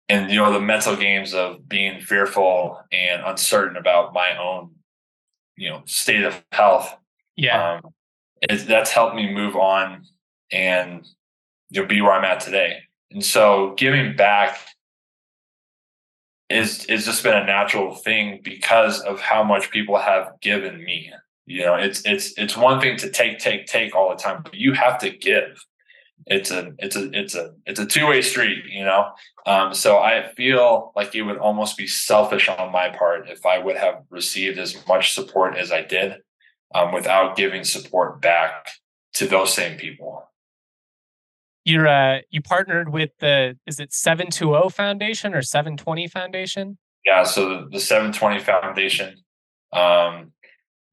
and 0.10 0.30
you 0.30 0.38
know 0.38 0.52
the 0.52 0.60
mental 0.60 0.96
games 0.96 1.34
of 1.34 1.68
being 1.68 2.02
fearful 2.02 2.80
and 2.92 3.24
uncertain 3.26 3.78
about 3.78 4.14
my 4.14 4.38
own, 4.38 4.72
you 5.58 5.70
know, 5.70 5.82
state 5.86 6.24
of 6.24 6.44
health. 6.52 6.96
Yeah, 7.36 7.76
um, 7.84 7.94
it, 8.42 8.68
that's 8.68 8.92
helped 8.92 9.16
me 9.16 9.34
move 9.34 9.56
on 9.56 10.06
and 10.52 11.08
you 11.70 11.82
know 11.82 11.88
be 11.88 12.02
where 12.02 12.14
I'm 12.14 12.26
at 12.26 12.42
today. 12.42 12.80
And 13.12 13.24
so 13.24 13.74
giving 13.78 14.16
back 14.16 14.60
is 16.50 16.86
is 16.86 17.06
just 17.06 17.24
been 17.24 17.36
a 17.36 17.46
natural 17.46 17.96
thing 17.96 18.40
because 18.44 19.02
of 19.02 19.20
how 19.20 19.44
much 19.44 19.72
people 19.72 19.98
have 19.98 20.34
given 20.42 20.84
me. 20.84 21.12
You 21.46 21.66
know, 21.66 21.76
it's 21.76 22.02
it's 22.06 22.38
it's 22.38 22.56
one 22.56 22.80
thing 22.80 22.98
to 22.98 23.10
take, 23.10 23.40
take, 23.40 23.66
take 23.66 23.96
all 23.96 24.10
the 24.10 24.16
time, 24.16 24.44
but 24.44 24.54
you 24.54 24.74
have 24.74 25.00
to 25.00 25.10
give. 25.10 25.66
It's 26.26 26.52
a 26.52 26.72
it's 26.78 26.96
a 26.96 27.10
it's 27.12 27.36
a 27.36 27.54
it's 27.66 27.80
a 27.80 27.86
two 27.86 28.08
way 28.08 28.22
street, 28.22 28.64
you 28.70 28.86
know. 28.86 29.12
Um, 29.46 29.74
so 29.74 29.98
I 29.98 30.32
feel 30.36 30.92
like 30.96 31.14
it 31.16 31.24
would 31.24 31.38
almost 31.38 31.78
be 31.78 31.88
selfish 31.88 32.48
on 32.50 32.72
my 32.72 32.90
part 32.90 33.30
if 33.30 33.46
I 33.46 33.60
would 33.60 33.78
have 33.78 34.04
received 34.10 34.58
as 34.58 34.76
much 34.88 35.14
support 35.14 35.58
as 35.58 35.72
I 35.72 35.82
did 35.82 36.14
um, 36.74 36.94
without 36.94 37.36
giving 37.36 37.64
support 37.64 38.22
back 38.22 38.70
to 39.16 39.28
those 39.28 39.54
same 39.54 39.78
people 39.78 40.24
you're 41.66 41.88
uh 41.88 42.20
you 42.30 42.42
partnered 42.42 42.90
with 42.90 43.12
the 43.20 43.58
is 43.66 43.80
it 43.80 43.94
720 43.94 44.70
foundation 44.70 45.34
or 45.34 45.42
720 45.42 46.08
foundation 46.08 46.78
yeah 47.06 47.24
so 47.24 47.50
the, 47.50 47.70
the 47.72 47.80
720 47.80 48.40
foundation 48.40 49.16
um 49.72 50.32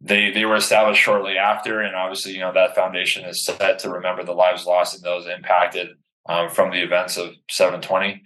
they 0.01 0.31
they 0.31 0.45
were 0.45 0.57
established 0.57 1.01
shortly 1.01 1.37
after 1.37 1.81
and 1.81 1.95
obviously 1.95 2.33
you 2.33 2.41
know 2.41 2.53
that 2.53 2.75
foundation 2.75 3.25
is 3.25 3.45
set 3.45 3.79
to 3.79 3.91
remember 3.91 4.25
the 4.25 4.33
lives 4.33 4.67
lost 4.67 4.95
and 4.95 5.03
those 5.03 5.27
impacted 5.27 5.89
um, 6.29 6.49
from 6.49 6.71
the 6.71 6.83
events 6.83 7.17
of 7.17 7.31
720 7.51 8.23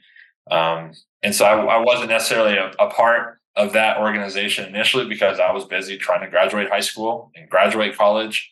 um, 0.51 0.93
and 1.23 1.35
so 1.35 1.45
I, 1.45 1.77
I 1.77 1.79
wasn't 1.79 2.11
necessarily 2.11 2.57
a, 2.57 2.71
a, 2.79 2.91
part 2.91 3.41
of 3.57 3.73
that 3.73 3.99
organization 3.99 4.67
initially 4.67 5.09
because 5.09 5.41
i 5.41 5.53
was 5.53 5.65
busy 5.65 5.97
trying 5.97 6.21
to 6.21 6.29
graduate 6.29 6.69
high 6.69 6.81
school 6.81 7.31
and 7.35 7.49
graduate 7.49 7.97
college 7.97 8.51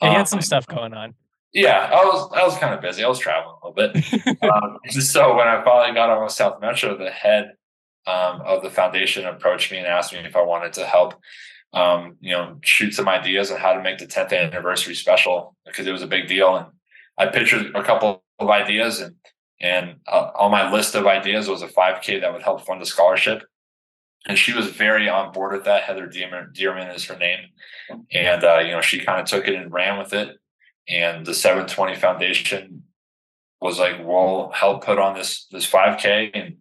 yeah, 0.00 0.10
you 0.10 0.16
had 0.16 0.28
some 0.28 0.38
um, 0.38 0.42
stuff 0.42 0.66
going 0.66 0.94
on 0.94 1.14
yeah, 1.52 1.88
I 1.90 2.04
was 2.04 2.30
I 2.34 2.44
was 2.44 2.58
kind 2.58 2.74
of 2.74 2.80
busy. 2.80 3.02
I 3.02 3.08
was 3.08 3.18
traveling 3.18 3.56
a 3.62 3.68
little 3.68 3.92
bit. 3.92 4.42
um, 4.42 4.78
so 4.90 5.34
when 5.34 5.48
I 5.48 5.64
finally 5.64 5.94
got 5.94 6.10
on 6.10 6.22
with 6.22 6.32
South 6.32 6.60
Metro, 6.60 6.96
the 6.96 7.10
head 7.10 7.52
um, 8.06 8.42
of 8.42 8.62
the 8.62 8.70
foundation 8.70 9.26
approached 9.26 9.72
me 9.72 9.78
and 9.78 9.86
asked 9.86 10.12
me 10.12 10.18
if 10.20 10.36
I 10.36 10.42
wanted 10.42 10.74
to 10.74 10.86
help, 10.86 11.14
um, 11.72 12.16
you 12.20 12.32
know, 12.32 12.58
shoot 12.62 12.94
some 12.94 13.08
ideas 13.08 13.50
on 13.50 13.58
how 13.58 13.74
to 13.74 13.82
make 13.82 13.98
the 13.98 14.06
10th 14.06 14.32
anniversary 14.32 14.94
special 14.94 15.56
because 15.66 15.86
it 15.86 15.92
was 15.92 16.02
a 16.02 16.06
big 16.06 16.28
deal. 16.28 16.56
And 16.56 16.66
I 17.16 17.26
pictured 17.26 17.74
a 17.74 17.82
couple 17.82 18.22
of 18.38 18.48
ideas, 18.48 19.00
and 19.00 19.16
and 19.60 19.96
uh, 20.06 20.30
on 20.36 20.50
my 20.50 20.70
list 20.70 20.94
of 20.94 21.06
ideas 21.06 21.48
was 21.48 21.62
a 21.62 21.68
5K 21.68 22.20
that 22.20 22.32
would 22.32 22.42
help 22.42 22.64
fund 22.64 22.80
the 22.80 22.86
scholarship. 22.86 23.42
And 24.26 24.38
she 24.38 24.52
was 24.52 24.66
very 24.68 25.08
on 25.08 25.32
board 25.32 25.52
with 25.52 25.64
that. 25.64 25.84
Heather 25.84 26.06
Dearman, 26.08 26.94
is 26.94 27.04
her 27.06 27.16
name, 27.16 27.40
and 28.12 28.44
uh, 28.44 28.58
you 28.58 28.72
know 28.72 28.80
she 28.80 29.00
kind 29.00 29.20
of 29.20 29.26
took 29.26 29.46
it 29.46 29.54
and 29.54 29.72
ran 29.72 29.98
with 29.98 30.12
it 30.12 30.36
and 30.88 31.26
the 31.26 31.34
720 31.34 31.96
Foundation 31.96 32.84
was 33.60 33.78
like, 33.78 33.98
"We'll 34.04 34.50
help 34.50 34.84
put 34.84 34.98
on 34.98 35.14
this 35.14 35.46
this 35.50 35.70
5K," 35.70 36.30
and 36.34 36.56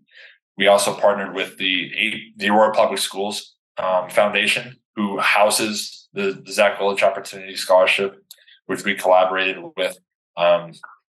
we 0.57 0.67
also 0.67 0.93
partnered 0.93 1.33
with 1.33 1.57
the 1.57 2.33
the 2.35 2.49
Aurora 2.49 2.73
Public 2.73 2.99
Schools 2.99 3.55
um, 3.77 4.09
Foundation, 4.09 4.77
who 4.97 5.17
houses 5.19 6.09
the, 6.11 6.41
the 6.45 6.51
Zack 6.51 6.77
Golditch 6.77 7.03
Opportunity 7.03 7.55
Scholarship, 7.55 8.21
which 8.65 8.83
we 8.83 8.95
collaborated 8.95 9.57
with. 9.77 9.97
Um, 10.35 10.73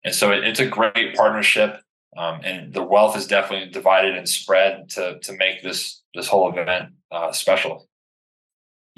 and 0.04 0.14
so 0.14 0.32
it, 0.32 0.44
it's 0.44 0.60
a 0.60 0.66
great 0.66 1.16
partnership, 1.16 1.80
um, 2.18 2.40
and 2.44 2.74
the 2.74 2.82
wealth 2.82 3.16
is 3.16 3.26
definitely 3.26 3.70
divided 3.70 4.14
and 4.14 4.28
spread 4.28 4.90
to 4.90 5.18
to 5.20 5.32
make 5.32 5.62
this 5.62 6.02
this 6.14 6.28
whole 6.28 6.50
event 6.50 6.90
uh, 7.10 7.32
special 7.32 7.88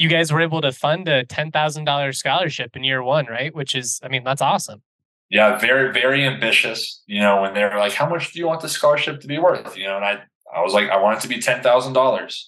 you 0.00 0.08
guys 0.08 0.32
were 0.32 0.40
able 0.40 0.62
to 0.62 0.72
fund 0.72 1.08
a 1.08 1.26
$10,000 1.26 2.16
scholarship 2.16 2.74
in 2.74 2.82
year 2.82 3.02
one, 3.02 3.26
right? 3.26 3.54
Which 3.54 3.74
is, 3.74 4.00
I 4.02 4.08
mean, 4.08 4.24
that's 4.24 4.40
awesome. 4.40 4.80
Yeah, 5.28 5.58
very, 5.58 5.92
very 5.92 6.26
ambitious. 6.26 7.02
You 7.06 7.20
know, 7.20 7.42
when 7.42 7.52
they're 7.52 7.78
like, 7.78 7.92
how 7.92 8.08
much 8.08 8.32
do 8.32 8.38
you 8.38 8.46
want 8.46 8.62
the 8.62 8.68
scholarship 8.70 9.20
to 9.20 9.26
be 9.26 9.38
worth? 9.38 9.76
You 9.76 9.84
know, 9.84 9.96
and 9.96 10.04
I, 10.06 10.22
I 10.54 10.62
was 10.62 10.72
like, 10.72 10.88
I 10.88 10.96
want 10.96 11.18
it 11.18 11.20
to 11.22 11.28
be 11.28 11.36
$10,000. 11.36 12.44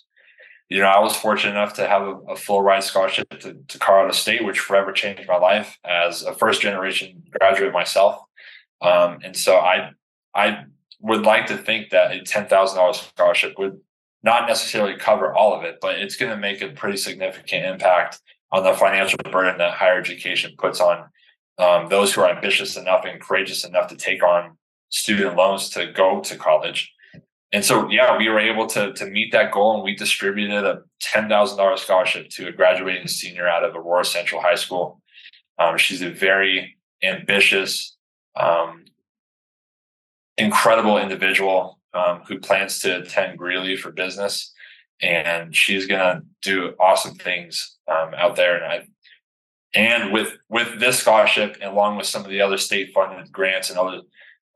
You 0.73 0.81
know, 0.81 0.87
I 0.87 1.01
was 1.01 1.15
fortunate 1.15 1.51
enough 1.51 1.75
to 1.75 1.87
have 1.87 2.01
a, 2.01 2.15
a 2.31 2.37
full 2.37 2.63
ride 2.63 2.83
scholarship 2.83 3.29
to, 3.41 3.55
to 3.69 3.79
Colorado 3.79 4.13
State, 4.13 4.43
which 4.43 4.59
forever 4.59 4.91
changed 4.91 5.29
my 5.29 5.37
life 5.37 5.79
as 5.85 6.23
a 6.23 6.35
first 6.35 6.63
generation 6.63 7.23
graduate 7.39 7.75
myself. 7.75 8.23
Um, 8.81 9.19
and 9.23 9.37
so 9.37 9.57
I, 9.57 9.91
I 10.35 10.65
would 10.99 11.27
like 11.27 11.47
to 11.49 11.59
think 11.59 11.91
that 11.91 12.13
a 12.13 12.21
$10,000 12.21 12.95
scholarship 12.95 13.59
would 13.59 13.81
not 14.23 14.49
necessarily 14.49 14.97
cover 14.97 15.35
all 15.35 15.55
of 15.55 15.63
it, 15.63 15.77
but 15.83 15.99
it's 15.99 16.17
going 16.17 16.31
to 16.31 16.39
make 16.39 16.63
a 16.63 16.69
pretty 16.69 16.97
significant 16.97 17.67
impact 17.67 18.23
on 18.51 18.65
the 18.65 18.73
financial 18.73 19.19
burden 19.31 19.59
that 19.59 19.75
higher 19.75 20.01
education 20.01 20.55
puts 20.57 20.81
on 20.81 21.05
um, 21.59 21.89
those 21.91 22.15
who 22.15 22.23
are 22.23 22.35
ambitious 22.35 22.79
enough 22.79 23.05
and 23.05 23.21
courageous 23.21 23.63
enough 23.67 23.89
to 23.89 23.97
take 23.97 24.23
on 24.23 24.57
student 24.89 25.37
loans 25.37 25.69
to 25.69 25.93
go 25.93 26.21
to 26.21 26.37
college. 26.37 26.95
And 27.53 27.63
so, 27.63 27.89
yeah, 27.91 28.17
we 28.17 28.29
were 28.31 28.41
able 28.41 28.67
to 28.69 28.93
to 28.95 29.07
meet 29.07 29.33
that 29.33 29.53
goal, 29.53 29.75
and 29.75 29.85
we 29.85 29.95
distributed 29.95 30.65
a 30.65 30.83
ten 31.01 31.29
thousand 31.29 31.59
dollars 31.59 31.83
scholarship 31.83 32.31
to 32.31 32.49
a 32.49 32.53
graduating 32.53 33.09
senior 33.09 33.47
out 33.47 33.65
of 33.65 33.77
Aurora 33.77 34.05
Central 34.05 34.41
High 34.41 34.55
School. 34.55 35.01
Um, 35.59 35.77
she's 35.77 36.03
a 36.03 36.11
very 36.11 36.77
ambitious, 37.03 37.97
um, 38.37 38.87
incredible 40.39 40.97
individual 40.99 41.79
um, 41.93 42.23
who 42.27 42.39
plans 42.39 42.81
to 42.81 43.03
attend 43.03 43.39
Greeley 43.39 43.77
for 43.77 43.93
business, 43.93 44.53
and 45.03 45.55
she's 45.55 45.87
gonna 45.87 46.23
do 46.41 46.75
awesome 46.81 47.17
things 47.17 47.77
um, 47.87 48.15
out 48.17 48.35
there. 48.35 48.57
And 48.57 48.65
I, 48.65 48.87
and 49.75 50.11
with 50.11 50.39
with 50.49 50.81
this 50.81 51.01
scholarship, 51.01 51.59
along 51.63 51.99
with 51.99 52.07
some 52.07 52.25
of 52.25 52.31
the 52.31 52.41
other 52.41 52.57
state 52.57 52.95
funded 52.95 53.31
grants 53.31 53.69
and 53.69 53.79
other 53.79 54.01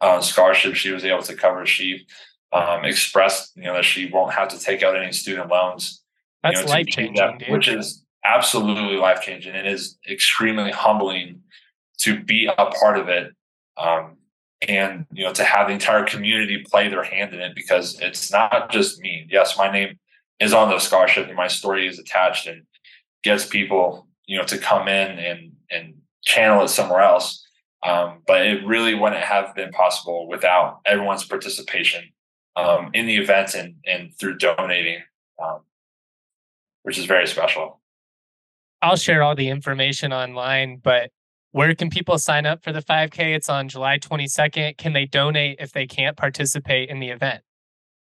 uh, 0.01 0.23
scholarships, 0.23 0.79
she 0.79 0.93
was 0.93 1.05
able 1.05 1.23
to 1.25 1.35
cover. 1.35 1.67
She 1.67 2.07
um, 2.57 2.85
expressed, 2.85 3.57
you 3.57 3.65
know, 3.65 3.75
that 3.75 3.85
she 3.85 4.11
won't 4.11 4.33
have 4.33 4.49
to 4.49 4.59
take 4.59 4.83
out 4.83 4.97
any 4.97 5.13
student 5.13 5.49
loans. 5.49 6.03
That's 6.43 6.61
you 6.61 6.67
know, 6.67 6.73
life 6.73 6.87
changing, 6.87 7.43
which 7.49 7.69
is 7.69 8.05
absolutely 8.25 8.97
life 8.97 9.21
changing. 9.21 9.55
It 9.55 9.67
is 9.67 9.99
extremely 10.09 10.71
humbling 10.71 11.43
to 11.99 12.23
be 12.23 12.47
a 12.47 12.67
part 12.67 12.99
of 12.99 13.09
it. 13.09 13.33
Um, 13.77 14.17
and 14.67 15.07
you 15.13 15.25
know 15.25 15.33
to 15.33 15.45
have 15.45 15.69
the 15.69 15.73
entire 15.75 16.05
community 16.05 16.65
play 16.71 16.89
their 16.89 17.03
hand 17.03 17.35
in 17.35 17.41
it 17.41 17.55
because 17.55 18.01
it's 18.01 18.33
not 18.33 18.71
just 18.71 18.99
me 19.01 19.27
yes 19.31 19.59
my 19.59 19.71
name 19.71 19.99
is 20.41 20.53
on 20.53 20.71
the 20.71 20.79
scholarship 20.79 21.27
and 21.27 21.37
my 21.37 21.47
story 21.47 21.87
is 21.87 21.99
attached 21.99 22.47
and 22.47 22.63
gets 23.23 23.45
people 23.45 24.07
you 24.27 24.37
know 24.37 24.45
to 24.45 24.59
come 24.59 24.89
in 24.89 25.19
and 25.19 25.53
and 25.71 25.95
channel 26.25 26.65
it 26.65 26.69
somewhere 26.69 27.01
else 27.01 27.45
um, 27.83 28.23
but 28.27 28.47
it 28.47 28.67
really 28.67 28.95
wouldn't 28.95 29.23
have 29.23 29.55
been 29.55 29.71
possible 29.71 30.27
without 30.27 30.81
everyone's 30.87 31.25
participation 31.25 32.03
um, 32.57 32.91
in 32.95 33.07
the 33.07 33.17
event 33.17 33.55
and 33.55 33.77
and 33.87 34.13
through 34.19 34.37
donating 34.39 35.03
um, 35.43 35.61
which 36.83 36.99
is 36.99 37.05
very 37.05 37.27
special 37.27 37.81
i'll 38.83 38.97
share 38.97 39.23
all 39.23 39.35
the 39.35 39.49
information 39.49 40.13
online 40.13 40.79
but 40.83 41.11
where 41.57 41.75
can 41.75 41.89
people 41.89 42.19
sign 42.19 42.45
up 42.45 42.63
for 42.63 42.71
the 42.71 42.83
5K? 42.83 43.35
It's 43.35 43.49
on 43.49 43.71
July 43.71 43.99
22nd. 43.99 44.77
Can 44.77 44.93
they 44.93 45.07
donate 45.07 45.57
if 45.59 45.73
they 45.73 45.87
can't 45.87 46.15
participate 46.15 46.91
in 46.91 47.01
the 47.01 47.09
event? 47.09 47.43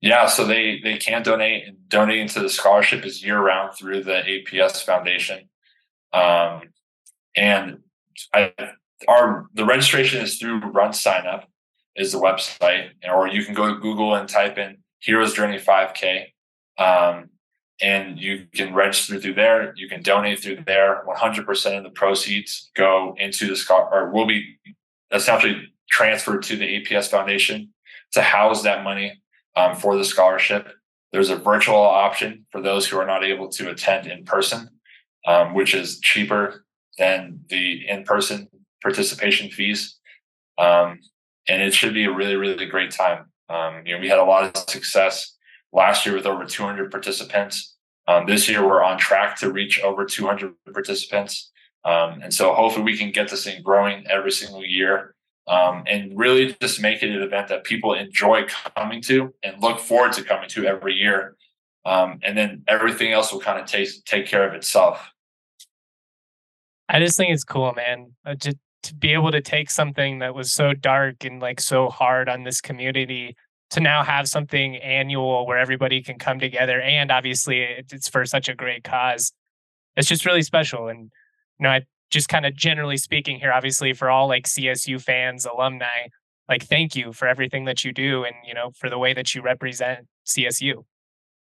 Yeah, 0.01 0.27
so 0.27 0.45
they 0.45 0.79
they 0.79 0.97
can 0.97 1.25
donate. 1.25 1.67
And 1.67 1.89
donating 1.89 2.29
to 2.29 2.41
the 2.41 2.49
scholarship 2.49 3.05
is 3.05 3.25
year 3.25 3.41
round 3.41 3.77
through 3.77 4.05
the 4.05 4.23
APS 4.23 4.85
Foundation, 4.85 5.49
um, 6.13 6.63
and 7.37 7.79
I, 8.33 8.53
our 9.09 9.47
the 9.55 9.65
registration 9.65 10.23
is 10.23 10.39
through 10.39 10.59
Run 10.59 10.93
Sign 10.93 11.27
Up 11.27 11.49
is 11.97 12.13
the 12.13 12.19
website, 12.19 12.91
or 13.09 13.29
you 13.29 13.45
can 13.45 13.55
go 13.55 13.69
to 13.69 13.81
Google 13.81 14.15
and 14.15 14.29
type 14.29 14.59
in 14.59 14.79
Heroes 15.01 15.35
Journey 15.35 15.59
5K. 15.59 16.27
Um, 16.79 17.31
and 17.81 18.19
you 18.19 18.47
can 18.55 18.73
register 18.73 19.19
through 19.19 19.35
there. 19.35 19.75
You 19.77 19.89
can 19.89 20.03
donate 20.03 20.41
through 20.41 20.63
there. 20.67 21.03
100% 21.07 21.77
of 21.77 21.83
the 21.83 21.91
proceeds 21.91 22.71
go 22.77 23.15
into 23.19 23.49
the 23.49 23.57
scholar 23.57 23.89
or 23.91 24.11
will 24.11 24.27
be 24.27 24.57
essentially 25.13 25.73
transferred 25.91 26.43
to 26.45 26.57
the 26.57 26.81
APS 26.81 27.09
Foundation 27.09 27.73
to 28.13 28.23
house 28.23 28.63
that 28.63 28.85
money 28.85 29.21
um, 29.57 29.75
for 29.75 29.97
the 29.97 30.05
scholarship. 30.05 30.69
There's 31.13 31.31
a 31.31 31.37
virtual 31.37 31.77
option 31.77 32.47
for 32.51 32.61
those 32.61 32.87
who 32.87 32.99
are 32.99 33.07
not 33.07 33.25
able 33.25 33.49
to 33.51 33.71
attend 33.71 34.07
in 34.07 34.25
person, 34.25 34.69
um, 35.27 35.53
which 35.53 35.75
is 35.75 35.99
cheaper 36.01 36.65
than 36.99 37.41
the 37.49 37.87
in-person 37.89 38.49
participation 38.83 39.51
fees. 39.51 39.99
Um, 40.57 41.01
and 41.49 41.63
it 41.63 41.75
should 41.75 41.95
be 41.95 42.05
a 42.05 42.13
really, 42.13 42.37
really 42.37 42.67
great 42.67 42.91
time. 42.91 43.27
Um, 43.49 43.83
you 43.85 43.95
know, 43.95 44.01
we 44.01 44.09
had 44.09 44.19
a 44.19 44.25
lot 44.25 44.45
of 44.45 44.71
success 44.71 45.37
last 45.73 46.07
year 46.07 46.15
with 46.15 46.27
over 46.27 46.45
200 46.45 46.91
participants. 46.91 47.77
Um, 48.09 48.27
this 48.27 48.49
year, 48.49 48.67
we're 48.67 48.83
on 48.83 48.99
track 48.99 49.39
to 49.41 49.51
reach 49.51 49.81
over 49.81 50.05
200 50.05 50.55
participants. 50.73 51.51
Um, 51.85 52.21
and 52.23 52.33
so 52.33 52.55
hopefully 52.55 52.85
we 52.85 52.97
can 52.97 53.11
get 53.11 53.29
this 53.29 53.45
thing 53.45 53.63
growing 53.63 54.07
every 54.09 54.31
single 54.31 54.65
year 54.65 55.15
um, 55.49 55.83
and 55.87 56.17
really 56.17 56.57
just 56.61 56.81
make 56.81 57.03
it 57.03 57.11
an 57.11 57.23
event 57.23 57.49
that 57.49 57.65
people 57.65 57.95
enjoy 57.95 58.45
coming 58.77 59.03
to 59.03 59.35
and 59.43 59.61
look 59.61 59.81
forward 59.81 60.13
to 60.15 60.23
coming 60.23 60.49
to 60.51 60.67
every 60.67 60.95
year. 60.95 61.37
Um, 61.85 62.21
and 62.23 62.39
then 62.39 62.63
everything 62.69 63.13
else 63.13 63.33
will 63.33 63.41
kind 63.41 63.59
of 63.59 63.67
take, 63.67 63.89
take 64.05 64.27
care 64.27 64.47
of 64.47 64.55
itself. 64.55 65.11
I 66.89 67.01
just 67.01 67.17
think 67.17 67.33
it's 67.33 67.45
cool, 67.45 67.73
man. 67.73 68.13
Just 68.37 68.59
to 68.83 68.95
be 68.95 69.13
able 69.13 69.31
to 69.31 69.41
take 69.41 69.71
something 69.71 70.19
that 70.19 70.35
was 70.35 70.53
so 70.53 70.75
dark 70.75 71.25
and 71.25 71.41
like 71.41 71.61
so 71.61 71.89
hard 71.89 72.29
on 72.29 72.45
this 72.45 72.61
community 72.61 73.37
to 73.71 73.81
now 73.81 74.03
have 74.03 74.29
something 74.29 74.77
annual 74.77 75.47
where 75.47 75.59
everybody 75.59 76.03
can 76.03 76.19
come 76.19 76.39
together 76.39 76.81
and 76.81 77.11
obviously 77.11 77.63
it's 77.63 78.09
for 78.09 78.27
such 78.27 78.49
a 78.49 78.55
great 78.55 78.85
cause 78.85 79.33
it's 79.97 80.09
just 80.09 80.25
really 80.25 80.43
special. 80.43 80.89
And 80.89 81.11
you 81.59 81.65
know 81.65 81.71
i 81.71 81.83
just 82.11 82.29
kind 82.29 82.45
of 82.45 82.55
generally 82.55 82.97
speaking 82.97 83.39
here 83.39 83.53
obviously 83.53 83.93
for 83.93 84.11
all 84.11 84.29
like 84.29 84.45
csu 84.45 85.01
fans 85.01 85.47
alumni 85.47 86.09
like 86.49 86.65
thank 86.65 86.95
you 86.95 87.13
for 87.13 87.27
everything 87.27 87.65
that 87.65 87.85
you 87.85 87.93
do 87.93 88.25
and 88.25 88.35
you 88.47 88.53
know 88.53 88.71
for 88.77 88.91
the 88.91 88.99
way 88.99 89.15
that 89.15 89.35
you 89.35 89.43
represent 89.43 90.07
csu 90.27 90.85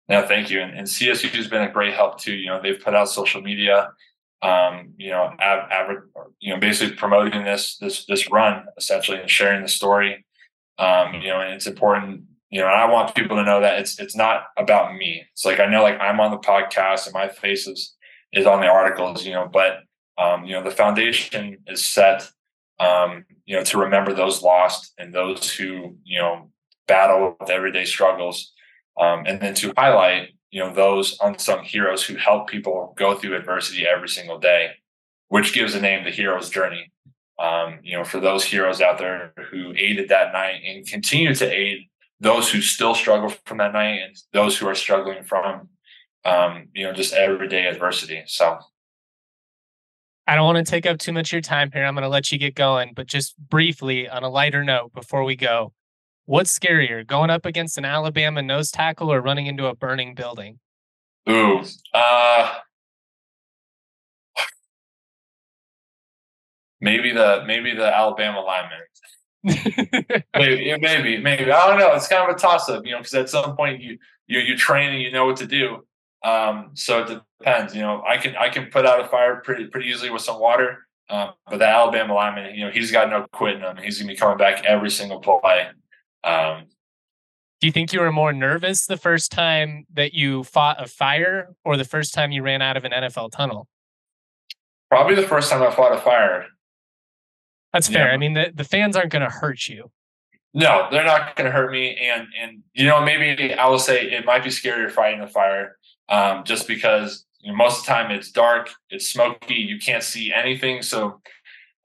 no 0.09 0.27
thank 0.27 0.51
you. 0.51 0.61
And, 0.61 0.77
and 0.77 0.87
csu 0.87 1.29
has 1.31 1.49
been 1.49 1.63
a 1.63 1.71
great 1.71 1.95
help 1.95 2.21
too 2.21 2.35
you 2.35 2.47
know 2.47 2.61
they've 2.63 2.81
put 2.81 2.95
out 2.95 3.09
social 3.09 3.41
media 3.41 3.89
um, 4.43 4.95
you 4.97 5.11
know, 5.11 5.35
av- 5.41 5.71
av- 5.71 6.31
you 6.41 6.53
know, 6.53 6.61
basically 6.61 6.97
promoting 6.97 7.45
this 7.45 7.77
this 7.79 8.07
this 8.07 8.31
run 8.31 8.65
essentially 8.77 9.19
and 9.19 9.31
sharing 9.31 9.63
the 9.63 9.69
story. 9.69 10.25
Um, 10.79 11.15
you 11.15 11.29
know, 11.29 11.41
and 11.41 11.55
it's 11.55 11.67
important. 11.67 12.23
You 12.51 12.61
know, 12.61 12.67
and 12.67 12.77
I 12.77 12.91
want 12.91 13.15
people 13.15 13.37
to 13.37 13.45
know 13.45 13.61
that 13.61 13.79
it's 13.79 13.99
it's 14.01 14.17
not 14.17 14.45
about 14.57 14.97
me. 14.97 15.25
It's 15.33 15.45
like 15.45 15.61
I 15.61 15.67
know, 15.67 15.83
like 15.83 16.01
I'm 16.01 16.21
on 16.21 16.31
the 16.31 16.39
podcast 16.39 17.07
and 17.07 17.15
my 17.15 17.29
face 17.29 17.67
is 17.67 17.95
is 18.33 18.47
on 18.47 18.61
the 18.61 18.67
articles. 18.67 19.25
You 19.25 19.33
know, 19.33 19.49
but 19.53 19.81
um, 20.19 20.45
you 20.45 20.55
know, 20.55 20.63
the 20.63 20.71
foundation 20.71 21.59
is 21.67 21.85
set. 21.85 22.29
Um, 22.79 23.27
you 23.45 23.57
know, 23.57 23.65
to 23.65 23.79
remember 23.79 24.15
those 24.15 24.43
lost 24.43 24.95
and 24.97 25.15
those 25.15 25.53
who 25.53 25.97
you 26.03 26.19
know 26.19 26.51
battle 26.89 27.37
with 27.39 27.51
everyday 27.51 27.85
struggles, 27.85 28.53
um, 28.99 29.25
and 29.27 29.39
then 29.41 29.55
to 29.57 29.75
highlight 29.77 30.31
you 30.51 30.61
know 30.61 30.73
those 30.75 31.17
unsung 31.21 31.65
heroes 31.65 32.05
who 32.05 32.17
help 32.17 32.49
people 32.49 32.95
go 32.97 33.17
through 33.17 33.37
adversity 33.37 33.87
every 33.87 34.09
single 34.09 34.39
day 34.39 34.73
which 35.31 35.55
gives 35.55 35.73
the 35.73 35.81
name 35.81 36.05
the 36.05 36.11
hero's 36.11 36.51
journey. 36.51 36.93
Um, 37.39 37.79
you 37.83 37.97
know 37.97 38.05
for 38.05 38.21
those 38.21 38.45
heroes 38.45 38.83
out 38.83 38.99
there 38.99 39.33
who 39.51 39.73
aided 39.75 40.11
that 40.11 40.33
night 40.35 40.61
and 40.67 40.87
continue 40.87 41.35
to 41.35 41.51
aid 41.51 41.89
those 42.21 42.51
who 42.51 42.61
still 42.61 42.95
struggle 42.95 43.33
from 43.47 43.57
that 43.59 43.73
night 43.73 44.01
and 44.03 44.15
those 44.35 44.59
who 44.59 44.69
are 44.69 44.75
struggling 44.75 45.25
from 45.25 45.71
um, 46.27 46.69
you 46.75 46.85
know 46.85 46.93
just 46.93 47.15
everyday 47.15 47.67
adversity. 47.67 48.23
So. 48.27 48.59
I 50.27 50.37
don't 50.37 50.45
want 50.45 50.65
to 50.65 50.71
take 50.71 50.87
up 50.87 50.99
too 50.99 51.13
much 51.13 51.31
of 51.31 51.33
your 51.33 51.41
time 51.41 51.73
here. 51.73 51.85
I'm 51.85 51.95
going 51.95 52.03
to 52.03 52.09
let 52.09 52.31
you 52.31 52.39
get 52.39 52.55
going, 52.55 52.93
but 52.95 53.09
just 53.09 53.37
briefly 53.37 54.09
on 54.09 54.23
a 54.23 54.29
lighter 54.29 54.63
note 54.63 54.93
before 54.93 55.25
we 55.25 55.35
go, 55.35 55.73
What's 56.31 56.57
scarier, 56.57 57.05
going 57.05 57.29
up 57.29 57.45
against 57.45 57.77
an 57.77 57.85
Alabama 57.85 58.41
nose 58.41 58.71
tackle 58.71 59.13
or 59.13 59.21
running 59.21 59.47
into 59.47 59.67
a 59.67 59.75
burning 59.75 60.15
building? 60.15 60.61
Ooh, 61.29 61.61
uh, 61.93 62.55
maybe 66.81 67.11
the 67.11 67.43
maybe 67.49 67.75
the 67.75 67.85
Alabama 67.85 68.43
lineman. 68.43 68.79
maybe, 70.37 70.77
maybe, 70.79 71.19
maybe. 71.19 71.51
I 71.51 71.67
don't 71.67 71.81
know. 71.81 71.93
It's 71.95 72.07
kind 72.07 72.31
of 72.31 72.37
a 72.37 72.39
toss 72.39 72.69
up, 72.69 72.87
you 72.87 72.93
know, 72.93 72.99
because 72.99 73.15
at 73.15 73.29
some 73.29 73.57
point 73.57 73.83
you 73.83 73.99
you 74.29 74.39
you 74.39 74.57
train 74.57 74.93
and 74.93 75.03
you 75.03 75.11
know 75.11 75.27
what 75.27 75.39
to 75.39 75.49
do. 75.49 75.85
Um, 76.23 76.71
so 76.75 77.03
it 77.03 77.23
depends. 77.41 77.75
You 77.75 77.83
know, 77.83 78.05
I 78.09 78.19
can 78.19 78.37
I 78.37 78.51
can 78.51 78.67
put 78.67 78.87
out 78.87 79.05
a 79.05 79.09
fire 79.09 79.43
pretty 79.45 79.67
pretty 79.67 79.89
easily 79.89 80.11
with 80.11 80.23
some 80.23 80.39
water. 80.39 80.87
Um, 81.09 81.33
but 81.49 81.59
the 81.59 81.67
Alabama 81.67 82.15
lineman, 82.15 82.55
you 82.55 82.67
know, 82.67 82.71
he's 82.71 82.93
got 82.93 83.11
no 83.11 83.27
quitting 83.33 83.63
him. 83.63 83.79
He's 83.79 83.99
gonna 83.99 84.13
be 84.13 84.17
coming 84.17 84.39
back 84.39 84.65
every 84.65 84.91
single 84.93 85.19
play. 85.19 85.67
Um, 86.25 86.67
do 87.61 87.67
you 87.67 87.73
think 87.73 87.93
you 87.93 88.01
were 88.01 88.13
more 88.13 88.33
nervous 88.33 88.87
the 88.87 88.97
first 88.97 89.31
time 89.31 89.87
that 89.93 90.15
you 90.15 90.45
fought 90.45 90.83
a 90.83 90.87
fire 90.87 91.55
or 91.65 91.77
the 91.77 91.85
first 91.85 92.15
time 92.15 92.33
you 92.33 92.43
ran 92.43 92.63
out 92.63 92.77
of 92.77 92.85
an 92.85 92.93
NFL 92.93 93.33
tunnel? 93.33 93.69
Probably 94.89 95.15
the 95.15 95.29
first 95.29 95.51
time 95.51 95.63
I 95.63 95.71
fought 95.71 95.93
a 95.93 96.01
fire. 96.01 96.47
That's 97.73 97.89
fair. 97.89 98.09
Yeah. 98.09 98.15
I 98.15 98.17
mean, 98.17 98.33
the, 98.33 98.51
the 98.55 98.65
fans 98.65 98.97
aren't 98.97 99.11
going 99.11 99.23
to 99.23 99.31
hurt 99.31 99.69
you. 99.69 99.91
No, 100.55 100.89
they're 100.91 101.05
not 101.05 101.37
going 101.37 101.45
to 101.45 101.53
hurt 101.53 101.71
me. 101.71 101.97
And, 101.97 102.27
and, 102.41 102.63
you 102.73 102.87
know, 102.87 103.01
maybe 103.05 103.55
I 103.55 103.69
will 103.69 103.79
say 103.79 104.11
it 104.11 104.25
might 104.25 104.43
be 104.43 104.51
scarier 104.51 104.91
fighting 104.91 105.21
a 105.21 105.29
fire 105.29 105.77
um, 106.09 106.45
just 106.45 106.67
because 106.67 107.25
you 107.41 107.53
know, 107.53 107.57
most 107.57 107.81
of 107.81 107.87
the 107.87 107.93
time 107.93 108.11
it's 108.11 108.31
dark, 108.31 108.71
it's 108.89 109.09
smoky, 109.09 109.55
you 109.55 109.79
can't 109.79 110.03
see 110.03 110.33
anything. 110.33 110.83
So, 110.83 111.21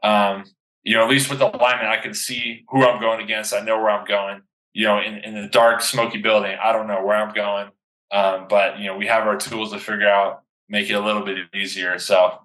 um, 0.04 0.46
you 0.86 0.96
know, 0.96 1.04
at 1.04 1.10
least 1.10 1.30
with 1.30 1.40
the 1.40 1.54
alignment, 1.54 1.90
I 1.90 1.98
can 1.98 2.14
see 2.14 2.64
who 2.70 2.86
I'm 2.86 3.02
going 3.02 3.22
against. 3.22 3.54
I 3.54 3.62
know 3.62 3.78
where 3.78 3.90
I'm 3.90 4.06
going. 4.06 4.44
You 4.74 4.86
know, 4.86 5.00
in, 5.00 5.16
in 5.18 5.34
the 5.34 5.48
dark, 5.48 5.82
smoky 5.82 6.20
building, 6.20 6.56
I 6.64 6.72
don't 6.72 6.88
know 6.88 7.04
where 7.04 7.16
I'm 7.16 7.34
going. 7.34 7.70
Um, 8.12 8.46
but 8.48 8.80
you 8.80 8.86
know, 8.86 8.96
we 8.96 9.08
have 9.08 9.26
our 9.26 9.36
tools 9.36 9.72
to 9.72 9.80
figure 9.80 10.08
out, 10.08 10.44
make 10.70 10.90
it 10.90 10.94
a 10.94 11.00
little 11.00 11.24
bit 11.24 11.38
easier. 11.56 11.98
So 11.98 12.40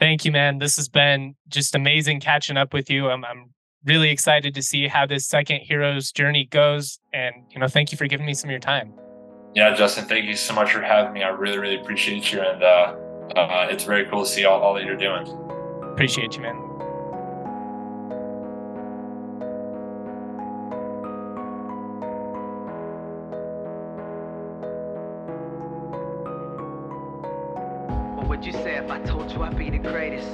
thank 0.00 0.24
you, 0.24 0.32
man. 0.32 0.58
This 0.58 0.74
has 0.76 0.88
been 0.88 1.36
just 1.48 1.76
amazing 1.76 2.20
catching 2.20 2.56
up 2.56 2.74
with 2.74 2.90
you. 2.90 3.08
I'm, 3.08 3.24
I'm 3.24 3.50
really 3.84 4.10
excited 4.10 4.54
to 4.54 4.62
see 4.62 4.88
how 4.88 5.06
this 5.06 5.26
second 5.28 5.60
hero's 5.60 6.10
journey 6.10 6.46
goes. 6.46 6.98
And, 7.12 7.36
you 7.50 7.60
know, 7.60 7.68
thank 7.68 7.92
you 7.92 7.98
for 7.98 8.08
giving 8.08 8.26
me 8.26 8.34
some 8.34 8.48
of 8.48 8.52
your 8.52 8.60
time. 8.60 8.92
Yeah, 9.54 9.74
Justin, 9.74 10.06
thank 10.06 10.24
you 10.24 10.34
so 10.34 10.52
much 10.54 10.72
for 10.72 10.80
having 10.80 11.12
me. 11.12 11.22
I 11.22 11.28
really, 11.28 11.58
really 11.58 11.76
appreciate 11.76 12.32
you. 12.32 12.40
And 12.40 12.64
uh, 12.64 12.96
uh, 13.36 13.68
it's 13.70 13.84
very 13.84 14.06
cool 14.06 14.24
to 14.24 14.28
see 14.28 14.44
all, 14.44 14.60
all 14.60 14.74
that 14.74 14.84
you're 14.84 14.96
doing. 14.96 15.43
Appreciate 15.94 16.34
you, 16.34 16.42
man. 16.42 16.56
What 28.16 28.26
would 28.26 28.44
you 28.44 28.50
say 28.50 28.74
if 28.74 28.90
I 28.90 28.98
told 29.02 29.30
you 29.30 29.44
I'd 29.44 29.56
be 29.56 29.70
the 29.70 29.78
greatest 29.78 30.26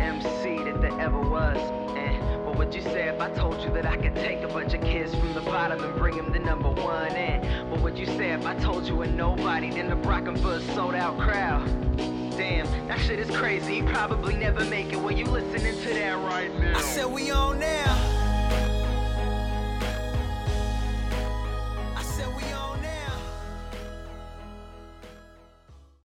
MC 0.00 0.64
that 0.64 0.80
there 0.80 0.98
ever 0.98 1.20
was? 1.20 1.58
Eh, 1.58 1.98
and 1.98 2.46
what 2.46 2.56
would 2.56 2.74
you 2.74 2.80
say 2.80 3.08
if 3.08 3.20
I 3.20 3.30
told 3.32 3.60
you 3.62 3.70
that 3.74 3.84
I 3.84 3.98
could 3.98 4.14
take 4.14 4.40
a 4.40 4.48
bunch 4.48 4.72
of 4.72 4.80
kids 4.80 5.14
from 5.14 5.34
the 5.34 5.42
bottom 5.42 5.84
and 5.84 5.94
bring 5.96 6.16
them 6.16 6.32
to 6.32 6.38
number 6.38 6.70
one? 6.70 7.12
Eh, 7.12 7.42
and 7.42 7.70
what 7.70 7.82
would 7.82 7.98
you 7.98 8.06
say 8.06 8.30
if 8.30 8.46
I 8.46 8.54
told 8.54 8.86
you 8.86 9.02
a 9.02 9.06
nobody 9.06 9.66
in 9.78 9.90
the 9.90 9.96
rock 9.96 10.24
them 10.24 10.36
for 10.36 10.54
a 10.54 10.62
sold 10.62 10.94
out 10.94 11.18
crowd? 11.18 12.13
Damn, 12.36 12.66
that 12.88 12.98
shit 13.00 13.20
is 13.20 13.30
crazy. 13.36 13.76
You 13.76 13.84
probably 13.84 14.34
never 14.34 14.64
make 14.64 14.92
it 14.92 14.96
when 14.96 15.16
you 15.16 15.24
listening 15.24 15.80
to 15.82 15.94
that 15.94 16.18
right 16.26 16.52
now. 16.58 16.76
I 16.76 16.80
said 16.80 17.06
we 17.06 17.30
on 17.30 17.60
now. 17.60 18.13